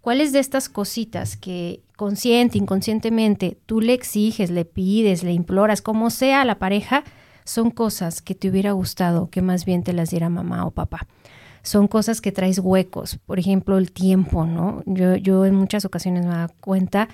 cuáles 0.00 0.32
de 0.32 0.38
estas 0.38 0.70
cositas 0.70 1.36
que 1.36 1.82
consciente, 2.00 2.56
inconscientemente, 2.56 3.58
tú 3.66 3.82
le 3.82 3.92
exiges, 3.92 4.48
le 4.50 4.64
pides, 4.64 5.22
le 5.22 5.34
imploras, 5.34 5.82
como 5.82 6.08
sea 6.08 6.40
a 6.40 6.44
la 6.46 6.58
pareja, 6.58 7.04
son 7.44 7.70
cosas 7.70 8.22
que 8.22 8.34
te 8.34 8.48
hubiera 8.48 8.72
gustado 8.72 9.28
que 9.28 9.42
más 9.42 9.66
bien 9.66 9.82
te 9.82 9.92
las 9.92 10.08
diera 10.08 10.30
mamá 10.30 10.64
o 10.64 10.70
papá. 10.70 11.06
Son 11.62 11.88
cosas 11.88 12.22
que 12.22 12.32
traes 12.32 12.58
huecos, 12.58 13.18
por 13.26 13.38
ejemplo, 13.38 13.76
el 13.76 13.92
tiempo, 13.92 14.46
¿no? 14.46 14.82
Yo, 14.86 15.16
yo 15.16 15.44
en 15.44 15.54
muchas 15.54 15.84
ocasiones 15.84 16.24
me 16.24 16.30
da 16.30 16.48
cuenta 16.62 17.10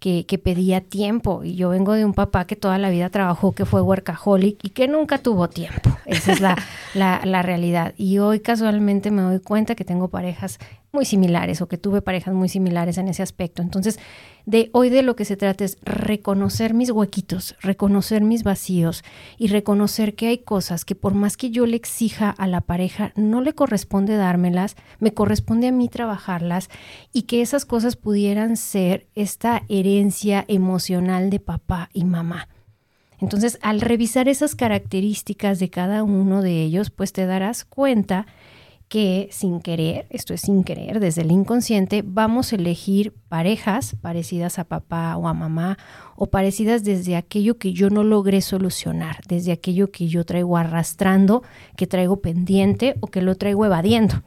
que, 0.00 0.24
que, 0.26 0.38
pedía 0.38 0.80
tiempo 0.80 1.44
y 1.44 1.54
yo 1.54 1.68
vengo 1.68 1.92
de 1.92 2.04
un 2.04 2.14
papá 2.14 2.46
que 2.46 2.56
toda 2.56 2.78
la 2.78 2.90
vida 2.90 3.10
trabajó, 3.10 3.52
que 3.52 3.66
fue 3.66 3.82
workaholic 3.82 4.58
y 4.64 4.70
que 4.70 4.88
nunca 4.88 5.18
tuvo 5.18 5.48
tiempo. 5.48 5.90
Esa 6.06 6.32
es 6.32 6.40
la, 6.40 6.56
la, 6.94 7.20
la 7.24 7.42
realidad. 7.42 7.94
Y 7.96 8.18
hoy 8.18 8.40
casualmente 8.40 9.10
me 9.10 9.22
doy 9.22 9.40
cuenta 9.40 9.74
que 9.74 9.84
tengo 9.84 10.08
parejas 10.08 10.58
muy 10.92 11.04
similares 11.04 11.60
o 11.60 11.68
que 11.68 11.78
tuve 11.78 12.02
parejas 12.02 12.34
muy 12.34 12.48
similares 12.48 12.98
en 12.98 13.08
ese 13.08 13.22
aspecto. 13.22 13.62
Entonces, 13.62 14.00
de 14.46 14.70
hoy 14.72 14.90
de 14.90 15.02
lo 15.02 15.16
que 15.16 15.24
se 15.24 15.36
trata 15.36 15.64
es 15.64 15.78
reconocer 15.82 16.74
mis 16.74 16.90
huequitos, 16.90 17.56
reconocer 17.60 18.22
mis 18.22 18.42
vacíos 18.42 19.04
y 19.38 19.48
reconocer 19.48 20.14
que 20.14 20.28
hay 20.28 20.38
cosas 20.38 20.84
que 20.84 20.94
por 20.94 21.14
más 21.14 21.36
que 21.36 21.50
yo 21.50 21.66
le 21.66 21.76
exija 21.76 22.30
a 22.30 22.46
la 22.46 22.60
pareja, 22.60 23.12
no 23.16 23.40
le 23.40 23.54
corresponde 23.54 24.16
dármelas, 24.16 24.76
me 24.98 25.14
corresponde 25.14 25.68
a 25.68 25.72
mí 25.72 25.88
trabajarlas 25.88 26.68
y 27.12 27.22
que 27.22 27.42
esas 27.42 27.64
cosas 27.64 27.96
pudieran 27.96 28.56
ser 28.56 29.06
esta 29.14 29.62
herencia 29.68 30.44
emocional 30.48 31.30
de 31.30 31.40
papá 31.40 31.90
y 31.92 32.04
mamá. 32.04 32.48
Entonces, 33.20 33.58
al 33.60 33.82
revisar 33.82 34.28
esas 34.28 34.54
características 34.54 35.58
de 35.58 35.68
cada 35.68 36.02
uno 36.02 36.40
de 36.40 36.62
ellos, 36.62 36.90
pues 36.90 37.12
te 37.12 37.26
darás 37.26 37.64
cuenta 37.64 38.26
que 38.90 39.28
sin 39.30 39.60
querer, 39.60 40.06
esto 40.10 40.34
es 40.34 40.40
sin 40.40 40.64
querer, 40.64 40.98
desde 40.98 41.22
el 41.22 41.30
inconsciente, 41.30 42.02
vamos 42.04 42.52
a 42.52 42.56
elegir 42.56 43.14
parejas 43.28 43.94
parecidas 44.02 44.58
a 44.58 44.64
papá 44.64 45.16
o 45.16 45.28
a 45.28 45.32
mamá 45.32 45.78
o 46.16 46.26
parecidas 46.26 46.82
desde 46.82 47.14
aquello 47.14 47.56
que 47.56 47.72
yo 47.72 47.88
no 47.88 48.02
logré 48.02 48.40
solucionar, 48.40 49.20
desde 49.28 49.52
aquello 49.52 49.92
que 49.92 50.08
yo 50.08 50.24
traigo 50.24 50.56
arrastrando, 50.56 51.44
que 51.76 51.86
traigo 51.86 52.20
pendiente 52.20 52.96
o 52.98 53.06
que 53.06 53.22
lo 53.22 53.36
traigo 53.36 53.64
evadiendo. 53.64 54.24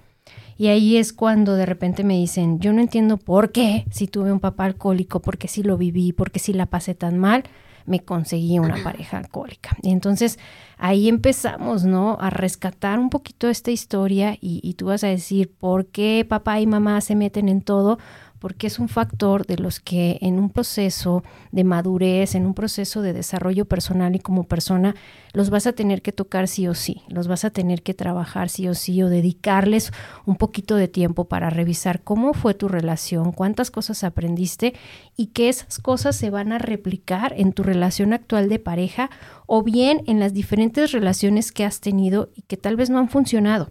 Y 0.57 0.67
ahí 0.67 0.95
es 0.95 1.11
cuando 1.11 1.55
de 1.55 1.65
repente 1.65 2.05
me 2.05 2.15
dicen, 2.15 2.59
yo 2.59 2.71
no 2.71 2.79
entiendo 2.79 3.17
por 3.17 3.51
qué, 3.51 3.83
si 3.91 4.07
tuve 4.07 4.31
un 4.31 4.39
papá 4.39 4.63
alcohólico, 4.63 5.19
por 5.19 5.37
qué 5.37 5.49
si 5.49 5.61
lo 5.61 5.77
viví, 5.77 6.13
por 6.13 6.31
qué 6.31 6.39
si 6.39 6.53
la 6.53 6.67
pasé 6.67 6.95
tan 6.95 7.17
mal, 7.17 7.43
me 7.85 7.99
conseguí 7.99 8.59
una 8.59 8.75
pareja 8.83 9.17
alcohólica. 9.17 9.77
Y 9.81 9.91
entonces 9.91 10.39
ahí 10.77 11.09
empezamos, 11.09 11.85
¿no? 11.85 12.17
A 12.19 12.29
rescatar 12.29 12.99
un 12.99 13.09
poquito 13.09 13.49
esta 13.49 13.71
historia 13.71 14.37
y, 14.39 14.59
y 14.63 14.73
tú 14.73 14.87
vas 14.87 15.03
a 15.03 15.07
decir, 15.07 15.51
¿por 15.51 15.87
qué 15.87 16.25
papá 16.27 16.59
y 16.59 16.67
mamá 16.67 17.01
se 17.01 17.15
meten 17.15 17.49
en 17.49 17.61
todo? 17.61 17.99
Porque 18.43 18.67
es 18.67 18.77
un 18.77 18.89
factor 18.89 19.47
de 19.47 19.55
los 19.55 19.79
que 19.79 20.17
en 20.19 20.37
un 20.37 20.49
proceso 20.49 21.23
de 21.53 21.63
madurez, 21.63 22.35
en 22.35 22.45
un 22.45 22.53
proceso 22.53 23.01
de 23.01 23.13
desarrollo 23.13 23.63
personal 23.63 24.17
y 24.17 24.19
como 24.19 24.43
persona, 24.43 24.95
los 25.31 25.49
vas 25.49 25.65
a 25.65 25.71
tener 25.71 26.01
que 26.01 26.11
tocar 26.11 26.49
sí 26.49 26.67
o 26.67 26.73
sí, 26.73 27.03
los 27.07 27.29
vas 27.29 27.45
a 27.45 27.51
tener 27.51 27.83
que 27.83 27.93
trabajar 27.93 28.49
sí 28.49 28.67
o 28.67 28.73
sí 28.73 29.01
o 29.01 29.07
dedicarles 29.07 29.93
un 30.25 30.35
poquito 30.35 30.75
de 30.75 30.89
tiempo 30.89 31.23
para 31.23 31.51
revisar 31.51 32.01
cómo 32.01 32.33
fue 32.33 32.53
tu 32.53 32.67
relación, 32.67 33.31
cuántas 33.31 33.71
cosas 33.71 34.03
aprendiste 34.03 34.73
y 35.15 35.27
que 35.27 35.47
esas 35.47 35.79
cosas 35.79 36.17
se 36.17 36.29
van 36.29 36.51
a 36.51 36.57
replicar 36.57 37.33
en 37.37 37.53
tu 37.53 37.63
relación 37.63 38.11
actual 38.11 38.49
de 38.49 38.59
pareja 38.59 39.09
o 39.45 39.63
bien 39.63 40.01
en 40.05 40.19
las 40.19 40.33
diferentes 40.33 40.91
relaciones 40.91 41.53
que 41.53 41.63
has 41.63 41.79
tenido 41.79 42.29
y 42.35 42.41
que 42.41 42.57
tal 42.57 42.75
vez 42.75 42.89
no 42.89 42.99
han 42.99 43.07
funcionado. 43.07 43.69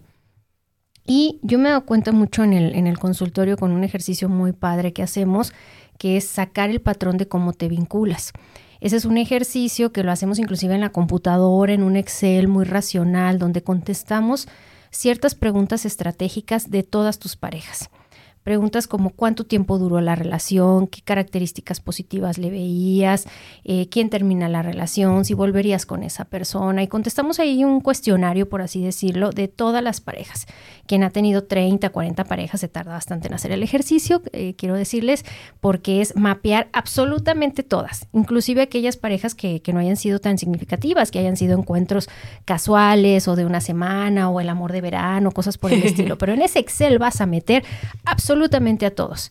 Y 1.05 1.39
yo 1.41 1.59
me 1.59 1.67
he 1.67 1.71
dado 1.71 1.85
cuenta 1.85 2.11
mucho 2.11 2.43
en 2.43 2.53
el, 2.53 2.75
en 2.75 2.87
el 2.87 2.97
consultorio 2.97 3.57
con 3.57 3.71
un 3.71 3.83
ejercicio 3.83 4.29
muy 4.29 4.53
padre 4.53 4.93
que 4.93 5.03
hacemos, 5.03 5.53
que 5.97 6.17
es 6.17 6.25
sacar 6.25 6.69
el 6.69 6.81
patrón 6.81 7.17
de 7.17 7.27
cómo 7.27 7.53
te 7.53 7.67
vinculas. 7.67 8.31
Ese 8.79 8.97
es 8.97 9.05
un 9.05 9.17
ejercicio 9.17 9.91
que 9.91 10.03
lo 10.03 10.11
hacemos 10.11 10.39
inclusive 10.39 10.75
en 10.75 10.81
la 10.81 10.91
computadora, 10.91 11.73
en 11.73 11.83
un 11.83 11.95
Excel 11.95 12.47
muy 12.47 12.65
racional, 12.65 13.39
donde 13.39 13.63
contestamos 13.63 14.47
ciertas 14.91 15.35
preguntas 15.35 15.85
estratégicas 15.85 16.69
de 16.69 16.83
todas 16.83 17.19
tus 17.19 17.35
parejas. 17.35 17.89
Preguntas 18.43 18.87
como 18.87 19.11
cuánto 19.11 19.45
tiempo 19.45 19.77
duró 19.77 20.01
la 20.01 20.15
relación, 20.15 20.87
qué 20.87 21.01
características 21.01 21.79
positivas 21.79 22.37
le 22.37 22.49
veías, 22.49 23.25
eh, 23.63 23.87
quién 23.89 24.09
termina 24.09 24.49
la 24.49 24.61
relación, 24.61 25.23
si 25.23 25.33
volverías 25.33 25.85
con 25.85 26.03
esa 26.03 26.25
persona. 26.25 26.83
Y 26.83 26.87
contestamos 26.87 27.39
ahí 27.39 27.63
un 27.63 27.79
cuestionario, 27.79 28.49
por 28.49 28.61
así 28.61 28.83
decirlo, 28.83 29.29
de 29.29 29.47
todas 29.47 29.81
las 29.81 30.01
parejas. 30.01 30.45
Quien 30.87 31.03
ha 31.03 31.09
tenido 31.09 31.45
30, 31.45 31.89
40 31.89 32.25
parejas 32.25 32.59
se 32.59 32.67
tarda 32.67 32.91
bastante 32.91 33.29
en 33.29 33.33
hacer 33.33 33.51
el 33.53 33.63
ejercicio, 33.63 34.21
eh, 34.33 34.55
quiero 34.57 34.75
decirles, 34.75 35.23
porque 35.61 36.01
es 36.01 36.15
mapear 36.17 36.67
absolutamente 36.73 37.63
todas, 37.63 38.07
inclusive 38.11 38.61
aquellas 38.61 38.97
parejas 38.97 39.35
que, 39.35 39.61
que 39.61 39.71
no 39.71 39.79
hayan 39.79 39.95
sido 39.95 40.19
tan 40.19 40.37
significativas, 40.37 41.11
que 41.11 41.19
hayan 41.19 41.37
sido 41.37 41.57
encuentros 41.57 42.09
casuales 42.43 43.29
o 43.29 43.37
de 43.37 43.45
una 43.45 43.61
semana 43.61 44.29
o 44.29 44.41
el 44.41 44.49
amor 44.49 44.73
de 44.73 44.81
verano, 44.81 45.31
cosas 45.31 45.57
por 45.57 45.71
el 45.71 45.83
estilo. 45.83 46.17
Pero 46.17 46.33
en 46.33 46.41
ese 46.41 46.59
Excel 46.59 46.99
vas 46.99 47.21
a 47.21 47.25
meter 47.25 47.63
absolutamente 48.03 48.32
absolutamente 48.33 48.87
a 48.87 48.95
todos. 48.95 49.29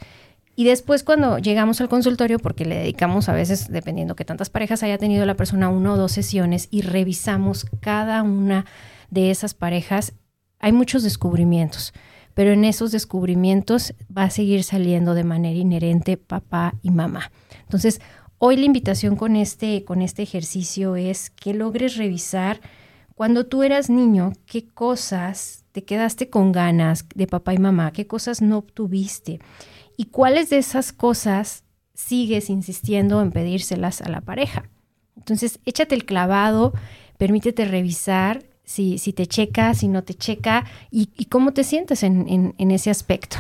Y 0.55 0.65
después 0.65 1.03
cuando 1.03 1.39
llegamos 1.39 1.81
al 1.81 1.89
consultorio, 1.89 2.39
porque 2.39 2.65
le 2.65 2.77
dedicamos 2.77 3.29
a 3.29 3.33
veces, 3.33 3.69
dependiendo 3.69 4.15
que 4.15 4.25
tantas 4.25 4.49
parejas 4.49 4.83
haya 4.83 4.99
tenido 4.99 5.27
la 5.27 5.35
persona, 5.35 5.69
una 5.71 5.95
o 5.95 5.97
dos 5.97 6.13
sesiones 6.13 6.69
y 6.71 6.83
revisamos 6.83 7.67
cada 7.81 8.23
una 8.23 8.67
de 9.11 9.31
esas 9.31 9.55
parejas, 9.55 10.13
hay 10.61 10.73
muchos 10.73 11.03
descubrimientos, 11.03 11.93
pero 12.35 12.53
en 12.53 12.65
esos 12.65 12.93
descubrimientos 12.93 13.95
va 14.17 14.25
a 14.25 14.31
seguir 14.31 14.63
saliendo 14.63 15.15
de 15.15 15.25
manera 15.25 15.59
inherente 15.59 16.17
papá 16.17 16.75
y 16.83 16.91
mamá. 16.91 17.33
Entonces, 17.63 18.01
hoy 18.39 18.57
la 18.57 18.67
invitación 18.67 19.17
con 19.17 19.35
este, 19.35 19.85
con 19.85 20.01
este 20.01 20.23
ejercicio 20.23 20.97
es 20.97 21.31
que 21.31 21.55
logres 21.55 21.97
revisar 21.97 22.61
cuando 23.15 23.47
tú 23.47 23.63
eras 23.63 23.91
niño, 23.91 24.33
qué 24.47 24.69
cosas 24.69 25.62
te 25.73 25.85
quedaste 25.85 26.31
con 26.31 26.53
ganas 26.53 27.07
de 27.15 27.27
papá 27.27 27.55
y 27.55 27.59
mamá, 27.59 27.93
qué 27.93 28.07
cosas 28.07 28.43
no 28.43 28.59
obtuviste 28.59 29.41
y 29.97 30.07
cuáles 30.07 30.51
de 30.51 30.59
esas 30.59 30.93
cosas 30.93 31.65
sigues 31.95 32.51
insistiendo 32.51 33.21
en 33.23 33.33
pedírselas 33.33 34.01
a 34.03 34.09
la 34.09 34.21
pareja. 34.21 34.69
Entonces, 35.17 35.61
échate 35.65 35.95
el 35.95 36.05
clavado, 36.05 36.73
permítete 37.19 37.65
revisar 37.65 38.45
si, 38.73 38.97
si 38.97 39.13
te 39.13 39.27
checa, 39.27 39.75
si 39.75 39.87
no 39.87 40.03
te 40.03 40.15
checa 40.15 40.65
y, 40.91 41.07
cómo 41.27 41.53
te 41.53 41.63
sientes 41.63 42.03
en, 42.03 42.55
ese 42.59 42.91
aspecto. 42.91 43.37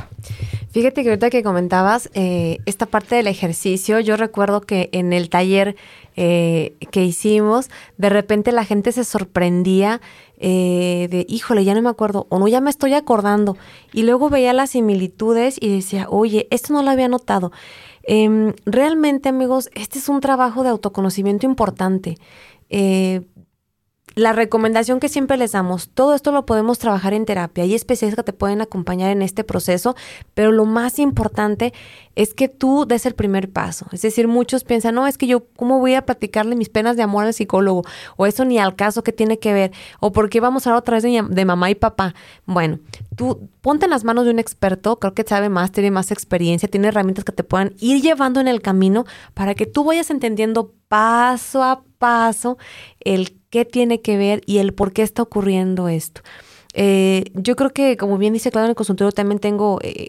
Fíjate 0.70 1.02
que 1.02 1.08
ahorita 1.08 1.30
que 1.30 1.42
comentabas 1.42 2.10
eh, 2.12 2.58
esta 2.66 2.84
parte 2.86 3.16
del 3.16 3.26
ejercicio, 3.26 3.98
yo 4.00 4.16
recuerdo 4.16 4.60
que 4.60 4.90
en 4.92 5.14
el 5.14 5.30
taller 5.30 5.74
eh, 6.16 6.74
que 6.90 7.04
hicimos, 7.04 7.70
de 7.96 8.10
repente 8.10 8.52
la 8.52 8.66
gente 8.66 8.92
se 8.92 9.04
sorprendía 9.04 10.02
eh, 10.36 11.08
de, 11.10 11.24
híjole, 11.28 11.64
ya 11.64 11.74
no 11.74 11.80
me 11.80 11.88
acuerdo, 11.88 12.26
o 12.28 12.38
no, 12.38 12.46
ya 12.46 12.60
me 12.60 12.68
estoy 12.68 12.92
acordando. 12.92 13.56
Y 13.92 14.02
luego 14.02 14.28
veía 14.28 14.52
las 14.52 14.70
similitudes 14.70 15.56
y 15.58 15.74
decía, 15.74 16.08
oye, 16.10 16.46
esto 16.50 16.74
no 16.74 16.82
lo 16.82 16.90
había 16.90 17.08
notado. 17.08 17.52
Em, 18.02 18.52
realmente, 18.66 19.30
amigos, 19.30 19.70
este 19.74 19.98
es 19.98 20.10
un 20.10 20.20
trabajo 20.20 20.62
de 20.62 20.68
autoconocimiento 20.68 21.46
importante. 21.46 22.18
Eh, 22.68 23.22
la 24.14 24.32
recomendación 24.32 25.00
que 25.00 25.08
siempre 25.08 25.36
les 25.36 25.52
damos, 25.52 25.88
todo 25.88 26.14
esto 26.14 26.32
lo 26.32 26.46
podemos 26.46 26.78
trabajar 26.78 27.14
en 27.14 27.24
terapia. 27.24 27.64
Hay 27.64 27.74
especialistas 27.74 28.24
que 28.24 28.32
te 28.32 28.36
pueden 28.36 28.60
acompañar 28.60 29.10
en 29.10 29.22
este 29.22 29.44
proceso, 29.44 29.94
pero 30.34 30.52
lo 30.52 30.64
más 30.64 30.98
importante 30.98 31.72
es 32.14 32.34
que 32.34 32.48
tú 32.48 32.84
des 32.86 33.06
el 33.06 33.14
primer 33.14 33.50
paso. 33.50 33.86
Es 33.92 34.02
decir, 34.02 34.28
muchos 34.28 34.64
piensan, 34.64 34.94
no, 34.94 35.06
es 35.06 35.16
que 35.16 35.26
yo, 35.26 35.46
¿cómo 35.56 35.78
voy 35.78 35.94
a 35.94 36.04
platicarle 36.04 36.56
mis 36.56 36.68
penas 36.68 36.96
de 36.96 37.02
amor 37.02 37.24
al 37.24 37.34
psicólogo? 37.34 37.84
O 38.16 38.26
eso 38.26 38.44
ni 38.44 38.58
al 38.58 38.76
caso 38.76 39.02
que 39.02 39.12
tiene 39.12 39.38
que 39.38 39.52
ver. 39.52 39.72
O 40.00 40.12
por 40.12 40.28
qué 40.28 40.40
vamos 40.40 40.66
a 40.66 40.70
hablar 40.70 40.80
otra 40.80 40.96
vez 40.96 41.02
de, 41.02 41.24
de 41.28 41.44
mamá 41.44 41.70
y 41.70 41.74
papá. 41.74 42.14
Bueno, 42.44 42.80
tú 43.16 43.48
ponte 43.60 43.86
en 43.86 43.90
las 43.90 44.04
manos 44.04 44.24
de 44.24 44.30
un 44.30 44.38
experto, 44.38 44.98
creo 44.98 45.14
que 45.14 45.24
sabe 45.26 45.48
más, 45.48 45.72
tiene 45.72 45.90
más 45.90 46.10
experiencia, 46.10 46.68
tiene 46.68 46.88
herramientas 46.88 47.24
que 47.24 47.32
te 47.32 47.44
puedan 47.44 47.72
ir 47.78 48.02
llevando 48.02 48.40
en 48.40 48.48
el 48.48 48.60
camino 48.60 49.04
para 49.34 49.54
que 49.54 49.66
tú 49.66 49.84
vayas 49.84 50.10
entendiendo 50.10 50.74
paso 50.88 51.62
a 51.62 51.82
paso 51.98 52.58
el 53.00 53.41
qué 53.52 53.66
tiene 53.66 54.00
que 54.00 54.16
ver 54.16 54.40
y 54.46 54.58
el 54.58 54.72
por 54.72 54.94
qué 54.94 55.02
está 55.02 55.22
ocurriendo 55.22 55.88
esto. 55.88 56.22
Eh, 56.72 57.24
yo 57.34 57.54
creo 57.54 57.70
que, 57.70 57.98
como 57.98 58.16
bien 58.16 58.32
dice 58.32 58.50
Claudio 58.50 58.64
en 58.64 58.70
el 58.70 58.76
consultorio, 58.76 59.12
también 59.12 59.40
tengo 59.40 59.78
eh, 59.82 60.08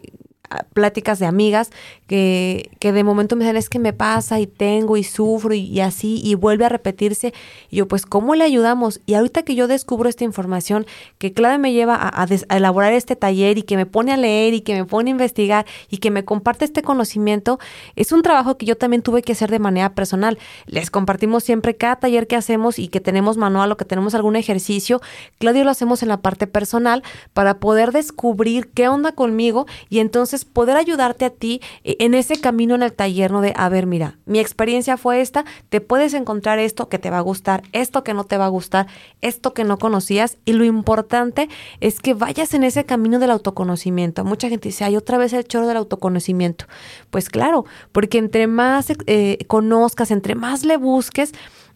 pláticas 0.72 1.18
de 1.18 1.26
amigas 1.26 1.70
que, 2.06 2.70
que, 2.78 2.92
de 2.92 3.02
momento 3.02 3.36
me 3.36 3.44
dicen 3.44 3.56
es 3.56 3.68
que 3.68 3.78
me 3.78 3.92
pasa 3.92 4.40
y 4.40 4.46
tengo 4.46 4.96
y 4.96 5.04
sufro 5.04 5.54
y, 5.54 5.80
así 5.80 6.20
y 6.22 6.34
vuelve 6.34 6.64
a 6.64 6.68
repetirse. 6.68 7.32
Y 7.70 7.76
yo 7.76 7.88
pues 7.88 8.06
¿cómo 8.06 8.34
le 8.34 8.44
ayudamos? 8.44 9.00
Y 9.06 9.14
ahorita 9.14 9.42
que 9.42 9.54
yo 9.54 9.66
descubro 9.68 10.08
esta 10.08 10.24
información, 10.24 10.86
que 11.18 11.32
Clave 11.32 11.58
me 11.58 11.72
lleva 11.72 11.96
a, 11.96 12.26
elaborar 12.54 12.92
este 12.92 13.16
taller 13.16 13.58
y 13.58 13.62
que 13.62 13.76
me 13.76 13.86
pone 13.86 14.12
a 14.12 14.16
leer 14.16 14.54
y 14.54 14.60
que 14.60 14.74
me 14.74 14.84
pone 14.84 15.10
a 15.10 15.12
investigar 15.12 15.66
y 15.88 15.98
que 15.98 16.10
me 16.10 16.24
comparte 16.24 16.64
este 16.64 16.82
conocimiento, 16.82 17.58
es 17.96 18.12
un 18.12 18.22
trabajo 18.22 18.56
que 18.56 18.66
yo 18.66 18.76
también 18.76 19.02
tuve 19.02 19.22
que 19.22 19.32
hacer 19.32 19.50
de 19.50 19.58
manera 19.58 19.94
personal. 19.94 20.38
Les 20.66 20.90
compartimos 20.90 21.44
siempre 21.44 21.76
cada 21.76 21.96
taller 21.96 22.26
que 22.26 22.36
hacemos 22.36 22.78
y 22.78 22.88
que 22.88 23.00
tenemos 23.00 23.36
manual 23.36 23.72
o 23.72 23.76
que 23.76 23.84
tenemos 23.84 24.14
algún 24.14 24.36
ejercicio. 24.36 25.00
Claudio 25.38 25.64
lo 25.64 25.70
hacemos 25.70 26.02
en 26.02 26.08
la 26.08 26.18
parte 26.18 26.46
personal 26.46 27.02
para 27.32 27.58
poder 27.58 27.92
descubrir 27.92 28.68
qué 28.68 28.88
onda 28.88 29.12
conmigo 29.12 29.66
y 29.88 30.00
entonces 30.00 30.33
poder 30.44 30.76
ayudarte 30.76 31.24
a 31.24 31.30
ti 31.30 31.60
eh, 31.84 31.96
en 32.00 32.14
ese 32.14 32.40
camino 32.40 32.74
en 32.74 32.82
el 32.82 32.92
taller, 32.92 33.30
¿no? 33.30 33.40
De, 33.40 33.52
a 33.56 33.68
ver, 33.68 33.86
mira, 33.86 34.18
mi 34.26 34.40
experiencia 34.40 34.96
fue 34.96 35.20
esta, 35.20 35.44
te 35.68 35.80
puedes 35.80 36.14
encontrar 36.14 36.58
esto 36.58 36.88
que 36.88 36.98
te 36.98 37.10
va 37.10 37.18
a 37.18 37.20
gustar, 37.20 37.62
esto 37.72 38.02
que 38.02 38.14
no 38.14 38.24
te 38.24 38.36
va 38.36 38.46
a 38.46 38.48
gustar, 38.48 38.86
esto 39.20 39.54
que 39.54 39.64
no 39.64 39.78
conocías 39.78 40.38
y 40.44 40.54
lo 40.54 40.64
importante 40.64 41.48
es 41.80 42.00
que 42.00 42.14
vayas 42.14 42.54
en 42.54 42.64
ese 42.64 42.84
camino 42.84 43.18
del 43.18 43.30
autoconocimiento. 43.30 44.24
Mucha 44.24 44.48
gente 44.48 44.70
dice, 44.70 44.84
hay 44.84 44.96
otra 44.96 45.18
vez 45.18 45.32
el 45.32 45.44
choro 45.44 45.66
del 45.66 45.76
autoconocimiento. 45.76 46.64
Pues 47.10 47.28
claro, 47.28 47.64
porque 47.92 48.18
entre 48.18 48.46
más 48.46 48.92
eh, 49.06 49.38
conozcas, 49.46 50.10
entre 50.10 50.34
más 50.34 50.64
le 50.64 50.76
busques, 50.76 51.32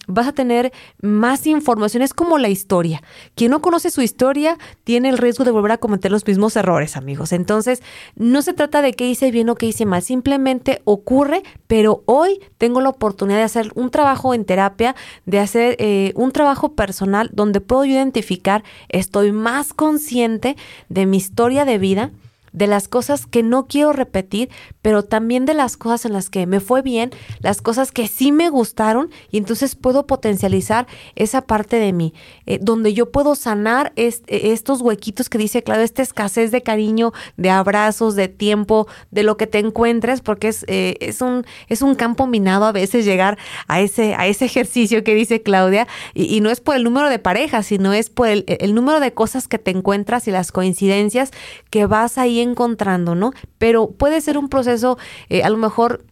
vas 0.08 0.26
a 0.26 0.32
tener 0.32 0.72
más 1.00 1.46
información. 1.46 2.02
Es 2.02 2.12
como 2.12 2.38
la 2.38 2.48
historia. 2.48 3.02
Quien 3.36 3.52
no 3.52 3.62
conoce 3.62 3.90
su 3.90 4.02
historia 4.02 4.58
tiene 4.82 5.10
el 5.10 5.18
riesgo 5.18 5.44
de 5.44 5.52
volver 5.52 5.72
a 5.72 5.78
cometer 5.78 6.10
los 6.10 6.26
mismos 6.26 6.56
errores, 6.56 6.96
amigos. 6.96 7.32
Entonces, 7.32 7.82
no 8.16 8.42
se 8.42 8.54
trata 8.54 8.82
de 8.82 8.94
qué 8.94 9.08
hice 9.08 9.30
bien 9.30 9.48
o 9.50 9.54
qué 9.54 9.66
hice 9.66 9.86
mal, 9.86 10.02
simplemente 10.02 10.82
ocurre, 10.84 11.42
pero 11.68 12.02
hoy 12.06 12.40
tengo 12.56 12.80
la 12.80 12.88
oportunidad 12.88 13.38
de 13.38 13.44
hacer 13.44 13.70
un 13.74 13.90
trabajo 13.90 14.34
en 14.34 14.44
terapia, 14.44 14.96
de 15.26 15.38
hacer 15.38 15.76
eh, 15.78 16.12
un 16.16 16.32
trabajo 16.32 16.72
personal 16.72 17.30
donde 17.32 17.60
puedo 17.60 17.84
identificar, 17.84 18.64
estoy 18.88 19.32
más 19.32 19.74
consciente 19.74 20.56
de 20.88 21.06
mi 21.06 21.18
historia 21.18 21.64
de 21.64 21.78
vida 21.78 22.10
de 22.58 22.66
las 22.66 22.88
cosas 22.88 23.24
que 23.24 23.44
no 23.44 23.68
quiero 23.68 23.92
repetir, 23.92 24.50
pero 24.82 25.04
también 25.04 25.46
de 25.46 25.54
las 25.54 25.76
cosas 25.76 26.04
en 26.04 26.12
las 26.12 26.28
que 26.28 26.46
me 26.46 26.58
fue 26.58 26.82
bien, 26.82 27.10
las 27.38 27.62
cosas 27.62 27.92
que 27.92 28.08
sí 28.08 28.32
me 28.32 28.50
gustaron 28.50 29.10
y 29.30 29.38
entonces 29.38 29.76
puedo 29.76 30.06
potencializar 30.06 30.88
esa 31.14 31.42
parte 31.42 31.76
de 31.76 31.92
mí, 31.92 32.14
eh, 32.46 32.58
donde 32.60 32.94
yo 32.94 33.12
puedo 33.12 33.36
sanar 33.36 33.92
eh, 33.94 34.12
estos 34.26 34.80
huequitos 34.80 35.28
que 35.28 35.38
dice, 35.38 35.62
claro, 35.62 35.82
esta 35.82 36.02
escasez 36.02 36.50
de 36.50 36.62
cariño, 36.62 37.12
de 37.36 37.50
abrazos, 37.50 38.16
de 38.16 38.26
tiempo, 38.26 38.88
de 39.12 39.22
lo 39.22 39.36
que 39.36 39.46
te 39.46 39.60
encuentres, 39.60 40.20
porque 40.20 40.48
es, 40.48 40.64
eh, 40.66 40.96
es, 41.00 41.20
un, 41.20 41.46
es 41.68 41.80
un 41.80 41.94
campo 41.94 42.26
minado 42.26 42.64
a 42.64 42.72
veces 42.72 43.04
llegar 43.04 43.38
a 43.68 43.80
ese, 43.80 44.16
a 44.16 44.26
ese 44.26 44.46
ejercicio 44.46 45.04
que 45.04 45.14
dice 45.14 45.42
Claudia, 45.42 45.86
y, 46.12 46.40
no 46.40 46.50
es 46.50 46.60
por 46.60 46.76
el 46.76 46.84
número 46.84 47.08
de 47.08 47.18
parejas, 47.18 47.66
sino 47.66 47.92
es 47.92 48.10
por 48.10 48.28
el, 48.28 48.44
el 48.46 48.74
número 48.74 49.00
de 49.00 49.12
cosas 49.12 49.46
que 49.46 49.58
te 49.58 49.70
encuentras 49.70 50.26
y 50.26 50.32
las 50.32 50.50
coincidencias 50.50 51.30
que 51.70 51.86
vas 51.86 52.18
ahí 52.18 52.47
encontrando, 52.48 53.14
¿no? 53.14 53.32
Pero 53.58 53.90
puede 53.90 54.20
ser 54.20 54.38
un 54.38 54.48
proceso 54.48 54.98
eh, 55.28 55.42
a 55.42 55.50
lo 55.50 55.56
mejor 55.56 56.04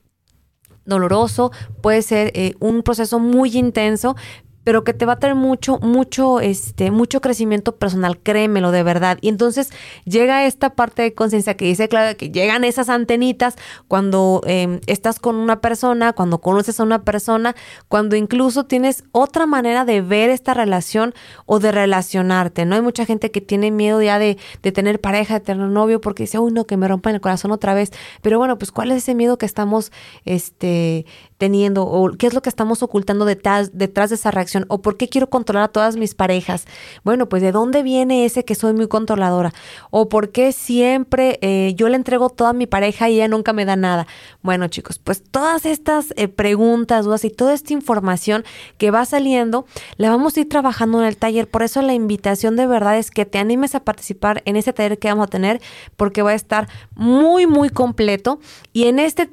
doloroso, 0.84 1.50
puede 1.82 2.02
ser 2.02 2.30
eh, 2.34 2.54
un 2.60 2.82
proceso 2.82 3.18
muy 3.18 3.56
intenso, 3.56 4.16
pero 4.66 4.82
que 4.82 4.92
te 4.92 5.06
va 5.06 5.12
a 5.12 5.18
traer 5.20 5.36
mucho, 5.36 5.78
mucho, 5.78 6.40
este, 6.40 6.90
mucho 6.90 7.20
crecimiento 7.20 7.76
personal, 7.76 8.18
créemelo 8.18 8.72
de 8.72 8.82
verdad. 8.82 9.16
Y 9.20 9.28
entonces 9.28 9.70
llega 10.04 10.44
esta 10.44 10.70
parte 10.70 11.02
de 11.02 11.14
conciencia 11.14 11.56
que 11.56 11.66
dice, 11.66 11.88
claro, 11.88 12.16
que 12.16 12.30
llegan 12.30 12.64
esas 12.64 12.88
antenitas 12.88 13.54
cuando 13.86 14.40
em, 14.44 14.80
estás 14.88 15.20
con 15.20 15.36
una 15.36 15.60
persona, 15.60 16.14
cuando 16.14 16.40
conoces 16.40 16.80
a 16.80 16.82
una 16.82 17.04
persona, 17.04 17.54
cuando 17.86 18.16
incluso 18.16 18.66
tienes 18.66 19.04
otra 19.12 19.46
manera 19.46 19.84
de 19.84 20.00
ver 20.00 20.30
esta 20.30 20.52
relación 20.52 21.14
o 21.44 21.60
de 21.60 21.70
relacionarte, 21.70 22.64
¿no? 22.64 22.74
Hay 22.74 22.82
mucha 22.82 23.06
gente 23.06 23.30
que 23.30 23.40
tiene 23.40 23.70
miedo 23.70 24.02
ya 24.02 24.18
de, 24.18 24.36
de 24.64 24.72
tener 24.72 25.00
pareja, 25.00 25.34
de 25.34 25.40
tener 25.44 25.68
novio, 25.68 26.00
porque 26.00 26.24
dice, 26.24 26.40
uy, 26.40 26.50
no, 26.50 26.66
que 26.66 26.76
me 26.76 26.88
rompan 26.88 27.14
el 27.14 27.20
corazón 27.20 27.52
otra 27.52 27.72
vez. 27.72 27.92
Pero 28.20 28.38
bueno, 28.38 28.58
pues, 28.58 28.72
¿cuál 28.72 28.90
es 28.90 28.96
ese 28.96 29.14
miedo 29.14 29.38
que 29.38 29.46
estamos, 29.46 29.92
este, 30.24 31.06
teniendo 31.38 31.86
o 31.86 32.10
qué 32.12 32.26
es 32.26 32.34
lo 32.34 32.42
que 32.42 32.48
estamos 32.48 32.82
ocultando 32.82 33.24
detrás, 33.24 33.70
detrás 33.78 34.10
de 34.10 34.16
esa 34.16 34.30
reacción 34.30 34.55
o 34.68 34.80
por 34.80 34.96
qué 34.96 35.08
quiero 35.08 35.28
controlar 35.28 35.64
a 35.64 35.68
todas 35.68 35.96
mis 35.96 36.14
parejas. 36.14 36.66
Bueno, 37.04 37.28
pues 37.28 37.42
de 37.42 37.52
dónde 37.52 37.82
viene 37.82 38.24
ese 38.24 38.44
que 38.44 38.54
soy 38.54 38.72
muy 38.72 38.88
controladora 38.88 39.52
o 39.90 40.08
por 40.08 40.30
qué 40.30 40.52
siempre 40.52 41.38
eh, 41.42 41.74
yo 41.76 41.88
le 41.88 41.96
entrego 41.96 42.30
toda 42.30 42.52
mi 42.52 42.66
pareja 42.66 43.08
y 43.08 43.16
ella 43.16 43.28
nunca 43.28 43.52
me 43.52 43.64
da 43.64 43.76
nada. 43.76 44.06
Bueno, 44.42 44.68
chicos, 44.68 44.98
pues 44.98 45.22
todas 45.22 45.66
estas 45.66 46.12
eh, 46.16 46.28
preguntas, 46.28 47.04
dudas 47.04 47.24
y 47.24 47.30
toda 47.30 47.54
esta 47.54 47.72
información 47.72 48.44
que 48.78 48.90
va 48.90 49.04
saliendo, 49.04 49.66
la 49.96 50.10
vamos 50.10 50.36
a 50.36 50.40
ir 50.40 50.48
trabajando 50.48 51.00
en 51.00 51.06
el 51.06 51.16
taller. 51.16 51.48
Por 51.48 51.62
eso 51.62 51.82
la 51.82 51.94
invitación 51.94 52.56
de 52.56 52.66
verdad 52.66 52.98
es 52.98 53.10
que 53.10 53.26
te 53.26 53.38
animes 53.38 53.74
a 53.74 53.80
participar 53.80 54.42
en 54.44 54.56
ese 54.56 54.72
taller 54.72 54.98
que 54.98 55.08
vamos 55.08 55.26
a 55.26 55.30
tener 55.30 55.60
porque 55.96 56.22
va 56.22 56.30
a 56.30 56.34
estar 56.34 56.68
muy, 56.94 57.46
muy 57.46 57.70
completo 57.70 58.38
y 58.72 58.84
en 58.84 58.98
este 58.98 59.30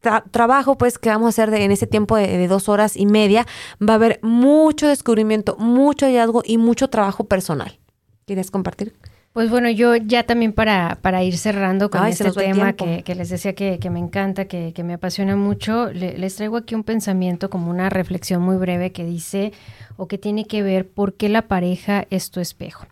trabajo 0.00 0.78
pues 0.78 0.98
que 0.98 1.10
vamos 1.10 1.26
a 1.26 1.42
hacer 1.42 1.54
en 1.54 1.70
ese 1.70 1.86
tiempo 1.86 2.16
de, 2.16 2.48
dos 2.48 2.68
horas 2.68 2.96
y 2.96 3.06
media, 3.06 3.46
va 3.80 3.94
a 3.94 3.96
haber 3.96 4.18
mucho 4.22 4.88
descubrimiento, 4.88 5.56
mucho 5.56 6.06
hallazgo 6.06 6.42
y 6.44 6.58
mucho 6.58 6.88
trabajo 6.88 7.24
personal. 7.24 7.78
¿Quieres 8.26 8.50
compartir? 8.50 8.94
Pues 9.32 9.48
bueno, 9.48 9.70
yo 9.70 9.94
ya 9.94 10.24
también 10.24 10.52
para, 10.52 10.98
para 11.02 11.22
ir 11.22 11.38
cerrando 11.38 11.88
con 11.88 12.04
este 12.06 12.32
tema 12.32 12.72
que, 12.72 13.14
les 13.14 13.28
decía 13.28 13.54
que, 13.54 13.78
me 13.88 14.00
encanta, 14.00 14.46
que, 14.46 14.74
me 14.82 14.94
apasiona 14.94 15.36
mucho, 15.36 15.92
les 15.92 16.34
traigo 16.34 16.56
aquí 16.56 16.74
un 16.74 16.82
pensamiento 16.82 17.48
como 17.48 17.70
una 17.70 17.90
reflexión 17.90 18.42
muy 18.42 18.56
breve 18.56 18.90
que 18.90 19.04
dice 19.04 19.52
o 19.96 20.08
que 20.08 20.18
tiene 20.18 20.46
que 20.46 20.62
ver 20.62 20.88
por 20.88 21.14
qué 21.14 21.28
la 21.28 21.42
pareja 21.42 22.06
es 22.10 22.32
tu 22.32 22.40
espejo. 22.40 22.86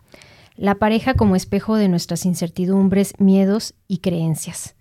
La 0.55 0.75
pareja 0.75 1.13
como 1.13 1.35
espejo 1.35 1.75
de 1.75 1.89
nuestras 1.89 2.25
incertidumbres, 2.25 3.13
miedos 3.17 3.73
y 3.89 3.97
creencias. 3.97 4.75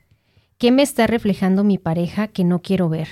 ¿Qué 0.58 0.72
me 0.72 0.82
está 0.82 1.06
reflejando 1.06 1.62
mi 1.62 1.78
pareja 1.78 2.26
que 2.26 2.42
no 2.42 2.62
quiero 2.62 2.88
ver? 2.88 3.06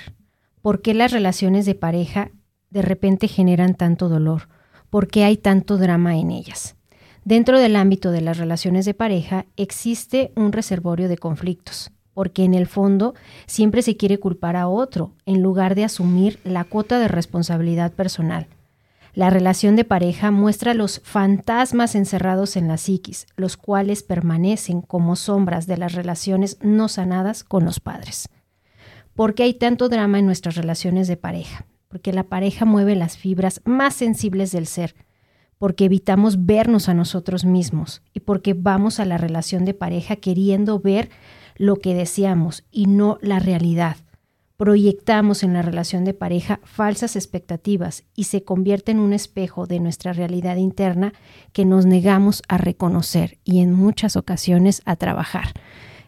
¿Por 0.61 0.81
qué 0.81 0.93
las 0.93 1.13
relaciones 1.13 1.65
de 1.65 1.75
pareja 1.75 2.29
de 2.71 2.81
repente 2.81 3.29
generan 3.29 3.73
tanto 3.73 4.09
dolor? 4.09 4.49
¿Por 4.89 5.07
qué 5.07 5.23
hay 5.23 5.37
tanto 5.37 5.77
drama 5.77 6.17
en 6.17 6.31
ellas? 6.31 6.75
Dentro 7.23 7.57
del 7.57 7.77
ámbito 7.77 8.11
de 8.11 8.19
las 8.19 8.37
relaciones 8.37 8.83
de 8.83 8.93
pareja 8.93 9.45
existe 9.55 10.33
un 10.35 10.51
reservorio 10.51 11.07
de 11.07 11.17
conflictos, 11.17 11.91
porque 12.13 12.43
en 12.43 12.53
el 12.53 12.67
fondo 12.67 13.13
siempre 13.45 13.81
se 13.81 13.95
quiere 13.95 14.19
culpar 14.19 14.57
a 14.57 14.67
otro 14.67 15.13
en 15.25 15.41
lugar 15.41 15.73
de 15.75 15.85
asumir 15.85 16.39
la 16.43 16.65
cuota 16.65 16.99
de 16.99 17.07
responsabilidad 17.07 17.93
personal. 17.93 18.47
La 19.17 19.31
relación 19.31 19.75
de 19.75 19.83
pareja 19.83 20.29
muestra 20.29 20.75
los 20.75 21.01
fantasmas 21.03 21.95
encerrados 21.95 22.55
en 22.55 22.67
la 22.67 22.77
psiquis, 22.77 23.25
los 23.35 23.57
cuales 23.57 24.03
permanecen 24.03 24.83
como 24.83 25.15
sombras 25.15 25.65
de 25.65 25.75
las 25.75 25.93
relaciones 25.93 26.59
no 26.61 26.87
sanadas 26.87 27.43
con 27.43 27.65
los 27.65 27.79
padres. 27.79 28.29
¿Por 29.15 29.33
qué 29.33 29.41
hay 29.41 29.55
tanto 29.55 29.89
drama 29.89 30.19
en 30.19 30.27
nuestras 30.27 30.53
relaciones 30.53 31.07
de 31.07 31.17
pareja? 31.17 31.65
Porque 31.87 32.13
la 32.13 32.25
pareja 32.25 32.65
mueve 32.65 32.95
las 32.95 33.17
fibras 33.17 33.59
más 33.65 33.95
sensibles 33.95 34.51
del 34.51 34.67
ser, 34.67 34.93
porque 35.57 35.85
evitamos 35.85 36.45
vernos 36.45 36.87
a 36.87 36.93
nosotros 36.93 37.43
mismos 37.43 38.03
y 38.13 38.19
porque 38.19 38.53
vamos 38.53 38.99
a 38.99 39.05
la 39.05 39.17
relación 39.17 39.65
de 39.65 39.73
pareja 39.73 40.17
queriendo 40.17 40.79
ver 40.79 41.09
lo 41.55 41.77
que 41.77 41.95
deseamos 41.95 42.65
y 42.69 42.85
no 42.85 43.17
la 43.23 43.39
realidad 43.39 43.97
proyectamos 44.57 45.43
en 45.43 45.53
la 45.53 45.61
relación 45.61 46.03
de 46.03 46.15
pareja 46.15 46.59
falsas 46.63 47.15
expectativas 47.15 48.03
y 48.15 48.25
se 48.25 48.43
convierte 48.43 48.91
en 48.91 48.99
un 48.99 49.13
espejo 49.13 49.67
de 49.67 49.79
nuestra 49.79 50.13
realidad 50.13 50.57
interna 50.57 51.13
que 51.53 51.63
nos 51.63 51.85
negamos 51.85 52.41
a 52.47 52.57
reconocer 52.57 53.37
y 53.43 53.61
en 53.61 53.73
muchas 53.73 54.15
ocasiones 54.15 54.81
a 54.85 54.95
trabajar. 54.95 55.53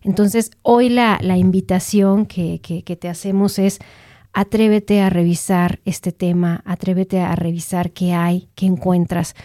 Entonces, 0.02 0.52
hoy 0.64 0.89
la, 0.89 1.20
invitación 1.38 2.26
que, 2.26 2.60
que 2.62 2.95
te 2.95 3.08
hacemos 3.08 3.60
es 3.60 3.80
atrévete 4.34 5.02
a 5.02 5.10
revisar 5.10 5.80
este 5.86 6.12
tema, 6.12 6.62
atrévete 6.66 7.20
a 7.20 7.36
revisar 7.36 7.91
qué 7.91 8.14
hay, 8.14 8.50
qué 8.56 8.66
encuentras 8.66 9.36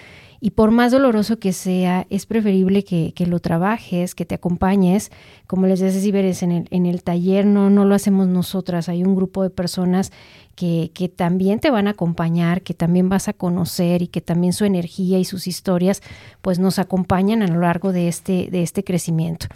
y 0.45 0.51
por 0.51 0.73
más 0.73 0.93
doloroso 0.93 1.39
que 1.39 1.55
sea, 1.55 2.07
es 2.11 2.27
preferible 2.27 2.85
que, 2.85 3.15
lo 3.27 3.39
trabajes, 3.41 4.15
que 4.15 4.27
te 4.27 4.35
acompañes. 4.35 5.11
Como 5.47 5.67
les 5.67 5.81
decía 5.81 6.03
Ciberes, 6.03 6.43
en 6.43 6.53
el, 6.53 6.69
en 6.71 6.85
el 6.85 7.03
taller 7.03 7.47
no, 7.47 7.71
no 7.71 7.87
lo 7.87 7.95
hacemos 7.95 8.29
nosotras, 8.29 8.91
hay 8.91 9.05
un 9.05 9.17
grupo 9.17 9.43
de 9.43 9.49
personas 9.49 10.13
que, 10.55 10.91
que, 10.95 11.09
también 11.09 11.61
te 11.61 11.71
van 11.71 11.87
a 11.87 11.91
acompañar, 11.91 12.63
que 12.63 12.75
también 12.75 13.09
vas 13.09 13.29
a 13.29 13.33
conocer 13.33 14.03
y 14.03 14.09
que 14.09 14.21
también 14.21 14.53
su 14.53 14.65
energía 14.65 15.19
y 15.19 15.25
sus 15.25 15.47
historias 15.47 16.03
pues 16.43 16.59
nos 16.59 16.79
acompañan 16.79 17.43
a 17.43 17.47
lo 17.47 17.61
largo 17.61 17.93
de 17.93 18.09
este, 18.09 18.49
de 18.51 18.63
este 18.63 18.85
crecimiento. 18.85 19.47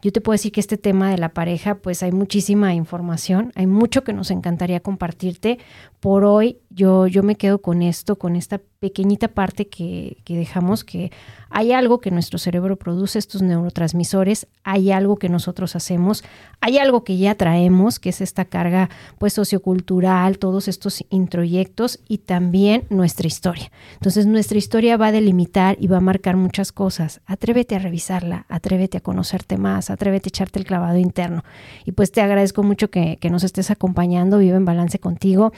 Yo 0.00 0.12
te 0.12 0.20
puedo 0.20 0.34
decir 0.34 0.52
que 0.52 0.60
este 0.60 0.78
tema 0.78 1.10
de 1.10 1.18
la 1.18 1.30
pareja 1.30 1.74
pues 1.74 2.02
hay 2.02 2.12
muchísima 2.12 2.74
información, 2.74 3.52
hay 3.56 3.66
mucho 3.66 4.04
que 4.04 4.12
nos 4.12 4.30
encantaría 4.30 4.80
compartirte. 4.80 5.58
Por 6.00 6.24
hoy 6.24 6.58
yo, 6.70 7.08
yo 7.08 7.22
me 7.22 7.34
quedo 7.34 7.60
con 7.60 7.82
esto, 7.82 8.16
con 8.16 8.36
esta 8.36 8.60
pequeñita 8.78 9.28
parte 9.28 9.68
que, 9.68 10.18
que 10.24 10.36
dejamos, 10.36 10.84
que 10.84 11.10
hay 11.50 11.72
algo 11.72 12.00
que 12.00 12.10
nuestro 12.10 12.38
cerebro 12.38 12.76
produce, 12.76 13.18
estos 13.18 13.42
neurotransmisores, 13.42 14.46
hay 14.64 14.90
algo 14.90 15.16
que 15.16 15.28
nosotros 15.28 15.76
hacemos, 15.76 16.24
hay 16.60 16.78
algo 16.78 17.04
que 17.04 17.16
ya 17.18 17.34
traemos, 17.34 17.98
que 17.98 18.10
es 18.10 18.20
esta 18.20 18.44
carga 18.44 18.90
pues 19.18 19.32
sociocultural, 19.32 20.38
todos 20.38 20.68
estos 20.68 21.04
introyectos 21.10 22.00
y 22.08 22.18
también 22.18 22.84
nuestra 22.90 23.26
historia. 23.26 23.70
Entonces 23.94 24.26
nuestra 24.26 24.58
historia 24.58 24.96
va 24.96 25.08
a 25.08 25.12
delimitar 25.12 25.76
y 25.80 25.86
va 25.86 25.98
a 25.98 26.00
marcar 26.00 26.36
muchas 26.36 26.72
cosas. 26.72 27.20
Atrévete 27.26 27.76
a 27.76 27.78
revisarla, 27.78 28.46
atrévete 28.48 28.98
a 28.98 29.00
conocerte 29.00 29.56
más, 29.56 29.90
atrévete 29.90 30.28
a 30.28 30.30
echarte 30.30 30.58
el 30.58 30.64
clavado 30.66 30.98
interno. 30.98 31.44
Y 31.84 31.92
pues 31.92 32.12
te 32.12 32.20
agradezco 32.20 32.62
mucho 32.62 32.90
que, 32.90 33.18
nos 33.28 33.44
estés 33.44 33.70
acompañando, 33.70 34.38
vive 34.38 34.56
en 34.56 34.64
balance 34.64 34.98
contigo. 34.98 35.52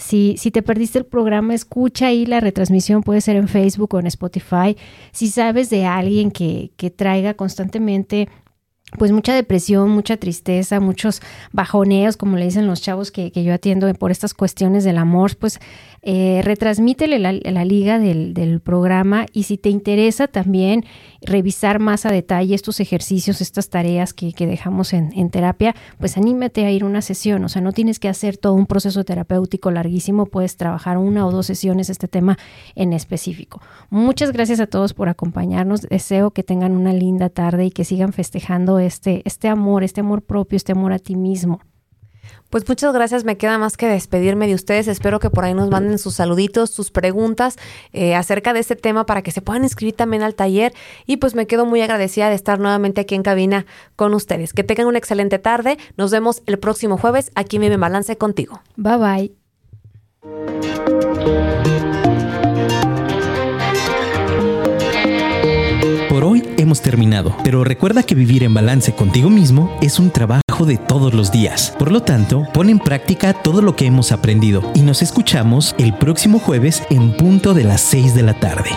Si, 0.00 0.36
si 0.38 0.50
te 0.50 0.62
perdiste 0.62 0.98
el 0.98 1.04
programa, 1.04 1.54
escucha 1.54 2.06
ahí 2.06 2.24
la 2.24 2.40
retransmisión, 2.40 3.02
puede 3.02 3.20
ser 3.20 3.36
en 3.36 3.48
Facebook 3.48 3.94
o 3.94 4.00
en 4.00 4.06
Spotify. 4.06 4.76
Si 5.12 5.28
sabes 5.28 5.68
de 5.68 5.84
alguien 5.84 6.30
que, 6.30 6.72
que 6.76 6.90
traiga 6.90 7.34
constantemente 7.34 8.28
pues 8.98 9.12
mucha 9.12 9.34
depresión, 9.34 9.90
mucha 9.90 10.16
tristeza, 10.16 10.80
muchos 10.80 11.20
bajoneos, 11.52 12.16
como 12.16 12.36
le 12.36 12.46
dicen 12.46 12.66
los 12.66 12.82
chavos 12.82 13.10
que, 13.12 13.30
que 13.30 13.44
yo 13.44 13.54
atiendo 13.54 13.92
por 13.94 14.10
estas 14.10 14.34
cuestiones 14.34 14.84
del 14.84 14.98
amor, 14.98 15.36
pues 15.36 15.60
eh, 16.02 16.40
retransmítele 16.42 17.18
la, 17.18 17.64
liga 17.64 17.98
del, 17.98 18.60
programa 18.60 19.26
y 19.32 19.44
si 19.44 19.58
te 19.58 19.68
interesa 19.68 20.28
también 20.28 20.84
revisar 21.22 21.78
más 21.78 22.06
a 22.06 22.10
detalle 22.10 22.54
estos 22.54 22.80
ejercicios, 22.80 23.40
estas 23.40 23.68
tareas 23.68 24.12
que, 24.14 24.32
dejamos 24.46 24.92
en, 24.92 25.12
en, 25.14 25.30
terapia, 25.30 25.74
pues 25.98 26.16
anímate 26.16 26.64
a 26.64 26.70
ir 26.70 26.82
a 26.82 26.86
una 26.86 27.02
sesión, 27.02 27.44
o 27.44 27.48
sea, 27.48 27.62
no 27.62 27.72
tienes 27.72 27.98
que 27.98 28.08
hacer 28.08 28.36
todo 28.36 28.54
un 28.54 28.66
proceso 28.66 29.04
terapéutico 29.04 29.70
larguísimo, 29.70 30.26
puedes 30.26 30.56
trabajar 30.56 30.98
una 30.98 31.26
o 31.26 31.30
dos 31.30 31.46
sesiones 31.46 31.90
este 31.90 32.08
tema 32.08 32.38
en 32.74 32.92
específico. 32.92 33.60
Muchas 33.90 34.32
gracias 34.32 34.60
a 34.60 34.66
todos 34.66 34.94
por 34.94 35.08
acompañarnos, 35.08 35.82
deseo 35.82 36.30
que 36.30 36.42
tengan 36.42 36.72
una 36.72 36.92
linda 36.92 37.28
tarde 37.28 37.66
y 37.66 37.70
que 37.70 37.84
sigan 37.84 38.12
festejando 38.12 38.78
este, 38.78 39.22
este 39.24 39.48
amor, 39.48 39.84
este 39.84 40.00
amor 40.00 40.22
propio, 40.22 40.56
este 40.56 40.72
amor 40.72 40.92
a 40.92 40.98
ti 40.98 41.16
mismo. 41.16 41.60
Pues 42.50 42.68
muchas 42.68 42.92
gracias, 42.92 43.22
me 43.22 43.36
queda 43.36 43.58
más 43.58 43.76
que 43.76 43.86
despedirme 43.86 44.48
de 44.48 44.54
ustedes. 44.54 44.88
Espero 44.88 45.20
que 45.20 45.30
por 45.30 45.44
ahí 45.44 45.54
nos 45.54 45.70
manden 45.70 45.98
sus 45.98 46.14
saluditos, 46.16 46.70
sus 46.70 46.90
preguntas 46.90 47.56
eh, 47.92 48.16
acerca 48.16 48.52
de 48.52 48.58
este 48.58 48.74
tema 48.74 49.06
para 49.06 49.22
que 49.22 49.30
se 49.30 49.40
puedan 49.40 49.62
inscribir 49.62 49.94
también 49.94 50.24
al 50.24 50.34
taller. 50.34 50.74
Y 51.06 51.18
pues 51.18 51.36
me 51.36 51.46
quedo 51.46 51.64
muy 51.64 51.80
agradecida 51.80 52.28
de 52.28 52.34
estar 52.34 52.58
nuevamente 52.58 53.00
aquí 53.00 53.14
en 53.14 53.22
cabina 53.22 53.66
con 53.94 54.14
ustedes. 54.14 54.52
Que 54.52 54.64
tengan 54.64 54.88
una 54.88 54.98
excelente 54.98 55.38
tarde. 55.38 55.78
Nos 55.96 56.10
vemos 56.10 56.42
el 56.46 56.58
próximo 56.58 56.98
jueves 56.98 57.30
aquí 57.36 57.56
en 57.56 57.62
Mi 57.62 57.76
Balance 57.76 58.16
contigo. 58.16 58.60
Bye 58.76 58.96
bye. 58.96 59.32
Por 66.08 66.24
hoy 66.24 66.42
hemos 66.58 66.82
terminado, 66.82 67.36
pero 67.44 67.62
recuerda 67.62 68.02
que 68.02 68.16
vivir 68.16 68.42
en 68.42 68.52
balance 68.52 68.92
contigo 68.92 69.30
mismo 69.30 69.78
es 69.80 70.00
un 70.00 70.10
de 70.64 70.76
todos 70.76 71.14
los 71.14 71.30
días. 71.32 71.74
Por 71.78 71.92
lo 71.92 72.02
tanto, 72.02 72.46
pon 72.52 72.68
en 72.68 72.78
práctica 72.78 73.32
todo 73.32 73.62
lo 73.62 73.76
que 73.76 73.86
hemos 73.86 74.12
aprendido 74.12 74.62
y 74.74 74.82
nos 74.82 75.02
escuchamos 75.02 75.74
el 75.78 75.94
próximo 75.94 76.38
jueves 76.38 76.82
en 76.90 77.16
punto 77.16 77.54
de 77.54 77.64
las 77.64 77.80
6 77.80 78.14
de 78.14 78.22
la 78.22 78.34
tarde. 78.34 78.70